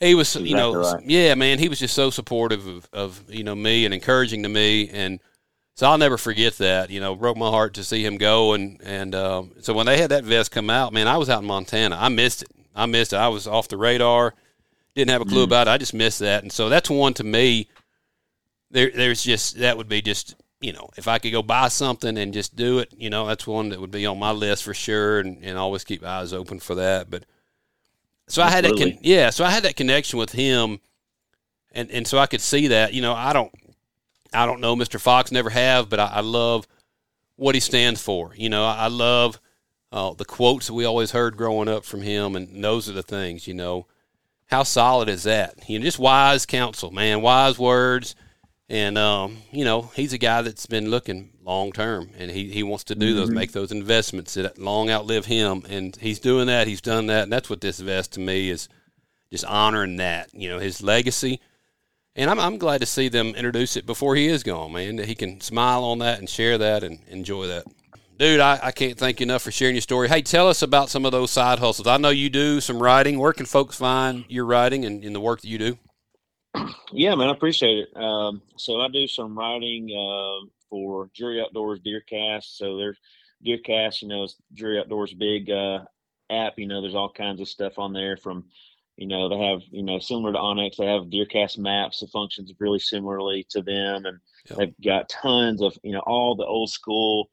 he 0.00 0.14
was, 0.14 0.34
you 0.36 0.56
know, 0.56 0.74
right. 0.74 1.02
yeah, 1.04 1.34
man, 1.34 1.58
he 1.58 1.68
was 1.68 1.78
just 1.78 1.94
so 1.94 2.10
supportive 2.10 2.66
of, 2.66 2.88
of 2.92 3.24
you 3.28 3.44
know 3.44 3.54
me 3.54 3.84
and 3.84 3.94
encouraging 3.94 4.42
to 4.42 4.48
me, 4.48 4.88
and 4.88 5.20
so 5.74 5.88
I'll 5.88 5.98
never 5.98 6.18
forget 6.18 6.58
that. 6.58 6.90
You 6.90 7.00
know, 7.00 7.14
broke 7.14 7.36
my 7.36 7.50
heart 7.50 7.74
to 7.74 7.84
see 7.84 8.04
him 8.04 8.16
go, 8.16 8.52
and 8.52 8.80
and 8.82 9.14
um, 9.14 9.52
so 9.60 9.74
when 9.74 9.86
they 9.86 9.98
had 9.98 10.10
that 10.10 10.24
vest 10.24 10.50
come 10.50 10.70
out, 10.70 10.92
man, 10.92 11.08
I 11.08 11.16
was 11.16 11.30
out 11.30 11.42
in 11.42 11.48
Montana. 11.48 11.96
I 11.98 12.08
missed 12.08 12.42
it. 12.42 12.50
I 12.74 12.86
missed 12.86 13.12
it. 13.12 13.16
I 13.16 13.28
was 13.28 13.46
off 13.46 13.68
the 13.68 13.76
radar. 13.76 14.34
Didn't 14.94 15.10
have 15.10 15.22
a 15.22 15.26
clue 15.26 15.44
about 15.44 15.68
it. 15.68 15.70
I 15.70 15.78
just 15.78 15.94
missed 15.94 16.18
that, 16.18 16.42
and 16.42 16.52
so 16.52 16.68
that's 16.68 16.90
one 16.90 17.14
to 17.14 17.24
me. 17.24 17.68
There, 18.70 18.90
there's 18.94 19.22
just 19.22 19.58
that 19.58 19.76
would 19.76 19.88
be 19.88 20.02
just 20.02 20.34
you 20.60 20.72
know 20.72 20.88
if 20.96 21.08
I 21.08 21.18
could 21.18 21.32
go 21.32 21.42
buy 21.42 21.68
something 21.68 22.18
and 22.18 22.34
just 22.34 22.56
do 22.56 22.78
it, 22.78 22.92
you 22.96 23.08
know, 23.08 23.26
that's 23.26 23.46
one 23.46 23.70
that 23.70 23.80
would 23.80 23.90
be 23.90 24.06
on 24.06 24.18
my 24.18 24.32
list 24.32 24.64
for 24.64 24.74
sure, 24.74 25.20
and, 25.20 25.42
and 25.42 25.56
always 25.56 25.84
keep 25.84 26.04
eyes 26.04 26.32
open 26.32 26.60
for 26.60 26.74
that. 26.74 27.10
But 27.10 27.24
so 28.28 28.42
I 28.42 28.50
had 28.50 28.64
that, 28.64 28.76
con- 28.76 28.98
yeah, 29.02 29.30
so 29.30 29.44
I 29.44 29.50
had 29.50 29.64
that 29.64 29.76
connection 29.76 30.18
with 30.18 30.32
him, 30.32 30.80
and 31.72 31.90
and 31.90 32.06
so 32.06 32.18
I 32.18 32.26
could 32.26 32.40
see 32.40 32.68
that. 32.68 32.94
You 32.94 33.02
know, 33.02 33.14
I 33.14 33.32
don't, 33.32 33.52
I 34.32 34.46
don't 34.46 34.60
know 34.60 34.76
Mr. 34.76 35.00
Fox, 35.00 35.32
never 35.32 35.50
have, 35.50 35.88
but 35.88 36.00
I, 36.00 36.06
I 36.06 36.20
love 36.20 36.66
what 37.36 37.54
he 37.54 37.60
stands 37.60 38.02
for. 38.02 38.32
You 38.36 38.48
know, 38.48 38.64
I, 38.64 38.74
I 38.74 38.86
love 38.88 39.40
uh, 39.90 40.14
the 40.14 40.24
quotes 40.24 40.68
that 40.68 40.74
we 40.74 40.84
always 40.84 41.10
heard 41.10 41.36
growing 41.36 41.68
up 41.68 41.84
from 41.84 42.02
him, 42.02 42.36
and 42.36 42.62
those 42.64 42.88
are 42.88 42.92
the 42.92 43.02
things. 43.02 43.46
You 43.46 43.54
know, 43.54 43.86
how 44.46 44.62
solid 44.62 45.08
is 45.08 45.24
that? 45.24 45.68
You 45.68 45.78
know, 45.78 45.84
just 45.84 45.98
wise 45.98 46.46
counsel, 46.46 46.90
man, 46.90 47.22
wise 47.22 47.58
words. 47.58 48.14
And 48.68 48.96
um, 48.96 49.38
you 49.50 49.64
know, 49.64 49.90
he's 49.94 50.12
a 50.12 50.18
guy 50.18 50.42
that's 50.42 50.66
been 50.66 50.90
looking 50.90 51.31
long 51.44 51.72
term, 51.72 52.10
and 52.18 52.30
he, 52.30 52.50
he 52.50 52.62
wants 52.62 52.84
to 52.84 52.94
do 52.94 53.14
those, 53.14 53.30
make 53.30 53.52
those 53.52 53.72
investments 53.72 54.34
that 54.34 54.58
long 54.58 54.90
outlive 54.90 55.26
him, 55.26 55.64
and 55.68 55.96
he's 55.96 56.20
doing 56.20 56.46
that. 56.46 56.66
He's 56.66 56.80
done 56.80 57.06
that, 57.06 57.24
and 57.24 57.32
that's 57.32 57.50
what 57.50 57.60
this 57.60 57.80
vest 57.80 58.12
to 58.12 58.20
me 58.20 58.50
is, 58.50 58.68
just 59.30 59.44
honoring 59.44 59.96
that. 59.96 60.32
You 60.32 60.48
know, 60.48 60.58
his 60.58 60.82
legacy, 60.82 61.40
and 62.14 62.30
I'm 62.30 62.38
I'm 62.38 62.58
glad 62.58 62.80
to 62.80 62.86
see 62.86 63.08
them 63.08 63.28
introduce 63.28 63.76
it 63.76 63.86
before 63.86 64.14
he 64.16 64.26
is 64.26 64.42
gone, 64.42 64.72
man. 64.72 64.96
That 64.96 65.06
he 65.06 65.14
can 65.14 65.40
smile 65.40 65.84
on 65.84 65.98
that 65.98 66.18
and 66.18 66.28
share 66.28 66.58
that 66.58 66.84
and 66.84 67.00
enjoy 67.08 67.46
that. 67.48 67.64
Dude, 68.18 68.40
I, 68.40 68.60
I 68.62 68.70
can't 68.72 68.96
thank 68.96 69.18
you 69.18 69.24
enough 69.24 69.42
for 69.42 69.50
sharing 69.50 69.74
your 69.74 69.82
story. 69.82 70.08
Hey, 70.08 70.22
tell 70.22 70.48
us 70.48 70.62
about 70.62 70.90
some 70.90 71.04
of 71.04 71.12
those 71.12 71.30
side 71.30 71.58
hustles. 71.58 71.88
I 71.88 71.96
know 71.96 72.10
you 72.10 72.30
do 72.30 72.60
some 72.60 72.80
writing. 72.80 73.18
Where 73.18 73.32
can 73.32 73.46
folks 73.46 73.76
find 73.76 74.24
your 74.28 74.44
writing 74.44 74.84
and, 74.84 75.02
and 75.02 75.14
the 75.14 75.20
work 75.20 75.40
that 75.40 75.48
you 75.48 75.58
do? 75.58 75.78
Yeah, 76.92 77.14
man, 77.14 77.28
I 77.28 77.32
appreciate 77.32 77.78
it. 77.78 77.96
Um, 77.96 78.42
so 78.56 78.80
I 78.80 78.88
do 78.88 79.06
some 79.06 79.36
writing 79.36 79.90
uh, 79.90 80.46
for 80.72 81.10
Drury 81.14 81.42
Outdoors 81.42 81.80
deer 81.84 82.02
Deercast. 82.10 82.56
So 82.56 82.78
there's 82.78 82.98
deer 83.44 83.58
Deercast, 83.58 84.00
you 84.00 84.08
know, 84.08 84.22
it's 84.22 84.36
Drury 84.54 84.78
Outdoors 84.78 85.12
big 85.12 85.50
uh, 85.50 85.80
app. 86.30 86.54
You 86.56 86.66
know, 86.66 86.80
there's 86.80 86.94
all 86.94 87.12
kinds 87.12 87.42
of 87.42 87.48
stuff 87.48 87.78
on 87.78 87.92
there 87.92 88.16
from, 88.16 88.46
you 88.96 89.06
know, 89.06 89.28
they 89.28 89.38
have, 89.38 89.60
you 89.70 89.82
know, 89.82 89.98
similar 89.98 90.32
to 90.32 90.38
OnX, 90.38 90.76
they 90.76 90.86
have 90.86 91.10
deer 91.10 91.26
Deercast 91.26 91.58
maps 91.58 92.00
that 92.00 92.10
functions 92.10 92.50
really 92.58 92.78
similarly 92.78 93.46
to 93.50 93.62
them, 93.62 94.06
and 94.06 94.18
Yep. 94.48 94.58
they've 94.58 94.74
got 94.82 95.08
tons 95.08 95.62
of, 95.62 95.76
you 95.84 95.92
know, 95.92 96.00
all 96.00 96.34
the 96.34 96.46
old 96.46 96.70
school 96.70 97.28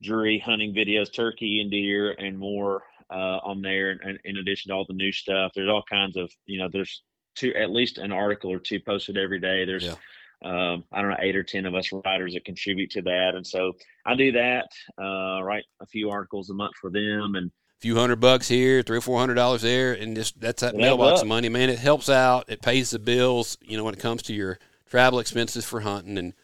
Drury 0.00 0.38
hunting 0.38 0.72
videos, 0.72 1.12
turkey 1.12 1.60
and 1.60 1.70
deer, 1.72 2.12
and 2.12 2.38
more 2.38 2.84
uh, 3.10 3.40
on 3.42 3.60
there. 3.60 3.90
And, 3.90 4.00
and 4.02 4.18
in 4.24 4.36
addition 4.36 4.70
to 4.70 4.74
all 4.76 4.86
the 4.86 4.94
new 4.94 5.10
stuff, 5.10 5.50
there's 5.54 5.68
all 5.68 5.82
kinds 5.90 6.16
of, 6.16 6.30
you 6.46 6.58
know, 6.58 6.68
there's 6.72 7.02
two 7.34 7.52
at 7.54 7.70
least 7.70 7.98
an 7.98 8.12
article 8.12 8.52
or 8.52 8.60
two 8.60 8.78
posted 8.80 9.18
every 9.18 9.40
day. 9.40 9.64
There's 9.64 9.84
Yeah. 9.86 9.96
Um, 10.42 10.84
I 10.92 11.00
don't 11.00 11.10
know 11.10 11.16
eight 11.20 11.36
or 11.36 11.42
ten 11.42 11.66
of 11.66 11.74
us 11.74 11.90
writers 11.92 12.34
that 12.34 12.44
contribute 12.44 12.90
to 12.92 13.02
that, 13.02 13.32
and 13.34 13.46
so 13.46 13.72
I 14.06 14.14
do 14.14 14.32
that. 14.32 14.68
Uh, 15.00 15.42
write 15.42 15.64
a 15.80 15.86
few 15.86 16.10
articles 16.10 16.50
a 16.50 16.54
month 16.54 16.74
for 16.80 16.90
them, 16.90 17.34
and 17.34 17.46
a 17.50 17.80
few 17.80 17.96
hundred 17.96 18.20
bucks 18.20 18.48
here, 18.48 18.82
three 18.82 18.98
or 18.98 19.02
four 19.02 19.18
hundred 19.18 19.34
dollars 19.34 19.62
there, 19.62 19.92
and 19.92 20.14
just 20.16 20.40
that's 20.40 20.62
that 20.62 20.76
mailbox 20.76 21.24
money, 21.24 21.48
man. 21.48 21.70
It 21.70 21.78
helps 21.78 22.08
out. 22.08 22.48
It 22.48 22.62
pays 22.62 22.90
the 22.90 22.98
bills. 22.98 23.58
You 23.60 23.76
know, 23.76 23.84
when 23.84 23.94
it 23.94 24.00
comes 24.00 24.22
to 24.24 24.34
your 24.34 24.58
travel 24.86 25.18
expenses 25.18 25.64
for 25.64 25.80
hunting, 25.80 26.18
and 26.18 26.34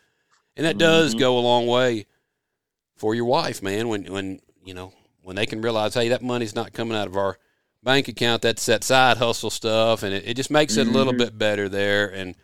and 0.57 0.67
that 0.67 0.79
does 0.79 1.15
Mhm. 1.15 1.19
go 1.19 1.39
a 1.39 1.41
long 1.41 1.67
way 1.67 2.07
for 2.97 3.15
your 3.15 3.25
wife, 3.25 3.63
man. 3.63 3.89
When 3.89 4.05
when 4.07 4.41
you 4.65 4.75
know 4.75 4.93
when 5.23 5.37
they 5.37 5.47
can 5.47 5.61
realize, 5.61 5.95
hey, 5.95 6.09
that 6.09 6.23
money's 6.23 6.55
not 6.55 6.73
coming 6.73 6.97
out 6.97 7.07
of 7.07 7.17
our 7.17 7.39
bank 7.83 8.09
account. 8.09 8.43
That's 8.43 8.67
that 8.67 8.85
side 8.85 9.17
hustle 9.19 9.51
stuff, 9.51 10.03
and 10.03 10.15
it, 10.15 10.25
it 10.27 10.35
just 10.35 10.51
makes 10.51 10.77
it 10.77 10.87
a 10.87 10.91
little 10.91 11.13
Mhm. 11.13 11.19
bit 11.19 11.39
better 11.39 11.69
there. 11.69 12.09
And 12.13 12.35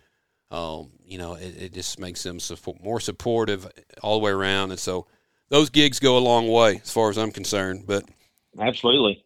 um, 0.51 0.91
you 1.11 1.18
know, 1.18 1.35
it, 1.35 1.61
it 1.61 1.73
just 1.75 1.99
makes 1.99 2.23
them 2.23 2.38
support, 2.38 2.83
more 2.83 3.01
supportive 3.01 3.66
all 4.01 4.18
the 4.18 4.25
way 4.25 4.31
around. 4.31 4.70
And 4.70 4.79
so 4.79 5.07
those 5.49 5.68
gigs 5.68 5.99
go 5.99 6.16
a 6.16 6.20
long 6.20 6.49
way 6.49 6.81
as 6.83 6.90
far 6.90 7.11
as 7.11 7.18
I'm 7.18 7.33
concerned. 7.33 7.85
But 7.87 8.05
Absolutely. 8.59 9.25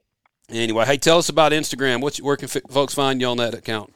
anyway, 0.48 0.86
hey, 0.86 0.96
tell 0.96 1.18
us 1.18 1.28
about 1.28 1.52
Instagram. 1.52 2.00
What's 2.00 2.20
where 2.22 2.36
can 2.36 2.48
f- 2.48 2.62
folks 2.70 2.94
find 2.94 3.20
you 3.20 3.26
on 3.26 3.36
that 3.36 3.52
account? 3.52 3.92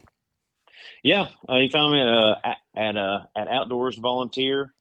Yeah, 1.02 1.28
uh, 1.48 1.56
you 1.56 1.70
found 1.70 1.94
me 1.94 2.02
uh, 2.02 2.34
at 2.44 2.56
at, 2.76 2.96
uh, 2.96 3.20
at 3.34 3.48
Outdoors 3.48 3.96
Volunteer 3.96 4.74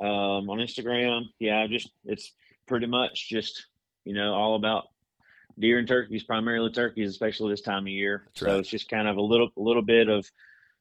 um, 0.00 0.50
on 0.50 0.58
Instagram. 0.58 1.26
Yeah, 1.38 1.66
just 1.68 1.90
it's 2.04 2.32
pretty 2.66 2.86
much 2.86 3.28
just 3.28 3.66
you 4.04 4.14
know 4.14 4.34
all 4.34 4.56
about 4.56 4.88
deer 5.56 5.78
and 5.78 5.86
turkeys, 5.86 6.24
primarily 6.24 6.72
turkeys, 6.72 7.10
especially 7.10 7.52
this 7.52 7.60
time 7.60 7.84
of 7.84 7.88
year. 7.88 8.28
So 8.34 8.58
it's 8.58 8.70
just 8.70 8.88
kind 8.88 9.06
of 9.06 9.18
a 9.18 9.22
little 9.22 9.50
a 9.56 9.60
little 9.60 9.82
bit 9.82 10.08
of. 10.08 10.28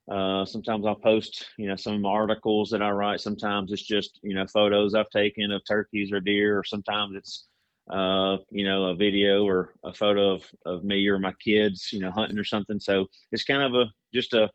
Uh, 0.10 0.44
sometimes 0.44 0.86
I'll 0.86 0.96
post, 0.96 1.46
you 1.58 1.68
know, 1.68 1.76
some 1.76 2.04
articles 2.06 2.72
that 2.72 2.82
I 2.82 2.90
write. 2.90 3.20
Sometimes 3.22 3.72
it's 3.72 3.86
just, 3.86 4.20
you 4.24 4.34
know, 4.34 4.48
photos 4.48 4.96
I've 4.96 5.10
taken 5.12 5.52
of 5.52 5.62
turkeys 5.68 6.12
or 6.12 6.20
deer, 6.20 6.58
or 6.58 6.64
sometimes 6.64 7.16
it's, 7.16 7.48
uh, 7.92 8.38
you 8.50 8.66
know, 8.66 8.86
a 8.86 8.96
video 8.96 9.44
or 9.46 9.76
a 9.84 9.94
photo 9.94 10.32
of, 10.32 10.44
of 10.66 10.84
me 10.84 11.08
or 11.08 11.20
my 11.20 11.34
kids, 11.44 11.90
you 11.94 12.00
know, 12.00 12.10
hunting 12.12 12.40
or 12.40 12.44
something. 12.44 12.80
So 12.80 13.06
it's 13.32 13.44
kind 13.44 13.62
of 13.62 13.76
a 13.76 13.86
just 14.14 14.34
a 14.34 14.50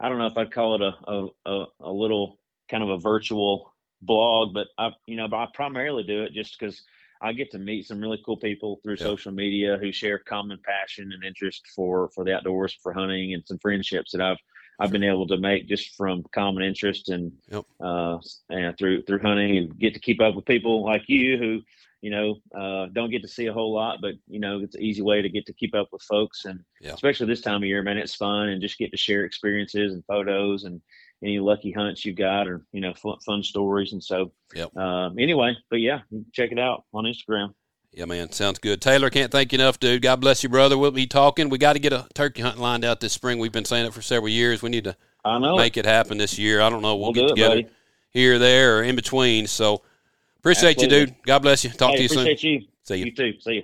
I 0.00 0.08
don't 0.08 0.18
know 0.18 0.26
if 0.26 0.36
I'd 0.36 0.52
call 0.52 0.74
it 0.74 0.82
a 0.82 1.50
a, 1.50 1.66
a, 1.80 1.92
little 1.92 2.40
kind 2.68 2.82
of 2.82 2.88
a 2.90 2.98
virtual 2.98 3.72
blog, 4.02 4.54
but 4.54 4.66
I 4.76 4.90
you 5.06 5.16
know, 5.16 5.28
but 5.28 5.36
I 5.36 5.46
primarily 5.54 6.02
do 6.02 6.24
it 6.24 6.32
just 6.32 6.58
because 6.58 6.82
I 7.22 7.32
get 7.32 7.50
to 7.52 7.58
meet 7.58 7.86
some 7.86 8.00
really 8.00 8.20
cool 8.26 8.36
people 8.36 8.80
through 8.82 8.96
Yeah. 8.98 9.04
social 9.04 9.32
media 9.32 9.78
who 9.80 9.92
share 9.92 10.18
common 10.18 10.58
passion 10.64 11.12
and 11.12 11.24
interest 11.24 11.62
for 11.74 12.10
for 12.14 12.24
the 12.24 12.34
outdoors, 12.34 12.76
for 12.82 12.92
hunting, 12.92 13.34
and 13.34 13.46
some 13.46 13.58
friendships 13.58 14.12
that 14.12 14.20
I've 14.20 14.38
I've 14.80 14.90
been 14.90 15.04
able 15.04 15.26
to 15.28 15.36
make 15.38 15.68
just 15.68 15.94
from 15.96 16.24
common 16.34 16.62
interest 16.64 17.08
and 17.08 17.32
Yep. 17.50 17.64
uh 17.82 18.18
and 18.50 18.76
through 18.78 19.02
through 19.02 19.20
hunting 19.20 19.56
and 19.58 19.78
get 19.78 19.94
to 19.94 20.00
keep 20.00 20.20
up 20.20 20.34
with 20.34 20.44
people 20.44 20.84
like 20.84 21.04
you 21.08 21.38
who 21.38 21.60
you 22.00 22.10
know 22.10 22.36
uh 22.58 22.86
don't 22.92 23.10
get 23.10 23.22
to 23.22 23.28
see 23.28 23.46
a 23.46 23.52
whole 23.52 23.72
lot 23.72 23.98
but 24.02 24.14
you 24.28 24.38
know 24.40 24.60
it's 24.60 24.74
an 24.74 24.82
easy 24.82 25.00
way 25.02 25.22
to 25.22 25.28
get 25.28 25.46
to 25.46 25.52
keep 25.54 25.74
up 25.74 25.88
with 25.92 26.02
folks 26.02 26.44
and 26.44 26.60
Yeah. 26.80 26.92
especially 26.94 27.26
this 27.26 27.40
time 27.40 27.62
of 27.62 27.64
year 27.64 27.82
man 27.82 27.96
it's 27.98 28.14
fun 28.14 28.48
and 28.50 28.60
just 28.60 28.78
get 28.78 28.90
to 28.90 28.96
share 28.96 29.24
experiences 29.24 29.94
and 29.94 30.04
photos 30.06 30.64
and 30.64 30.80
any 31.22 31.38
lucky 31.38 31.72
hunts 31.72 32.04
you've 32.04 32.16
got 32.16 32.46
or 32.46 32.66
you 32.72 32.80
know 32.82 32.92
fun, 32.94 33.16
fun 33.24 33.42
stories 33.42 33.92
and 33.92 34.02
so 34.04 34.32
Yep. 34.54 34.76
um 34.76 35.18
anyway 35.18 35.56
but 35.70 35.80
yeah 35.80 36.00
check 36.32 36.52
it 36.52 36.58
out 36.58 36.84
on 36.92 37.04
instagram 37.04 37.54
Yeah, 37.96 38.06
man, 38.06 38.32
sounds 38.32 38.58
good. 38.58 38.80
Taylor, 38.80 39.08
can't 39.08 39.30
thank 39.30 39.52
you 39.52 39.58
enough, 39.58 39.78
dude. 39.78 40.02
God 40.02 40.20
bless 40.20 40.42
you, 40.42 40.48
brother. 40.48 40.76
We'll 40.76 40.90
be 40.90 41.06
talking. 41.06 41.48
We 41.48 41.58
got 41.58 41.74
to 41.74 41.78
get 41.78 41.92
a 41.92 42.08
turkey 42.12 42.42
hunt 42.42 42.58
lined 42.58 42.84
out 42.84 42.98
this 42.98 43.12
spring. 43.12 43.38
We've 43.38 43.52
been 43.52 43.64
saying 43.64 43.86
it 43.86 43.94
for 43.94 44.02
several 44.02 44.30
years. 44.30 44.62
We 44.62 44.70
need 44.70 44.84
to 44.84 44.96
i 45.24 45.38
know 45.38 45.56
make 45.56 45.76
it 45.76 45.86
happen 45.86 46.18
this 46.18 46.36
year. 46.36 46.60
I 46.60 46.70
don't 46.70 46.82
know. 46.82 46.96
We'll, 46.96 47.12
we'll, 47.12 47.12
get 47.12 47.20
do 47.20 47.26
it 47.26 47.36
together 47.36 47.62
here, 48.10 48.38
there, 48.40 48.78
or 48.78 48.82
in 48.82 48.96
between. 48.96 49.46
So 49.46 49.82
appreciate 50.38 50.82
you, 50.82 50.88
dude. 50.88 51.14
God 51.24 51.40
bless 51.40 51.62
you. 51.62 51.70
Talk 51.70 51.92
hey, 51.92 51.96
to 51.98 52.02
you 52.02 52.08
soon. 52.08 52.18
appreciate 52.20 52.62
you 52.62 52.68
See 52.82 52.96
you. 52.96 53.04
you 53.06 53.12
too 53.12 53.40
see 53.40 53.54
you 53.54 53.62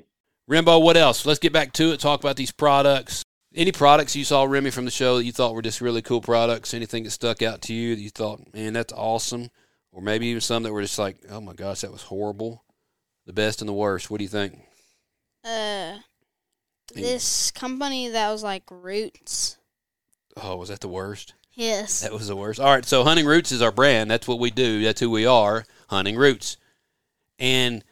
Rembo, 0.49 0.83
what 0.83 0.97
else? 0.97 1.27
Let's 1.27 1.39
get 1.39 1.53
back 1.53 1.73
to 1.75 1.93
it. 1.93 2.01
Talk 2.01 2.21
about 2.21 2.37
these 2.37 2.51
products. 2.51 3.25
Any 3.55 3.71
products 3.73 4.17
you 4.17 4.25
saw, 4.25 4.45
Remy, 4.45 4.71
from 4.71 4.85
the 4.85 4.91
show 4.91 5.19
that 5.19 5.25
you 5.25 5.33
thought 5.33 5.55
were 5.55 5.63
just 5.63 5.81
really 5.81 6.03
cool 6.03 6.21
products? 6.21 6.75
Anything 6.75 7.05
that 7.05 7.11
stuck 7.11 7.43
out 7.43 7.63
to 7.63 7.75
you 7.75 7.95
that 7.95 8.01
you 8.01 8.11
thought, 8.11 8.53
man, 8.55 8.73
that's 8.73 8.93
awesome? 8.93 9.51
Or 9.93 10.03
maybe 10.03 10.27
even 10.27 10.41
some 10.41 10.63
that 10.65 10.73
were 10.73 10.83
just 10.83 10.99
like, 10.99 11.19
oh 11.31 11.41
my 11.41 11.53
gosh, 11.53 11.83
that 11.83 11.93
was 11.93 12.03
horrible. 12.03 12.65
The 13.31 13.35
best 13.35 13.63
and 13.63 13.69
the 13.69 13.73
worst. 13.73 14.11
What 14.11 14.19
do 14.19 14.25
you 14.25 14.29
think? 14.29 14.59
Uh, 15.45 15.99
this 16.93 17.53
company 17.53 18.09
that 18.09 18.29
was 18.29 18.43
like 18.43 18.65
Roots. 18.69 19.57
Oh, 20.37 20.57
was 20.57 20.69
that 20.69 20.81
the 20.81 20.89
worst? 20.89 21.35
Yes. 21.53 22.01
That 22.01 22.13
was 22.13 22.27
the 22.27 22.35
worst. 22.35 22.59
All 22.59 22.75
right, 22.75 22.85
so 22.85 23.05
Hunting 23.05 23.27
Roots 23.27 23.53
is 23.53 23.63
our 23.63 23.71
brand. 23.71 24.11
That's 24.11 24.27
what 24.27 24.41
we 24.41 24.51
do. 24.51 24.83
That's 24.83 24.99
who 24.99 25.11
we 25.11 25.27
are, 25.27 25.65
Hunting 25.89 26.17
Roots. 26.17 26.57
And 27.39 27.85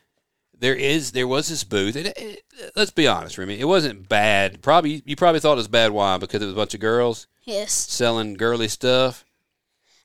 there 0.59 0.75
is 0.75 1.13
there 1.13 1.29
was 1.29 1.47
this 1.49 1.63
booth. 1.63 1.95
It, 1.95 2.19
it, 2.19 2.43
let's 2.75 2.91
be 2.91 3.07
honest, 3.07 3.39
Remy, 3.39 3.61
it 3.61 3.65
wasn't 3.67 4.09
bad. 4.09 4.61
Probably 4.61 5.05
you 5.07 5.15
probably 5.15 5.39
thought 5.39 5.53
it 5.53 5.57
was 5.59 5.69
bad 5.69 5.93
wine 5.93 6.19
because 6.19 6.43
it 6.43 6.47
was 6.47 6.55
a 6.55 6.57
bunch 6.57 6.75
of 6.75 6.81
girls 6.81 7.29
Yes. 7.45 7.71
selling 7.73 8.35
girly 8.35 8.67
stuff. 8.67 9.25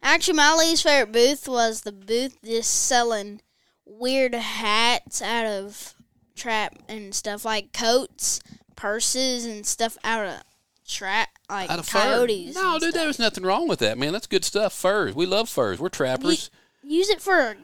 Actually, 0.03 0.35
my 0.35 0.53
least 0.53 0.83
favorite 0.83 1.11
booth 1.11 1.47
was 1.47 1.81
the 1.81 1.91
booth 1.91 2.37
just 2.45 2.69
selling 2.85 3.41
weird 3.85 4.33
hats 4.35 5.21
out 5.21 5.45
of 5.45 5.93
trap 6.35 6.75
and 6.87 7.13
stuff 7.13 7.45
like 7.45 7.73
coats, 7.73 8.39
purses, 8.75 9.45
and 9.45 9.65
stuff 9.65 9.97
out 10.03 10.25
of 10.25 10.41
trap 10.87 11.29
like 11.49 11.69
Out 11.69 11.79
of 11.79 11.87
fur. 11.87 11.99
coyotes. 11.99 12.55
No, 12.55 12.73
dude, 12.73 12.89
stuff. 12.89 12.93
there 12.93 13.07
was 13.07 13.19
nothing 13.19 13.43
wrong 13.43 13.67
with 13.67 13.79
that, 13.79 13.97
man. 13.97 14.13
That's 14.13 14.27
good 14.27 14.43
stuff. 14.45 14.73
Furs. 14.73 15.15
We 15.15 15.25
love 15.25 15.49
furs. 15.49 15.79
We're 15.79 15.89
trappers. 15.89 16.49
use 16.83 17.09
it 17.09 17.21
for 17.21 17.39
a 17.51 17.55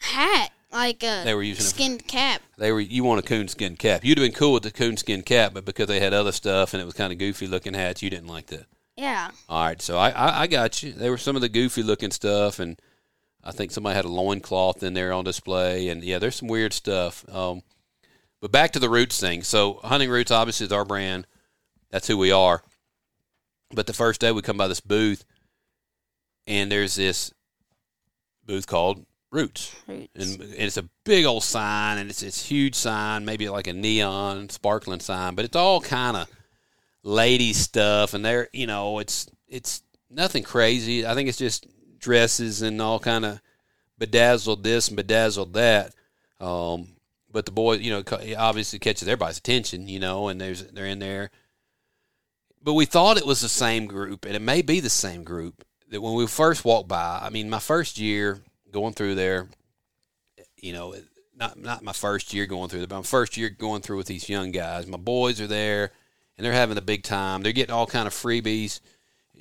hat, 0.00 0.50
like 0.72 1.02
a 1.02 1.22
They 1.24 1.34
were 1.34 1.42
using 1.42 1.64
skinned 1.64 2.06
cap. 2.06 2.42
They 2.58 2.72
were 2.72 2.80
you 2.80 3.04
want 3.04 3.20
a 3.20 3.22
coonskin 3.22 3.76
cap. 3.76 4.04
You'd 4.04 4.18
have 4.18 4.24
been 4.26 4.34
cool 4.36 4.52
with 4.52 4.62
the 4.64 4.70
coonskin 4.70 5.22
cap, 5.22 5.52
but 5.54 5.64
because 5.64 5.86
they 5.88 6.00
had 6.00 6.12
other 6.14 6.32
stuff 6.32 6.72
and 6.74 6.80
it 6.80 6.84
was 6.84 6.94
kind 6.94 7.12
of 7.12 7.18
goofy 7.18 7.46
looking 7.46 7.74
hats, 7.74 8.02
you 8.02 8.10
didn't 8.10 8.28
like 8.28 8.46
that. 8.46 8.66
Yeah. 8.96 9.30
All 9.48 9.64
right, 9.64 9.82
so 9.82 9.98
I, 9.98 10.10
I, 10.10 10.42
I 10.42 10.46
got 10.46 10.82
you. 10.82 10.92
They 10.92 11.10
were 11.10 11.18
some 11.18 11.34
of 11.36 11.42
the 11.42 11.48
goofy 11.48 11.82
looking 11.82 12.12
stuff, 12.12 12.60
and 12.60 12.78
I 13.44 13.52
think 13.52 13.70
somebody 13.70 13.94
had 13.94 14.06
a 14.06 14.08
loincloth 14.08 14.82
in 14.82 14.94
there 14.94 15.12
on 15.12 15.24
display, 15.24 15.88
and 15.88 16.02
yeah, 16.02 16.18
there's 16.18 16.36
some 16.36 16.48
weird 16.48 16.72
stuff. 16.72 17.28
Um, 17.28 17.62
but 18.40 18.50
back 18.50 18.72
to 18.72 18.78
the 18.78 18.88
roots 18.88 19.20
thing. 19.20 19.42
So 19.42 19.80
hunting 19.84 20.10
roots 20.10 20.30
obviously 20.30 20.66
is 20.66 20.72
our 20.72 20.84
brand. 20.84 21.26
That's 21.90 22.08
who 22.08 22.16
we 22.16 22.32
are. 22.32 22.62
But 23.70 23.86
the 23.86 23.92
first 23.92 24.20
day 24.20 24.32
we 24.32 24.42
come 24.42 24.56
by 24.56 24.68
this 24.68 24.80
booth, 24.80 25.24
and 26.46 26.72
there's 26.72 26.96
this 26.96 27.32
booth 28.46 28.66
called 28.66 29.04
Roots, 29.30 29.74
Roots. 29.88 30.08
and, 30.14 30.40
and 30.40 30.54
it's 30.54 30.76
a 30.76 30.88
big 31.04 31.24
old 31.24 31.42
sign, 31.42 31.98
and 31.98 32.08
it's 32.08 32.22
it's 32.22 32.46
huge 32.46 32.74
sign, 32.74 33.24
maybe 33.24 33.48
like 33.48 33.66
a 33.66 33.72
neon 33.72 34.48
sparkling 34.48 35.00
sign, 35.00 35.34
but 35.34 35.44
it's 35.44 35.56
all 35.56 35.80
kind 35.80 36.16
of 36.16 36.28
lady 37.02 37.52
stuff, 37.52 38.14
and 38.14 38.24
they're 38.24 38.48
you 38.52 38.66
know 38.66 39.00
it's 39.00 39.28
it's 39.48 39.82
nothing 40.08 40.44
crazy. 40.44 41.06
I 41.06 41.14
think 41.14 41.28
it's 41.28 41.38
just 41.38 41.66
dresses 42.04 42.62
and 42.62 42.80
all 42.80 43.00
kind 43.00 43.24
of 43.24 43.40
bedazzled 43.98 44.62
this 44.62 44.88
and 44.88 44.96
bedazzled 44.96 45.54
that. 45.54 45.94
Um, 46.40 46.88
but 47.32 47.46
the 47.46 47.52
boy, 47.52 47.74
you 47.74 47.90
know, 47.90 48.04
obviously 48.38 48.78
catches 48.78 49.08
everybody's 49.08 49.38
attention, 49.38 49.88
you 49.88 49.98
know, 49.98 50.28
and 50.28 50.40
there's 50.40 50.64
they're 50.68 50.86
in 50.86 51.00
there. 51.00 51.30
But 52.62 52.74
we 52.74 52.84
thought 52.86 53.18
it 53.18 53.26
was 53.26 53.40
the 53.40 53.48
same 53.48 53.86
group, 53.86 54.24
and 54.24 54.36
it 54.36 54.42
may 54.42 54.62
be 54.62 54.80
the 54.80 54.90
same 54.90 55.24
group 55.24 55.64
that 55.90 56.00
when 56.00 56.14
we 56.14 56.26
first 56.26 56.64
walked 56.64 56.88
by. 56.88 57.20
I 57.20 57.30
mean, 57.30 57.50
my 57.50 57.58
first 57.58 57.98
year 57.98 58.40
going 58.70 58.94
through 58.94 59.16
there, 59.16 59.48
you 60.56 60.72
know, 60.72 60.94
not 61.36 61.58
not 61.58 61.82
my 61.82 61.92
first 61.92 62.32
year 62.32 62.46
going 62.46 62.68
through 62.68 62.80
there, 62.80 62.86
but 62.86 62.96
my 62.96 63.02
first 63.02 63.36
year 63.36 63.48
going 63.48 63.82
through 63.82 63.96
with 63.96 64.06
these 64.06 64.28
young 64.28 64.52
guys. 64.52 64.86
My 64.86 64.98
boys 64.98 65.40
are 65.40 65.46
there, 65.46 65.90
and 66.36 66.44
they're 66.44 66.52
having 66.52 66.78
a 66.78 66.82
big 66.82 67.02
time. 67.02 67.42
They're 67.42 67.52
getting 67.52 67.74
all 67.74 67.86
kind 67.86 68.06
of 68.06 68.14
freebies. 68.14 68.80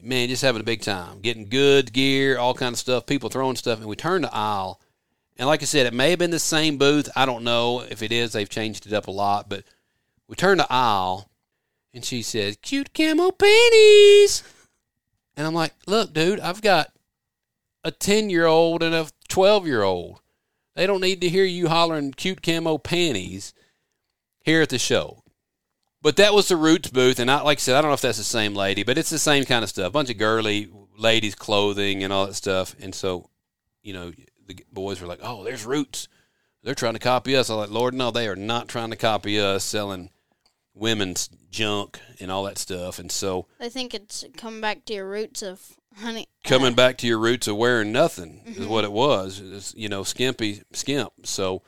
Man, 0.05 0.27
just 0.27 0.41
having 0.41 0.59
a 0.59 0.65
big 0.65 0.81
time, 0.81 1.21
getting 1.21 1.47
good 1.47 1.93
gear, 1.93 2.37
all 2.37 2.53
kind 2.53 2.73
of 2.73 2.79
stuff. 2.79 3.05
People 3.05 3.29
throwing 3.29 3.55
stuff, 3.55 3.79
and 3.79 3.87
we 3.87 3.95
turned 3.95 4.25
the 4.25 4.35
aisle, 4.35 4.81
and 5.37 5.47
like 5.47 5.61
I 5.61 5.65
said, 5.65 5.85
it 5.85 5.93
may 5.93 6.09
have 6.09 6.19
been 6.19 6.29
the 6.29 6.39
same 6.39 6.77
booth. 6.77 7.09
I 7.15 7.25
don't 7.25 7.45
know 7.45 7.85
if 7.89 8.03
it 8.03 8.11
is. 8.11 8.33
They've 8.33 8.49
changed 8.49 8.85
it 8.85 8.91
up 8.91 9.07
a 9.07 9.11
lot, 9.11 9.47
but 9.47 9.63
we 10.27 10.35
turned 10.35 10.59
the 10.59 10.67
aisle, 10.69 11.29
and 11.93 12.03
she 12.03 12.21
said, 12.21 12.61
"Cute 12.61 12.93
camo 12.93 13.31
panties," 13.31 14.43
and 15.37 15.47
I'm 15.47 15.53
like, 15.53 15.73
"Look, 15.87 16.11
dude, 16.11 16.41
I've 16.41 16.61
got 16.61 16.91
a 17.85 17.91
ten 17.91 18.29
year 18.29 18.45
old 18.45 18.83
and 18.83 18.93
a 18.93 19.07
twelve 19.29 19.65
year 19.65 19.83
old. 19.83 20.19
They 20.75 20.85
don't 20.85 21.01
need 21.01 21.21
to 21.21 21.29
hear 21.29 21.45
you 21.45 21.69
hollering 21.69 22.11
cute 22.11 22.41
camo 22.43 22.77
panties 22.77 23.53
here 24.43 24.61
at 24.61 24.69
the 24.69 24.79
show." 24.79 25.22
But 26.03 26.17
that 26.17 26.33
was 26.33 26.49
the 26.49 26.57
Roots 26.57 26.89
booth, 26.89 27.17
and 27.17 27.31
I, 27.31 27.41
like 27.41 27.57
I 27.57 27.61
said, 27.61 27.75
I 27.75 27.81
don't 27.81 27.89
know 27.89 27.95
if 27.95 28.01
that's 28.01 28.17
the 28.17 28.23
same 28.25 28.53
lady, 28.53 28.83
but 28.83 28.97
it's 28.97 29.09
the 29.09 29.17
same 29.17 29.45
kind 29.45 29.63
of 29.63 29.69
stuff. 29.69 29.87
A 29.87 29.89
bunch 29.89 30.09
of 30.09 30.17
girly 30.17 30.69
ladies' 30.97 31.33
clothing 31.33 32.03
and 32.03 32.11
all 32.11 32.27
that 32.27 32.35
stuff. 32.35 32.75
And 32.79 32.93
so, 32.93 33.29
you 33.81 33.93
know, 33.93 34.11
the 34.45 34.57
boys 34.71 34.99
were 34.99 35.07
like, 35.07 35.21
"Oh, 35.23 35.43
there's 35.45 35.65
Roots. 35.65 36.09
They're 36.61 36.75
trying 36.75 36.93
to 36.93 36.99
copy 36.99 37.35
us." 37.37 37.49
I'm 37.49 37.55
like, 37.57 37.69
"Lord, 37.71 37.93
no, 37.93 38.11
they 38.11 38.27
are 38.27 38.35
not 38.35 38.67
trying 38.67 38.89
to 38.89 38.97
copy 38.97 39.39
us 39.39 39.63
selling 39.63 40.09
women's 40.75 41.29
junk 41.49 41.99
and 42.19 42.29
all 42.29 42.43
that 42.43 42.57
stuff." 42.57 42.99
And 42.99 43.09
so, 43.09 43.47
I 43.59 43.69
think 43.69 43.93
it's 43.93 44.25
coming 44.35 44.59
back 44.59 44.83
to 44.85 44.93
your 44.93 45.07
roots 45.07 45.41
of 45.41 45.77
honey. 46.01 46.27
coming 46.43 46.73
back 46.75 46.97
to 46.97 47.07
your 47.07 47.17
roots 47.19 47.47
of 47.47 47.55
wearing 47.55 47.93
nothing 47.93 48.41
is 48.45 48.65
Mhm. 48.65 48.67
what 48.67 48.83
it 48.83 48.91
was. 48.91 49.39
It's, 49.39 49.73
you 49.77 49.87
know, 49.87 50.03
skimpy 50.03 50.63
skimp. 50.73 51.13
So 51.23 51.61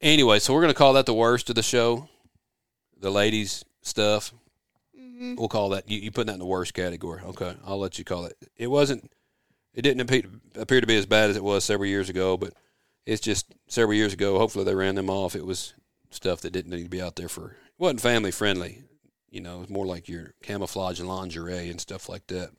anyway, 0.00 0.40
so 0.40 0.52
we're 0.52 0.62
gonna 0.62 0.74
call 0.74 0.94
that 0.94 1.06
the 1.06 1.14
worst 1.14 1.48
of 1.48 1.54
the 1.54 1.62
show. 1.62 2.08
The 3.00 3.10
ladies 3.10 3.64
stuff. 3.82 4.32
mhm. 4.98 5.36
We'll 5.38 5.48
call 5.48 5.70
that 5.70 5.88
you, 5.90 5.98
you 6.00 6.10
put 6.10 6.26
that 6.26 6.34
in 6.34 6.38
the 6.38 6.44
worst 6.46 6.74
category. 6.74 7.20
Okay. 7.22 7.54
I'll 7.64 7.78
let 7.78 7.98
you 7.98 8.04
call 8.04 8.24
it. 8.26 8.36
It 8.56 8.68
wasn't 8.68 9.10
it 9.74 9.82
didn't 9.82 10.00
appear, 10.00 10.22
appear 10.56 10.80
to 10.80 10.86
be 10.86 10.96
as 10.96 11.06
bad 11.06 11.30
as 11.30 11.36
it 11.36 11.44
was 11.44 11.64
several 11.64 11.88
years 11.88 12.08
ago, 12.08 12.36
but 12.36 12.52
it's 13.06 13.20
just 13.20 13.46
several 13.68 13.96
years 13.96 14.12
ago. 14.12 14.38
Hopefully, 14.38 14.64
they 14.64 14.74
ran 14.74 14.96
them 14.96 15.08
off. 15.10 15.36
It 15.36 15.46
was 15.46 15.74
stuff 16.10 16.40
that 16.40 16.52
didn't 16.52 16.70
need 16.72 16.82
to 16.84 16.88
be 16.90 17.02
out 17.02 17.16
there 17.16 17.28
for. 17.28 17.50
It 17.50 17.56
wasn't 17.78 18.00
family 18.00 18.30
friendly. 18.30 18.82
You 19.30 19.40
know, 19.40 19.60
it's 19.62 19.70
more 19.70 19.86
like 19.86 20.08
your 20.08 20.34
camouflage 20.42 20.98
and 21.00 21.08
lingerie 21.08 21.68
and 21.70 21.80
stuff 21.80 22.08
like 22.08 22.26
that. 22.28 22.50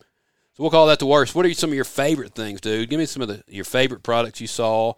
So 0.54 0.64
we'll 0.64 0.70
call 0.72 0.88
that 0.88 1.00
the 1.00 1.06
worst. 1.06 1.36
What 1.36 1.46
are 1.46 1.54
some 1.54 1.72
of 1.72 1.76
your 1.76 1.84
favorite 1.84 2.36
things, 2.36 2.62
dude? 2.62 2.90
Give 2.90 3.00
me 3.00 3.06
some 3.06 3.22
of 3.22 3.28
the 3.28 3.44
your 3.48 3.66
favorite 3.66 4.04
products 4.04 4.40
you 4.40 4.48
saw, 4.48 4.94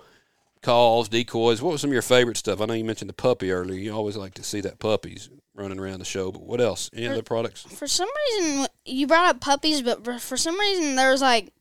calls, 0.62 1.10
decoys. 1.10 1.62
What 1.62 1.72
was 1.72 1.82
some 1.82 1.90
of 1.90 1.94
your 1.94 2.02
favorite 2.02 2.38
stuff? 2.38 2.62
I 2.62 2.66
know 2.66 2.74
you 2.74 2.84
mentioned 2.86 3.10
the 3.10 3.14
puppy 3.14 3.52
earlier. 3.52 3.80
You 3.80 3.94
always 3.94 4.18
like 4.18 4.34
to 4.36 4.44
see 4.44 4.62
that 4.62 4.80
puppies 4.80 5.30
running 5.54 5.80
around 5.80 6.00
the 6.00 6.06
show, 6.06 6.32
but 6.32 6.44
what 6.44 6.62
else? 6.62 6.90
Any 6.94 7.08
For- 7.08 7.14
other 7.14 7.24
products? 7.24 7.64
For 7.64 7.88
some 7.88 8.10
reason, 8.38 8.68
you 8.86 9.08
brought 9.08 9.30
up 9.36 9.42
puppies, 9.42 9.82
but 9.82 10.04
for- 10.22 10.38
some 10.38 10.60
reason, 10.60 10.96
there's 10.96 11.22
like 11.22 11.52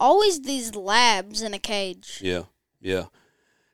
always 0.00 0.40
these 0.42 0.74
labs 0.74 1.42
in 1.42 1.54
a 1.54 1.58
cage. 1.58 2.20
Yeah, 2.22 2.44
yeah, 2.80 3.04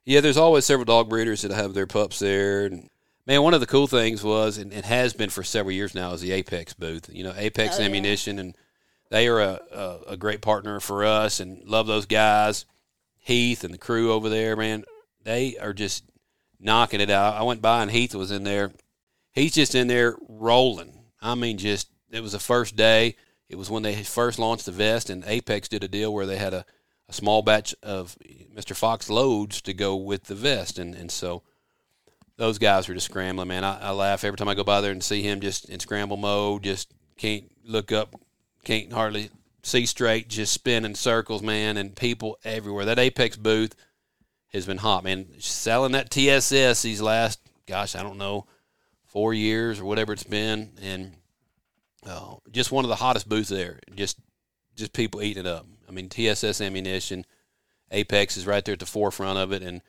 yeah. 0.04 0.20
There's 0.20 0.36
always 0.36 0.64
several 0.64 0.84
dog 0.84 1.08
breeders 1.08 1.42
that 1.42 1.50
have 1.52 1.74
their 1.74 1.86
pups 1.86 2.18
there. 2.18 2.66
And 2.66 2.88
man, 3.26 3.42
one 3.42 3.54
of 3.54 3.60
the 3.60 3.66
cool 3.66 3.86
things 3.86 4.22
was, 4.22 4.58
and 4.58 4.72
it 4.72 4.84
has 4.84 5.12
been 5.14 5.30
for 5.30 5.42
several 5.42 5.72
years 5.74 5.94
now, 5.94 6.12
is 6.12 6.20
the 6.20 6.32
Apex 6.32 6.74
booth. 6.74 7.08
You 7.12 7.24
know, 7.24 7.32
Apex 7.36 7.76
Oh, 7.76 7.80
yeah. 7.80 7.86
Ammunition, 7.86 8.38
and 8.38 8.56
they 9.10 9.28
are 9.28 9.40
a, 9.40 9.60
a 9.72 9.98
a 10.08 10.16
great 10.16 10.40
partner 10.42 10.80
for 10.80 11.04
us, 11.04 11.40
and 11.40 11.62
love 11.64 11.86
those 11.86 12.06
guys. 12.06 12.66
Heath 13.24 13.64
and 13.64 13.72
the 13.72 13.78
crew 13.78 14.12
over 14.12 14.28
there, 14.28 14.54
man, 14.54 14.84
they 15.22 15.56
are 15.56 15.72
just 15.72 16.04
knocking 16.60 17.00
it 17.00 17.08
out. 17.08 17.34
I 17.34 17.42
went 17.42 17.62
by 17.62 17.80
and 17.80 17.90
Heath 17.90 18.14
was 18.14 18.30
in 18.30 18.44
there. 18.44 18.70
He's 19.32 19.54
just 19.54 19.74
in 19.74 19.86
there 19.86 20.16
rolling. 20.28 21.00
I 21.22 21.34
mean, 21.34 21.56
just 21.56 21.88
it 22.12 22.22
was 22.22 22.32
the 22.32 22.38
first 22.38 22.76
day. 22.76 23.16
It 23.48 23.56
was 23.56 23.70
when 23.70 23.82
they 23.82 24.02
first 24.02 24.38
launched 24.38 24.66
the 24.66 24.72
vest, 24.72 25.08
and 25.08 25.24
Apex 25.26 25.68
did 25.68 25.82
a 25.82 25.88
deal 25.88 26.12
where 26.12 26.26
they 26.26 26.36
had 26.36 26.52
a, 26.52 26.66
a 27.08 27.12
small 27.14 27.40
batch 27.40 27.74
of 27.82 28.16
Mr. 28.54 28.76
Fox 28.76 29.08
loads 29.08 29.62
to 29.62 29.72
go 29.72 29.96
with 29.96 30.24
the 30.24 30.34
vest, 30.34 30.78
and 30.78 30.94
and 30.94 31.10
so 31.10 31.42
those 32.36 32.58
guys 32.58 32.88
were 32.88 32.94
just 32.94 33.06
scrambling. 33.06 33.48
Man, 33.48 33.64
I, 33.64 33.80
I 33.80 33.90
laugh 33.92 34.22
every 34.22 34.36
time 34.36 34.48
I 34.48 34.54
go 34.54 34.64
by 34.64 34.82
there 34.82 34.92
and 34.92 35.02
see 35.02 35.22
him 35.22 35.40
just 35.40 35.68
in 35.70 35.80
scramble 35.80 36.18
mode. 36.18 36.62
Just 36.62 36.92
can't 37.16 37.50
look 37.64 37.90
up, 37.90 38.14
can't 38.64 38.92
hardly 38.92 39.30
see 39.64 39.86
straight, 39.86 40.28
just 40.28 40.52
spinning 40.52 40.94
circles, 40.94 41.42
man, 41.42 41.76
and 41.76 41.96
people 41.96 42.38
everywhere. 42.44 42.84
That 42.84 42.98
Apex 42.98 43.36
booth 43.36 43.74
has 44.52 44.66
been 44.66 44.78
hot, 44.78 45.04
man. 45.04 45.26
Selling 45.40 45.92
that 45.92 46.10
TSS 46.10 46.82
these 46.82 47.00
last, 47.00 47.40
gosh, 47.66 47.96
I 47.96 48.02
don't 48.02 48.18
know, 48.18 48.46
four 49.06 49.34
years 49.34 49.80
or 49.80 49.84
whatever 49.84 50.12
it's 50.12 50.24
been, 50.24 50.72
and 50.82 51.12
uh, 52.06 52.36
just 52.50 52.72
one 52.72 52.84
of 52.84 52.88
the 52.88 52.96
hottest 52.96 53.28
booths 53.28 53.48
there. 53.48 53.80
Just, 53.94 54.18
just 54.76 54.92
people 54.92 55.22
eating 55.22 55.46
it 55.46 55.50
up. 55.50 55.66
I 55.88 55.92
mean, 55.92 56.08
TSS 56.08 56.60
ammunition, 56.60 57.24
Apex 57.90 58.36
is 58.36 58.46
right 58.46 58.64
there 58.64 58.74
at 58.74 58.80
the 58.80 58.86
forefront 58.86 59.38
of 59.38 59.52
it, 59.52 59.62
and 59.62 59.82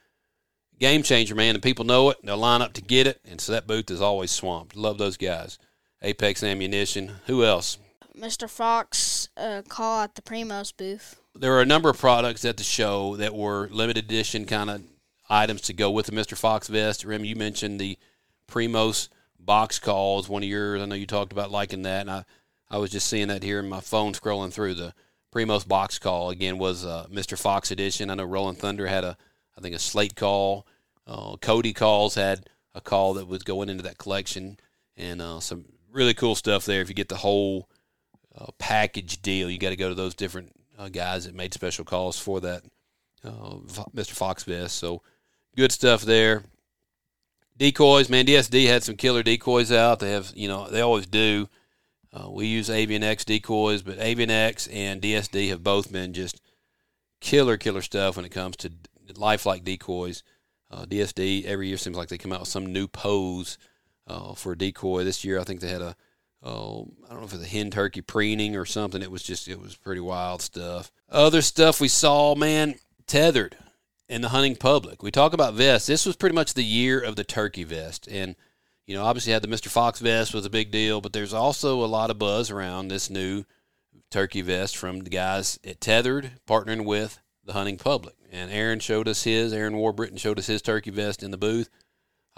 game 0.80 1.04
changer, 1.04 1.36
man. 1.36 1.56
And 1.56 1.64
people 1.64 1.86
know 1.86 2.10
it. 2.10 2.18
They'll 2.24 2.38
line 2.38 2.62
up 2.62 2.74
to 2.74 2.82
get 2.82 3.08
it, 3.08 3.20
and 3.26 3.40
so 3.40 3.52
that 3.52 3.68
booth 3.68 3.90
is 3.92 4.02
always 4.02 4.32
swamped. 4.32 4.76
Love 4.76 4.98
those 4.98 5.18
guys. 5.18 5.58
Apex 6.02 6.44
ammunition. 6.44 7.14
Who 7.26 7.44
else? 7.44 7.78
Mr. 8.16 8.50
Fox 8.50 9.30
uh, 9.38 9.62
call 9.68 10.02
at 10.02 10.16
the 10.16 10.22
Primos 10.22 10.76
booth. 10.76 11.20
there 11.36 11.52
were 11.52 11.62
a 11.62 11.66
number 11.66 11.90
of 11.90 11.98
products 11.98 12.46
at 12.46 12.58
the 12.58 12.64
show 12.64 13.16
that 13.18 13.36
were 13.36 13.68
limited 13.72 14.06
edition 14.06 14.46
kind 14.46 14.70
of 14.70 14.82
items 15.30 15.62
to 15.62 15.74
go 15.74 15.92
with 15.92 16.06
the 16.06 16.12
Mr. 16.12 16.38
Fox 16.38 16.68
vest. 16.68 17.04
Rem, 17.04 17.26
you 17.26 17.36
mentioned 17.36 17.80
the 17.80 17.98
Primos 18.48 19.10
box 19.40 19.80
calls, 19.80 20.30
one 20.30 20.44
of 20.44 20.50
yours. 20.50 20.82
I 20.82 20.86
know 20.86 20.96
you 20.96 21.06
talked 21.08 21.32
about 21.32 21.52
liking 21.52 21.82
that, 21.84 22.02
and 22.02 22.12
I, 22.12 22.26
I 22.70 22.78
was 22.78 22.92
just 22.92 23.08
seeing 23.08 23.28
that 23.28 23.44
here 23.44 23.60
in 23.60 23.70
my 23.70 23.80
phone 23.80 24.14
scrolling 24.14 24.54
through. 24.54 24.76
The 24.76 24.94
Primos 25.34 25.68
box 25.68 26.00
call 26.00 26.30
again 26.30 26.58
was 26.58 26.86
uh, 26.86 27.08
Mr. 27.12 27.38
Fox 27.38 27.72
edition. 27.72 28.10
I 28.10 28.16
know 28.16 28.24
Rolling 28.24 28.56
Thunder 28.56 28.88
had 28.88 29.04
a, 29.04 29.18
I 29.58 29.62
think 29.62 29.76
a 29.76 29.80
slate 29.80 30.16
call. 30.16 30.66
Uh, 31.08 31.36
Cody 31.38 31.74
calls 31.74 32.16
had 32.16 32.50
a 32.74 32.82
call 32.82 33.14
that 33.16 33.28
was 33.28 33.44
going 33.44 33.70
into 33.70 33.84
that 33.84 33.98
collection, 33.98 34.58
and 34.98 35.22
uh, 35.22 35.40
some 35.40 35.66
really 35.92 36.14
cool 36.14 36.36
stuff 36.36 36.66
there. 36.66 36.82
If 36.82 36.90
you 36.90 36.96
get 36.96 37.10
the 37.10 37.18
whole 37.18 37.70
uh, 38.38 38.52
package 38.58 39.22
deal, 39.22 39.50
you 39.50 39.58
got 39.58 39.70
to 39.70 39.76
go 39.76 39.90
to 39.90 39.96
those 39.96 40.16
different 40.16 40.52
uh, 40.78 40.90
guys 40.90 41.26
that 41.26 41.36
made 41.36 41.54
special 41.54 41.86
calls 41.86 42.20
for 42.20 42.42
that 42.42 42.64
uh, 43.24 43.56
Mr. 43.96 44.12
Fox 44.12 44.44
vest. 44.44 44.76
So 44.76 45.02
good 45.56 45.72
stuff 45.72 46.02
there. 46.02 46.44
Decoys, 47.58 48.10
man. 48.10 48.26
DSD 48.26 48.68
had 48.68 48.84
some 48.84 48.98
killer 48.98 49.24
decoys 49.24 49.72
out. 49.72 50.00
They 50.00 50.12
have, 50.12 50.32
you 50.36 50.48
know, 50.48 50.70
they 50.70 50.82
always 50.82 51.06
do. 51.06 51.48
Uh, 52.12 52.30
we 52.30 52.48
use 52.48 52.70
Avian 52.70 53.04
X 53.04 53.26
decoys, 53.26 53.82
but 53.82 54.00
Avian 54.00 54.30
X 54.30 54.68
and 54.68 55.02
DSD 55.02 55.50
have 55.50 55.64
both 55.64 55.92
been 55.92 56.14
just 56.14 56.42
killer, 57.22 57.58
killer 57.58 57.82
stuff 57.82 58.16
when 58.16 58.26
it 58.26 58.32
comes 58.32 58.58
to 58.58 58.72
lifelike 59.16 59.64
decoys. 59.64 60.24
Uh, 60.70 60.86
DSD 60.86 61.46
every 61.46 61.68
year 61.68 61.78
seems 61.78 61.96
like 61.96 62.10
they 62.10 62.18
come 62.18 62.34
out 62.34 62.42
with 62.42 62.50
some 62.50 62.66
new 62.66 62.88
pose 62.88 63.58
uh, 64.08 64.34
for 64.34 64.54
a 64.54 64.58
decoy. 64.58 65.04
This 65.04 65.24
year, 65.24 65.40
I 65.40 65.44
think 65.44 65.62
they 65.62 65.70
had 65.70 65.82
a 65.82 65.96
oh, 66.46 66.88
I 67.06 67.10
don't 67.10 67.20
know 67.20 67.26
if 67.26 67.34
it 67.34 67.40
was 67.40 67.48
a 67.48 67.50
hen 67.50 67.72
turkey 67.72 68.02
preening 68.02 68.56
or 68.56 68.66
something. 68.66 69.02
It 69.02 69.12
was 69.12 69.24
just, 69.24 69.48
it 69.48 69.60
was 69.60 69.76
pretty 69.76 70.02
wild 70.02 70.42
stuff. 70.42 70.92
Other 71.10 71.42
stuff 71.42 71.82
we 71.82 71.88
saw, 71.88 72.36
man, 72.36 72.76
tethered 73.08 73.58
in 74.08 74.22
the 74.22 74.30
hunting 74.30 74.56
public. 74.56 75.02
We 75.02 75.12
talk 75.12 75.34
about 75.34 75.56
vests. 75.56 75.88
This 75.88 76.06
was 76.06 76.16
pretty 76.16 76.36
much 76.36 76.54
the 76.54 76.64
year 76.64 77.02
of 77.02 77.16
the 77.16 77.24
turkey 77.24 77.64
vest. 77.64 78.08
And, 78.08 78.36
you 78.86 78.96
know, 78.96 79.04
obviously 79.04 79.34
had 79.34 79.42
the 79.42 79.48
Mr. 79.48 79.68
Fox 79.68 80.00
vest 80.00 80.34
was 80.34 80.46
a 80.46 80.52
big 80.52 80.70
deal, 80.70 81.02
but 81.02 81.14
there's 81.14 81.34
also 81.34 81.84
a 81.84 81.88
lot 81.88 82.12
of 82.12 82.20
buzz 82.20 82.52
around 82.52 82.88
this 82.88 83.10
new 83.10 83.44
turkey 84.12 84.42
vest 84.42 84.78
from 84.78 85.00
the 85.00 85.10
guys 85.10 85.60
at 85.66 85.82
Tethered 85.82 86.32
partnering 86.48 86.86
with 86.86 87.20
the 87.44 87.54
hunting 87.54 87.78
public. 87.78 88.16
And 88.32 88.52
Aaron 88.52 88.80
showed 88.80 89.08
us 89.08 89.24
his, 89.24 89.52
Aaron 89.52 89.74
Warbritton 89.76 90.20
showed 90.20 90.38
us 90.38 90.46
his 90.46 90.62
turkey 90.62 90.92
vest 90.92 91.24
in 91.24 91.32
the 91.32 91.38
booth. 91.38 91.70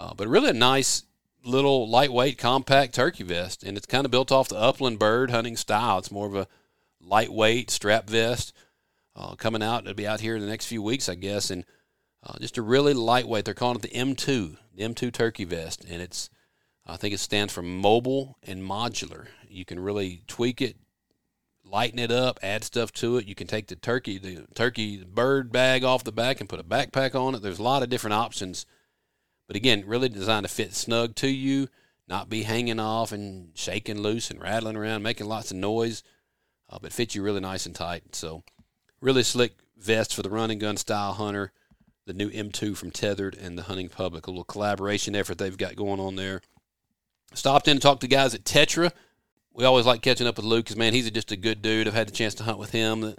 Uh, 0.00 0.14
but 0.14 0.28
really 0.28 0.50
a 0.50 0.54
nice 0.54 1.02
little 1.44 1.88
lightweight, 1.88 2.38
compact 2.38 2.94
turkey 2.94 3.24
vest, 3.24 3.62
and 3.62 3.76
it's 3.76 3.86
kind 3.86 4.04
of 4.04 4.10
built 4.10 4.32
off 4.32 4.48
the 4.48 4.56
upland 4.56 4.98
bird 4.98 5.30
hunting 5.30 5.56
style. 5.56 5.98
It's 5.98 6.10
more 6.10 6.26
of 6.26 6.34
a 6.34 6.48
lightweight 7.00 7.70
strap 7.70 8.08
vest 8.08 8.52
uh, 9.16 9.34
coming 9.34 9.62
out. 9.62 9.82
It'll 9.82 9.94
be 9.94 10.06
out 10.06 10.20
here 10.20 10.36
in 10.36 10.42
the 10.42 10.48
next 10.48 10.66
few 10.66 10.82
weeks, 10.82 11.08
I 11.08 11.14
guess, 11.14 11.50
and 11.50 11.64
uh, 12.22 12.38
just 12.40 12.58
a 12.58 12.62
really 12.62 12.94
lightweight. 12.94 13.44
They're 13.44 13.54
calling 13.54 13.76
it 13.76 13.82
the 13.82 13.88
M2, 13.88 14.56
the 14.74 14.82
M2 14.82 15.12
turkey 15.12 15.44
vest, 15.44 15.84
and 15.88 16.02
it's 16.02 16.30
I 16.86 16.96
think 16.96 17.12
it 17.12 17.18
stands 17.18 17.52
for 17.52 17.62
mobile 17.62 18.38
and 18.42 18.62
modular. 18.62 19.26
You 19.48 19.64
can 19.64 19.78
really 19.78 20.22
tweak 20.26 20.62
it, 20.62 20.76
lighten 21.62 21.98
it 21.98 22.10
up, 22.10 22.38
add 22.42 22.64
stuff 22.64 22.92
to 22.92 23.18
it. 23.18 23.26
You 23.26 23.34
can 23.34 23.46
take 23.46 23.66
the 23.66 23.76
turkey, 23.76 24.18
the 24.18 24.46
turkey 24.54 25.04
bird 25.04 25.52
bag 25.52 25.84
off 25.84 26.04
the 26.04 26.12
back 26.12 26.40
and 26.40 26.48
put 26.48 26.60
a 26.60 26.64
backpack 26.64 27.14
on 27.14 27.34
it. 27.34 27.42
There's 27.42 27.58
a 27.58 27.62
lot 27.62 27.82
of 27.82 27.90
different 27.90 28.14
options 28.14 28.64
but 29.48 29.56
again, 29.56 29.82
really 29.86 30.08
designed 30.08 30.44
to 30.46 30.52
fit 30.52 30.74
snug 30.74 31.16
to 31.16 31.28
you, 31.28 31.68
not 32.06 32.28
be 32.28 32.42
hanging 32.42 32.78
off 32.78 33.10
and 33.10 33.50
shaking 33.54 34.00
loose 34.00 34.30
and 34.30 34.40
rattling 34.40 34.76
around, 34.76 35.02
making 35.02 35.26
lots 35.26 35.50
of 35.50 35.56
noise, 35.56 36.04
uh, 36.70 36.78
but 36.80 36.92
fit 36.92 37.14
you 37.14 37.22
really 37.22 37.40
nice 37.40 37.66
and 37.66 37.74
tight. 37.74 38.14
So, 38.14 38.44
really 39.00 39.22
slick 39.22 39.56
vest 39.76 40.14
for 40.14 40.22
the 40.22 40.30
running 40.30 40.58
gun 40.58 40.76
style 40.76 41.14
hunter. 41.14 41.52
The 42.04 42.14
new 42.14 42.30
M2 42.30 42.76
from 42.76 42.90
Tethered 42.90 43.36
and 43.36 43.58
the 43.58 43.64
Hunting 43.64 43.88
Public, 43.88 44.26
a 44.26 44.30
little 44.30 44.44
collaboration 44.44 45.14
effort 45.14 45.36
they've 45.36 45.56
got 45.56 45.76
going 45.76 46.00
on 46.00 46.16
there. 46.16 46.40
Stopped 47.34 47.68
in 47.68 47.72
and 47.72 47.82
talked 47.82 48.00
to 48.02 48.08
guys 48.08 48.34
at 48.34 48.44
Tetra. 48.44 48.92
We 49.52 49.64
always 49.64 49.84
like 49.84 50.00
catching 50.00 50.26
up 50.26 50.36
with 50.36 50.46
Lucas, 50.46 50.76
man. 50.76 50.94
He's 50.94 51.10
just 51.10 51.32
a 51.32 51.36
good 51.36 51.60
dude. 51.60 51.86
I've 51.86 51.94
had 51.94 52.08
the 52.08 52.12
chance 52.12 52.34
to 52.36 52.44
hunt 52.44 52.58
with 52.58 52.70
him. 52.70 53.14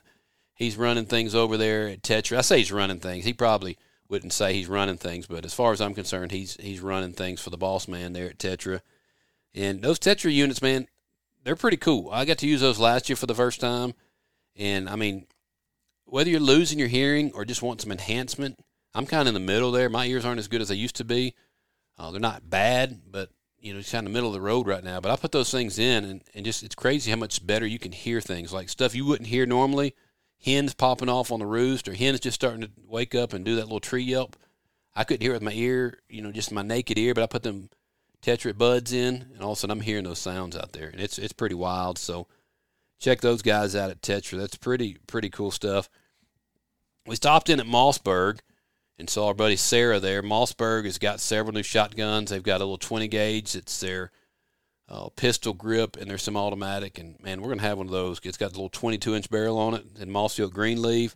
He's 0.55 0.75
running 0.75 1.05
things 1.05 1.35
over 1.35 1.55
there 1.57 1.87
at 1.87 2.01
Tetra. 2.01 2.37
I 2.37 2.41
say 2.41 2.57
he's 2.59 2.71
running 2.71 2.99
things. 2.99 3.25
He 3.25 3.33
probably 3.33 3.77
wouldn't 4.09 4.33
say 4.33 4.53
he's 4.53 4.67
running 4.67 4.97
things, 4.97 5.27
but 5.27 5.45
as 5.45 5.53
far 5.53 5.71
as 5.71 5.79
I'm 5.79 5.93
concerned, 5.93 6.31
he's 6.31 6.55
he's 6.59 6.81
running 6.81 7.13
things 7.13 7.39
for 7.39 7.51
the 7.51 7.57
boss 7.57 7.87
man 7.87 8.13
there 8.13 8.29
at 8.29 8.39
Tetra. 8.39 8.81
And 9.53 9.81
those 9.81 9.99
Tetra 9.99 10.33
units, 10.33 10.61
man, 10.61 10.87
they're 11.43 11.55
pretty 11.55 11.77
cool. 11.77 12.09
I 12.11 12.25
got 12.25 12.39
to 12.39 12.47
use 12.47 12.61
those 12.61 12.79
last 12.79 13.09
year 13.09 13.15
for 13.15 13.27
the 13.27 13.35
first 13.35 13.61
time, 13.61 13.93
and 14.55 14.89
I 14.89 14.95
mean, 14.95 15.27
whether 16.05 16.29
you're 16.29 16.39
losing 16.39 16.79
your 16.79 16.87
hearing 16.87 17.31
or 17.33 17.45
just 17.45 17.61
want 17.61 17.81
some 17.81 17.91
enhancement, 17.91 18.59
I'm 18.93 19.05
kind 19.05 19.21
of 19.21 19.27
in 19.27 19.33
the 19.35 19.39
middle 19.39 19.71
there. 19.71 19.89
My 19.89 20.05
ears 20.05 20.25
aren't 20.25 20.39
as 20.39 20.47
good 20.47 20.61
as 20.61 20.69
they 20.69 20.75
used 20.75 20.95
to 20.97 21.05
be. 21.05 21.35
Uh, 21.97 22.11
they're 22.11 22.19
not 22.19 22.49
bad, 22.49 23.01
but 23.11 23.29
you 23.59 23.73
know, 23.73 23.79
it's 23.79 23.91
kind 23.91 24.07
of 24.07 24.13
middle 24.13 24.29
of 24.29 24.33
the 24.33 24.41
road 24.41 24.67
right 24.67 24.83
now. 24.83 24.99
But 24.99 25.11
I 25.11 25.17
put 25.17 25.31
those 25.31 25.51
things 25.51 25.77
in, 25.77 26.05
and, 26.05 26.23
and 26.33 26.45
just 26.45 26.63
it's 26.63 26.75
crazy 26.75 27.11
how 27.11 27.17
much 27.17 27.45
better 27.45 27.67
you 27.67 27.77
can 27.77 27.91
hear 27.91 28.21
things 28.21 28.51
like 28.51 28.69
stuff 28.69 28.95
you 28.95 29.05
wouldn't 29.05 29.29
hear 29.29 29.45
normally 29.45 29.93
hens 30.43 30.73
popping 30.73 31.09
off 31.09 31.31
on 31.31 31.39
the 31.39 31.45
roost 31.45 31.87
or 31.87 31.93
hens 31.93 32.19
just 32.19 32.35
starting 32.35 32.61
to 32.61 32.69
wake 32.87 33.13
up 33.13 33.33
and 33.33 33.43
do 33.45 33.55
that 33.55 33.63
little 33.65 33.79
tree 33.79 34.03
yelp. 34.03 34.35
I 34.95 35.03
couldn't 35.03 35.21
hear 35.21 35.31
it 35.31 35.35
with 35.35 35.43
my 35.43 35.53
ear, 35.53 35.99
you 36.09 36.21
know, 36.21 36.31
just 36.31 36.51
my 36.51 36.61
naked 36.61 36.97
ear, 36.97 37.13
but 37.13 37.23
I 37.23 37.27
put 37.27 37.43
them 37.43 37.69
Tetra 38.21 38.57
buds 38.57 38.91
in, 38.91 39.27
and 39.33 39.41
all 39.41 39.53
of 39.53 39.57
a 39.57 39.61
sudden 39.61 39.77
I'm 39.77 39.81
hearing 39.81 40.03
those 40.03 40.19
sounds 40.19 40.57
out 40.57 40.73
there, 40.73 40.89
and 40.89 40.99
it's 40.99 41.17
it's 41.17 41.33
pretty 41.33 41.55
wild. 41.55 41.97
So 41.97 42.27
check 42.99 43.21
those 43.21 43.41
guys 43.41 43.75
out 43.75 43.91
at 43.91 44.01
Tetra. 44.01 44.37
That's 44.37 44.57
pretty 44.57 44.97
pretty 45.07 45.29
cool 45.29 45.51
stuff. 45.51 45.89
We 47.05 47.15
stopped 47.15 47.49
in 47.49 47.59
at 47.59 47.65
Mossberg 47.65 48.39
and 48.97 49.09
saw 49.09 49.27
our 49.27 49.33
buddy 49.33 49.55
Sarah 49.55 49.99
there. 49.99 50.21
Mossberg 50.21 50.83
has 50.83 50.97
got 50.97 51.21
several 51.21 51.53
new 51.53 51.63
shotguns. 51.63 52.29
They've 52.29 52.43
got 52.43 52.59
a 52.59 52.65
little 52.65 52.77
20 52.77 53.07
gauge. 53.07 53.55
It's 53.55 53.79
their 53.79 54.11
uh, 54.89 55.09
pistol 55.15 55.53
grip, 55.53 55.97
and 55.97 56.09
there's 56.09 56.23
some 56.23 56.35
automatic. 56.35 56.97
And 56.97 57.21
man, 57.21 57.41
we're 57.41 57.49
gonna 57.49 57.61
have 57.61 57.77
one 57.77 57.87
of 57.87 57.91
those. 57.91 58.19
It's 58.23 58.37
got 58.37 58.51
the 58.51 58.57
little 58.57 58.69
22 58.69 59.15
inch 59.15 59.29
barrel 59.29 59.57
on 59.57 59.75
it 59.75 59.85
and 59.99 60.11
mossy 60.11 60.43
oak 60.43 60.53
green 60.53 60.81
leaf. 60.81 61.15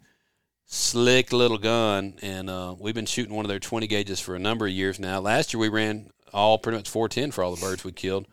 Slick 0.65 1.33
little 1.33 1.57
gun, 1.57 2.13
and 2.21 2.49
uh, 2.49 2.75
we've 2.79 2.95
been 2.95 3.05
shooting 3.05 3.35
one 3.35 3.43
of 3.43 3.49
their 3.49 3.59
20 3.59 3.85
gauges 3.87 4.19
for 4.19 4.35
a 4.35 4.39
number 4.39 4.65
of 4.65 4.71
years 4.71 4.99
now. 4.99 5.19
Last 5.19 5.53
year 5.53 5.59
we 5.59 5.69
ran 5.69 6.09
all 6.31 6.57
pretty 6.57 6.77
much 6.77 6.89
410 6.89 7.31
for 7.31 7.43
all 7.43 7.53
the 7.53 7.61
birds 7.61 7.83
we 7.83 7.91
killed, 7.91 8.27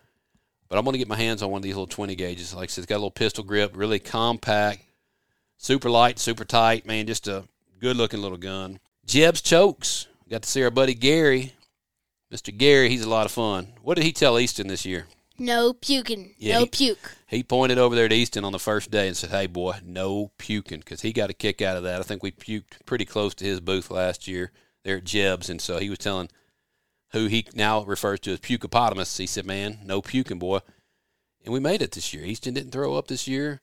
but 0.68 0.78
I'm 0.78 0.84
gonna 0.84 0.99
get 0.99 1.09
my 1.09 1.16
hands 1.16 1.43
on 1.43 1.51
one 1.51 1.59
of 1.59 1.62
these 1.62 1.74
little 1.74 1.86
20 1.86 2.14
gauges. 2.14 2.55
Like 2.55 2.64
I 2.64 2.66
said, 2.66 2.82
it's 2.82 2.88
got 2.88 2.97
a 2.97 2.99
little 2.99 3.11
pistol 3.11 3.43
grip, 3.43 3.72
really 3.74 3.99
compact, 3.99 4.84
super 5.57 5.91
light, 5.91 6.18
super 6.18 6.45
tight. 6.45 6.86
Man, 6.86 7.07
just 7.07 7.26
a 7.26 7.45
good 7.80 7.97
looking 7.97 8.22
little 8.22 8.38
gun. 8.38 8.78
Jeb's 9.07 9.41
chokes. 9.41 10.07
Got 10.30 10.43
to 10.43 10.49
see 10.49 10.62
our 10.62 10.70
buddy 10.70 10.95
Gary, 10.95 11.55
Mr. 12.32 12.57
Gary. 12.57 12.88
He's 12.88 13.05
a 13.05 13.09
lot 13.09 13.26
of 13.26 13.32
fun. 13.32 13.66
What 13.82 13.97
did 13.97 14.05
he 14.05 14.12
tell 14.12 14.38
Easton 14.38 14.68
this 14.68 14.86
year? 14.86 15.07
No 15.41 15.72
puking. 15.72 16.34
Yeah, 16.36 16.59
no 16.59 16.61
he- 16.61 16.66
puke. 16.66 17.16
He 17.26 17.43
pointed 17.43 17.78
over 17.78 17.95
there 17.95 18.09
to 18.09 18.14
Easton 18.14 18.45
on 18.45 18.53
the 18.53 18.59
first 18.59 18.91
day 18.91 19.09
and 19.09 19.16
said, 19.16 19.30
"Hey, 19.30 19.47
boy, 19.47 19.78
no 19.82 20.32
puking," 20.36 20.80
because 20.80 21.01
he 21.01 21.14
got 21.14 21.30
a 21.30 21.34
kick 21.34 21.62
out 21.62 21.78
of 21.78 21.82
that. 21.84 21.99
I 21.99 22.03
think 22.03 22.22
we 22.22 22.30
puked 22.30 22.84
pretty 22.84 23.07
close 23.07 23.34
to 23.36 23.45
his 23.47 23.59
booth 23.59 23.91
last 23.91 24.28
year 24.28 24.53
there 24.84 24.99
at 24.99 25.05
Jeb's, 25.05 25.49
and 25.49 25.59
so 25.61 25.78
he 25.78 25.88
was 25.88 25.99
telling 25.99 26.28
who 27.12 27.26
he 27.26 27.47
now 27.55 27.82
refers 27.84 28.20
to 28.20 28.32
as 28.32 28.41
pukopotamus. 28.41 29.16
He 29.16 29.26
said, 29.26 29.47
"Man, 29.47 29.78
no 29.82 30.03
puking, 30.03 30.38
boy," 30.38 30.61
and 31.43 31.55
we 31.55 31.59
made 31.59 31.80
it 31.80 31.93
this 31.93 32.12
year. 32.12 32.22
Easton 32.22 32.53
didn't 32.53 32.72
throw 32.72 32.95
up 32.95 33.09
this 33.09 33.26
year. 33.26 33.62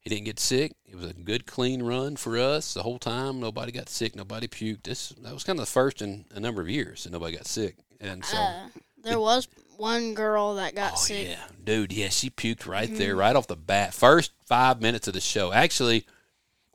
He 0.00 0.10
didn't 0.10 0.24
get 0.24 0.40
sick. 0.40 0.74
It 0.84 0.96
was 0.96 1.06
a 1.06 1.14
good, 1.14 1.46
clean 1.46 1.84
run 1.84 2.16
for 2.16 2.36
us 2.36 2.74
the 2.74 2.82
whole 2.82 2.98
time. 2.98 3.38
Nobody 3.38 3.70
got 3.70 3.88
sick. 3.88 4.16
Nobody 4.16 4.48
puked. 4.48 4.82
This 4.82 5.10
that 5.10 5.32
was 5.32 5.44
kind 5.44 5.60
of 5.60 5.66
the 5.66 5.70
first 5.70 6.02
in 6.02 6.24
a 6.32 6.40
number 6.40 6.60
of 6.60 6.68
years 6.68 7.04
that 7.04 7.12
nobody 7.12 7.36
got 7.36 7.46
sick, 7.46 7.76
and 8.00 8.24
so. 8.24 8.36
Uh, 8.36 8.68
there 9.04 9.20
was 9.20 9.48
one 9.76 10.14
girl 10.14 10.54
that 10.56 10.74
got 10.74 10.92
Oh 10.94 10.96
sick. 10.96 11.28
yeah, 11.28 11.36
dude. 11.64 11.92
Yeah, 11.92 12.08
she 12.08 12.30
puked 12.30 12.66
right 12.66 12.88
Mm-hmm. 12.88 12.98
there, 12.98 13.16
right 13.16 13.34
off 13.36 13.46
the 13.46 13.56
bat. 13.56 13.94
First 13.94 14.32
five 14.46 14.80
minutes 14.80 15.08
of 15.08 15.14
the 15.14 15.20
show. 15.20 15.52
Actually, 15.52 16.06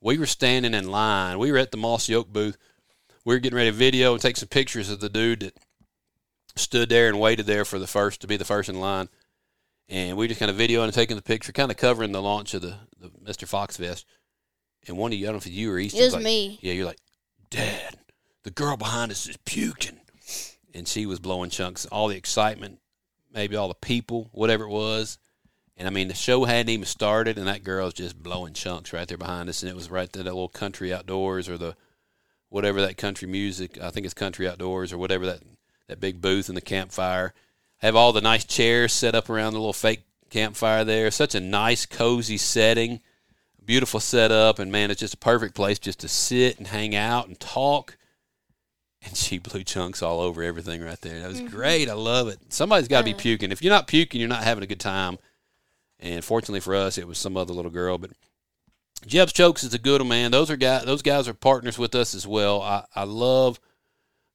we 0.02 0.18
were 0.18 0.26
standing 0.26 0.74
in 0.74 0.89
line. 0.89 1.39
We 1.39 1.52
were 1.52 1.58
at 1.58 1.72
the 1.72 1.78
Mossy 1.78 2.14
Oak 2.16 2.32
booth. 2.32 2.58
We 3.26 3.36
were 3.36 3.39
getting 3.39 3.58
ready 3.58 3.72
to 3.72 3.76
video 3.76 4.14
and 4.14 4.22
take 4.22 4.38
some 4.38 4.48
pictures 4.50 4.89
of 4.89 5.00
the 5.00 5.10
dude 5.10 5.41
that 5.41 5.56
stood 6.56 6.89
there 6.89 7.08
and 7.10 7.20
waited 7.20 7.45
there 7.45 7.66
for 7.66 7.78
the 7.80 7.88
first 7.88 8.22
to 8.22 8.28
be 8.28 8.38
the 8.38 8.45
first 8.45 8.70
in 8.70 8.80
line. 8.80 9.10
And 9.89 10.18
we 10.18 10.28
just 10.28 10.39
kind 10.39 10.52
of 10.52 10.58
videoing 10.58 10.86
and 10.86 10.93
taking 10.93 11.16
the 11.16 11.22
picture, 11.22 11.52
kind 11.52 11.72
of 11.72 11.78
covering 11.78 12.12
the 12.12 12.22
launch 12.22 12.54
of 12.54 12.62
the, 12.62 12.76
the 13.00 13.10
Mr. 13.10 13.48
Fox 13.48 13.78
vest. 13.78 14.06
And 14.88 14.98
one 14.98 15.12
of 15.14 15.18
you, 15.20 15.26
I 15.26 15.28
don't 15.28 15.36
know 15.36 15.38
if 15.38 15.48
you 15.48 15.72
or 15.72 15.80
Easton, 15.80 16.02
It 16.02 16.06
was 16.06 16.14
like, 16.16 16.24
me. 16.24 16.60
yeah, 16.62 16.74
you're 16.74 16.86
like, 16.86 17.00
Dad, 17.50 17.95
the 18.43 18.52
girl 18.52 18.76
behind 18.78 19.12
us 19.12 19.28
is 19.28 19.38
puking. 19.45 20.00
And 20.74 20.88
she 20.88 21.06
was 21.06 21.20
blowing 21.20 21.50
chunks. 21.50 21.86
All 21.88 22.08
the 22.08 22.16
excitement, 22.18 22.80
maybe 23.38 23.55
all 23.55 23.67
the 23.67 23.75
people, 23.75 24.29
whatever 24.33 24.63
it 24.63 24.69
was. 24.69 25.19
And 25.77 25.88
I 25.88 25.91
mean, 25.91 26.07
the 26.07 26.15
show 26.15 26.43
hadn't 26.45 26.69
even 26.69 26.85
started, 26.85 27.38
and 27.38 27.47
that 27.47 27.63
girl's 27.63 27.93
just 27.93 28.21
blowing 28.21 28.53
chunks 28.53 28.91
right 28.91 29.07
there 29.07 29.17
behind 29.17 29.47
us. 29.47 29.61
And 29.61 29.69
it 29.69 29.75
was 29.75 29.91
right 29.91 30.11
there, 30.11 30.23
that 30.23 30.33
little 30.33 30.49
country 30.49 30.91
outdoors 30.91 31.47
or 31.47 31.57
the 31.57 31.75
whatever 32.49 32.81
that 32.81 32.97
country 32.97 33.27
music, 33.27 33.79
I 33.79 33.91
think 33.91 34.05
it's 34.05 34.15
country 34.15 34.47
outdoors 34.47 34.91
or 34.91 34.97
whatever 34.97 35.25
that, 35.27 35.43
that 35.88 35.99
big 35.99 36.19
booth 36.19 36.47
and 36.49 36.57
the 36.57 36.61
campfire. 36.61 37.33
Have 37.77 37.95
all 37.95 38.11
the 38.11 38.21
nice 38.21 38.43
chairs 38.43 38.91
set 38.91 39.13
up 39.13 39.29
around 39.29 39.53
the 39.53 39.59
little 39.59 39.71
fake 39.71 40.01
campfire 40.31 40.83
there. 40.83 41.11
Such 41.11 41.35
a 41.35 41.39
nice, 41.39 41.85
cozy 41.85 42.38
setting 42.38 43.01
beautiful 43.67 43.99
setup, 43.99 44.59
and 44.59 44.71
man, 44.71 44.89
it's 44.89 45.01
just 45.01 45.13
a 45.13 45.17
perfect 45.17 45.53
place 45.53 45.77
just 45.77 45.99
to 45.99 46.07
sit 46.07 46.57
and 46.57 46.67
hang 46.67 46.95
out 46.95 47.27
and 47.27 47.38
talk. 47.38 47.97
And 49.04 49.16
she 49.16 49.38
blew 49.38 49.64
chunks 49.64 50.02
all 50.02 50.20
over 50.20 50.41
everything 50.41 50.82
right 50.82 51.00
there. 51.02 51.20
That 51.20 51.30
was 51.30 51.41
great. 51.41 51.88
I 51.88 51.93
love 51.93 52.28
it. 52.28 52.39
Somebody's 52.50 52.88
got 52.88 53.00
to 53.00 53.06
be 53.06 53.14
puking. 53.14 53.52
If 53.52 53.62
you're 53.62 53.74
not 53.74 53.88
puking, 53.88 54.20
you're 54.20 54.28
not 54.28 54.43
having 54.43 54.64
a 54.64 54.68
good 54.68 54.80
time. 54.80 55.20
And 56.00 56.24
fortunately 56.24 56.60
for 56.60 56.76
us, 56.76 56.98
it 56.98 57.08
was 57.08 57.18
some 57.18 57.38
other 57.38 57.54
little 57.54 57.72
girl. 57.72 57.98
But 57.98 58.12
Jeb's 59.06 59.34
Chokes 59.34 59.64
is 59.64 59.74
a 59.74 59.80
good 59.80 60.02
one, 60.02 60.10
man. 60.10 60.32
Those 60.32 60.50
are 60.50 60.58
guys. 60.58 60.86
Those 60.86 61.02
guys 61.02 61.28
are 61.28 61.34
partners 61.34 61.78
with 61.78 61.93
us 61.95 62.16
as 62.16 62.26
well. 62.26 62.62
I, 62.62 62.86
I 62.95 63.04
love 63.04 63.60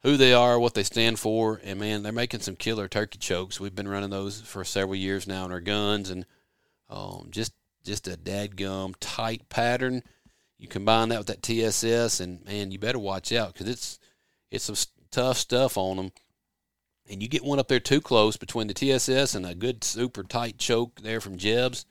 who 0.02 0.16
they 0.16 0.32
are, 0.32 0.58
what 0.58 0.74
they 0.74 0.82
stand 0.82 1.18
for, 1.18 1.60
and 1.62 1.78
man, 1.78 2.02
they're 2.02 2.12
making 2.12 2.40
some 2.40 2.56
killer 2.56 2.88
turkey 2.88 3.18
chokes. 3.18 3.60
We've 3.60 3.74
been 3.74 3.88
running 3.88 4.10
those 4.10 4.40
for 4.40 4.64
several 4.64 4.96
years 4.96 5.26
now 5.26 5.44
in 5.44 5.52
our 5.52 5.60
guns, 5.60 6.10
and 6.10 6.26
um, 6.88 7.28
just 7.30 7.52
just 7.84 8.08
a 8.08 8.16
dadgum 8.16 8.94
tight 9.00 9.48
pattern. 9.48 10.02
You 10.58 10.68
combine 10.68 11.08
that 11.08 11.18
with 11.18 11.26
that 11.28 11.42
TSS, 11.42 12.20
and 12.20 12.44
man, 12.44 12.70
you 12.70 12.78
better 12.78 12.98
watch 12.98 13.32
out 13.32 13.52
because 13.52 13.68
it's 13.68 13.98
it's 14.52 14.64
some 14.64 14.76
tough 15.10 15.38
stuff 15.38 15.76
on 15.76 15.96
them. 15.96 16.12
And 17.10 17.20
you 17.20 17.28
get 17.28 17.44
one 17.44 17.58
up 17.58 17.66
there 17.66 17.80
too 17.80 18.00
close 18.00 18.36
between 18.36 18.68
the 18.68 18.74
TSS 18.74 19.34
and 19.34 19.44
a 19.44 19.54
good 19.54 19.82
super 19.82 20.22
tight 20.22 20.58
choke 20.58 21.00
there 21.00 21.20
from 21.20 21.36
Jebs. 21.36 21.84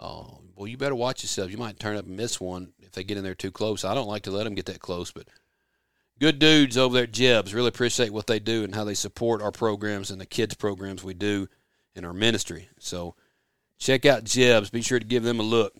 Oh, 0.00 0.40
well, 0.56 0.66
you 0.66 0.76
better 0.76 0.94
watch 0.94 1.22
yourself. 1.22 1.50
You 1.50 1.58
might 1.58 1.78
turn 1.78 1.96
up 1.96 2.06
and 2.06 2.16
miss 2.16 2.40
one 2.40 2.72
if 2.80 2.92
they 2.92 3.04
get 3.04 3.18
in 3.18 3.24
there 3.24 3.34
too 3.34 3.52
close. 3.52 3.84
I 3.84 3.94
don't 3.94 4.08
like 4.08 4.22
to 4.22 4.30
let 4.30 4.44
them 4.44 4.54
get 4.54 4.66
that 4.66 4.80
close, 4.80 5.12
but 5.12 5.28
good 6.18 6.38
dudes 6.38 6.76
over 6.76 6.94
there 6.94 7.04
at 7.04 7.12
Jebs. 7.12 7.54
Really 7.54 7.68
appreciate 7.68 8.12
what 8.12 8.26
they 8.26 8.40
do 8.40 8.64
and 8.64 8.74
how 8.74 8.84
they 8.84 8.94
support 8.94 9.42
our 9.42 9.52
programs 9.52 10.10
and 10.10 10.20
the 10.20 10.26
kids 10.26 10.54
programs 10.54 11.04
we 11.04 11.14
do 11.14 11.48
in 11.94 12.04
our 12.04 12.12
ministry. 12.12 12.68
So 12.78 13.14
check 13.78 14.06
out 14.06 14.24
Jebs. 14.24 14.70
Be 14.70 14.82
sure 14.82 14.98
to 14.98 15.06
give 15.06 15.22
them 15.22 15.40
a 15.40 15.44
look. 15.44 15.74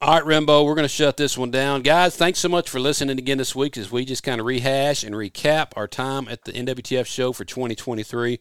All 0.00 0.14
right, 0.14 0.22
Rembo, 0.22 0.64
we're 0.64 0.76
going 0.76 0.84
to 0.84 0.88
shut 0.88 1.16
this 1.16 1.36
one 1.36 1.50
down. 1.50 1.82
Guys, 1.82 2.14
thanks 2.14 2.38
so 2.38 2.48
much 2.48 2.70
for 2.70 2.78
listening 2.78 3.18
again 3.18 3.38
this 3.38 3.56
week 3.56 3.76
as 3.76 3.90
we 3.90 4.04
just 4.04 4.22
kind 4.22 4.38
of 4.38 4.46
rehash 4.46 5.02
and 5.02 5.12
recap 5.12 5.72
our 5.74 5.88
time 5.88 6.28
at 6.28 6.44
the 6.44 6.52
NWTF 6.52 7.04
show 7.04 7.32
for 7.32 7.44
2023. 7.44 8.38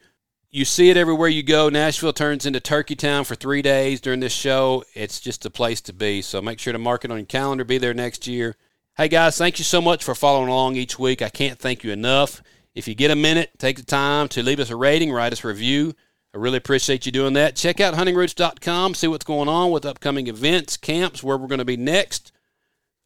You 0.52 0.66
see 0.66 0.92
it 0.92 0.98
everywhere 0.98 1.30
you 1.30 1.42
go. 1.42 1.70
Nashville 1.70 2.14
turns 2.14 2.46
into 2.46 2.60
Turkey 2.60 2.96
Town 2.96 3.24
for 3.24 3.34
three 3.34 3.64
days 3.64 4.00
during 4.00 4.20
this 4.20 4.34
show. 4.34 4.84
It's 4.94 5.20
just 5.20 5.48
a 5.48 5.50
place 5.50 5.82
to 5.82 5.94
be. 5.94 6.22
So 6.22 6.44
make 6.44 6.60
sure 6.60 6.74
to 6.74 6.80
mark 6.80 7.04
it 7.04 7.10
on 7.10 7.18
your 7.18 7.26
calendar. 7.26 7.64
Be 7.64 7.80
there 7.80 7.96
next 7.96 8.28
year. 8.28 8.56
Hey, 8.96 9.08
guys, 9.08 9.36
thank 9.36 9.58
you 9.58 9.66
so 9.66 9.82
much 9.82 10.04
for 10.04 10.14
following 10.14 10.50
along 10.50 10.76
each 10.76 11.00
week. 11.00 11.24
I 11.24 11.30
can't 11.30 11.58
thank 11.58 11.84
you 11.84 11.92
enough. 11.92 12.44
If 12.76 12.88
you 12.88 12.94
get 12.94 13.10
a 13.10 13.16
minute, 13.16 13.50
take 13.58 13.78
the 13.78 13.84
time 13.84 14.28
to 14.28 14.44
leave 14.44 14.60
us 14.60 14.70
a 14.70 14.76
rating, 14.76 15.12
write 15.12 15.34
us 15.34 15.44
a 15.44 15.48
review. 15.48 15.96
I 16.38 16.40
really 16.40 16.60
appreciate 16.60 17.08
you 17.08 17.12
doing 17.12 17.34
that. 17.34 17.56
Check 17.56 17.80
out 17.82 17.96
huntingroots.com, 17.96 18.94
see 18.94 19.08
what's 19.08 19.26
going 19.26 19.50
on 19.50 19.72
with 19.72 19.88
upcoming 19.88 20.28
events, 20.28 20.78
camps, 20.78 21.24
where 21.24 21.36
we're 21.36 21.48
going 21.48 21.58
to 21.58 21.66
be 21.66 21.78
next. 21.78 22.32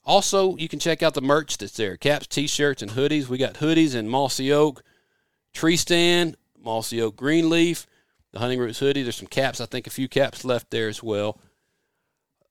Also, 0.03 0.57
you 0.57 0.67
can 0.67 0.79
check 0.79 1.01
out 1.01 1.13
the 1.13 1.21
merch 1.21 1.57
that's 1.57 1.77
there 1.77 1.95
caps, 1.95 2.27
t 2.27 2.45
shirts, 2.45 2.82
and 2.82 2.91
hoodies. 2.91 3.29
We 3.29 3.38
got 3.38 3.53
hoodies 3.53 3.95
in 3.95 4.09
Mossy 4.09 4.51
Oak, 4.51 4.84
Tree 5.53 5.77
Stand, 5.77 6.36
Mossy 6.61 7.01
Oak 7.01 7.15
Greenleaf, 7.15 7.88
the 8.34 8.39
Hunting 8.39 8.59
Roots 8.59 8.79
hoodie. 8.79 9.01
There's 9.01 9.15
some 9.15 9.27
caps, 9.27 9.61
I 9.61 9.65
think 9.65 9.88
a 9.88 9.91
few 9.91 10.09
caps 10.09 10.43
left 10.43 10.69
there 10.69 10.89
as 10.89 11.01
well. 11.01 11.39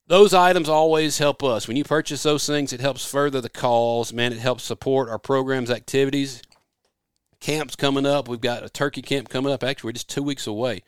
Those 0.07 0.33
items 0.33 0.71
always 0.71 1.19
help 1.19 1.45
us. 1.45 1.69
When 1.69 1.77
you 1.77 1.85
purchase 1.85 2.23
those 2.23 2.47
things, 2.47 2.73
it 2.73 2.81
helps 2.81 3.05
further 3.05 3.43
the 3.43 3.51
cause. 3.51 4.15
Man, 4.15 4.33
it 4.33 4.39
helps 4.39 4.65
support 4.65 5.11
our 5.11 5.19
program's 5.19 5.71
activities. 5.71 6.41
Camps 7.41 7.75
coming 7.75 8.05
up. 8.05 8.29
We've 8.29 8.41
got 8.41 8.65
a 8.65 8.69
turkey 8.69 9.01
camp 9.01 9.31
coming 9.31 9.53
up. 9.53 9.65
Actually, 9.65 9.89
we're 9.89 9.93
just 9.93 10.11
two 10.11 10.23
weeks 10.23 10.47
away 10.47 10.83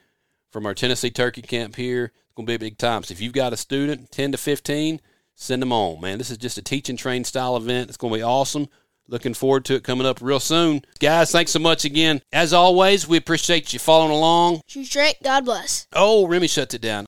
from 0.51 0.67
our 0.67 0.75
Tennessee 0.75 1.11
turkey 1.11 1.41
camp 1.41 1.77
here. 1.77 2.13
It's 2.15 2.35
going 2.37 2.47
to 2.47 2.51
be 2.51 2.55
a 2.55 2.59
big 2.59 2.77
time. 2.77 3.03
So 3.03 3.13
if 3.13 3.23
you've 3.23 3.33
got 3.33 3.55
a 3.55 3.57
student, 3.57 4.13
10 4.13 4.33
to 4.33 4.39
15, 4.39 5.01
send 5.35 5.63
them 5.63 5.73
on, 5.73 6.01
man. 6.03 6.19
This 6.19 6.31
is 6.31 6.37
just 6.37 6.59
a 6.59 6.63
teach 6.63 6.91
and 6.91 6.99
train 6.99 7.25
style 7.25 7.57
event. 7.57 7.89
It's 7.89 7.97
going 7.97 8.13
to 8.13 8.19
be 8.19 8.23
awesome. 8.23 8.69
Looking 9.09 9.35
forward 9.35 9.65
to 9.67 9.75
it 9.75 9.83
coming 9.83 10.07
up 10.07 10.21
real 10.21 10.41
soon. 10.41 10.83
Guys, 11.01 11.33
thanks 11.33 11.51
so 11.53 11.59
much 11.59 11.85
again. 11.85 12.21
As 12.33 12.53
always, 12.53 13.09
we 13.09 13.17
appreciate 13.17 13.73
you 13.73 13.79
following 13.79 14.13
along. 14.13 14.61
Shoot 14.67 14.87
straight. 14.87 15.17
God 15.23 15.45
bless. 15.45 15.87
Oh, 15.93 16.27
Remy 16.27 16.49
shuts 16.49 16.75
it 16.75 16.83
down. 16.83 17.07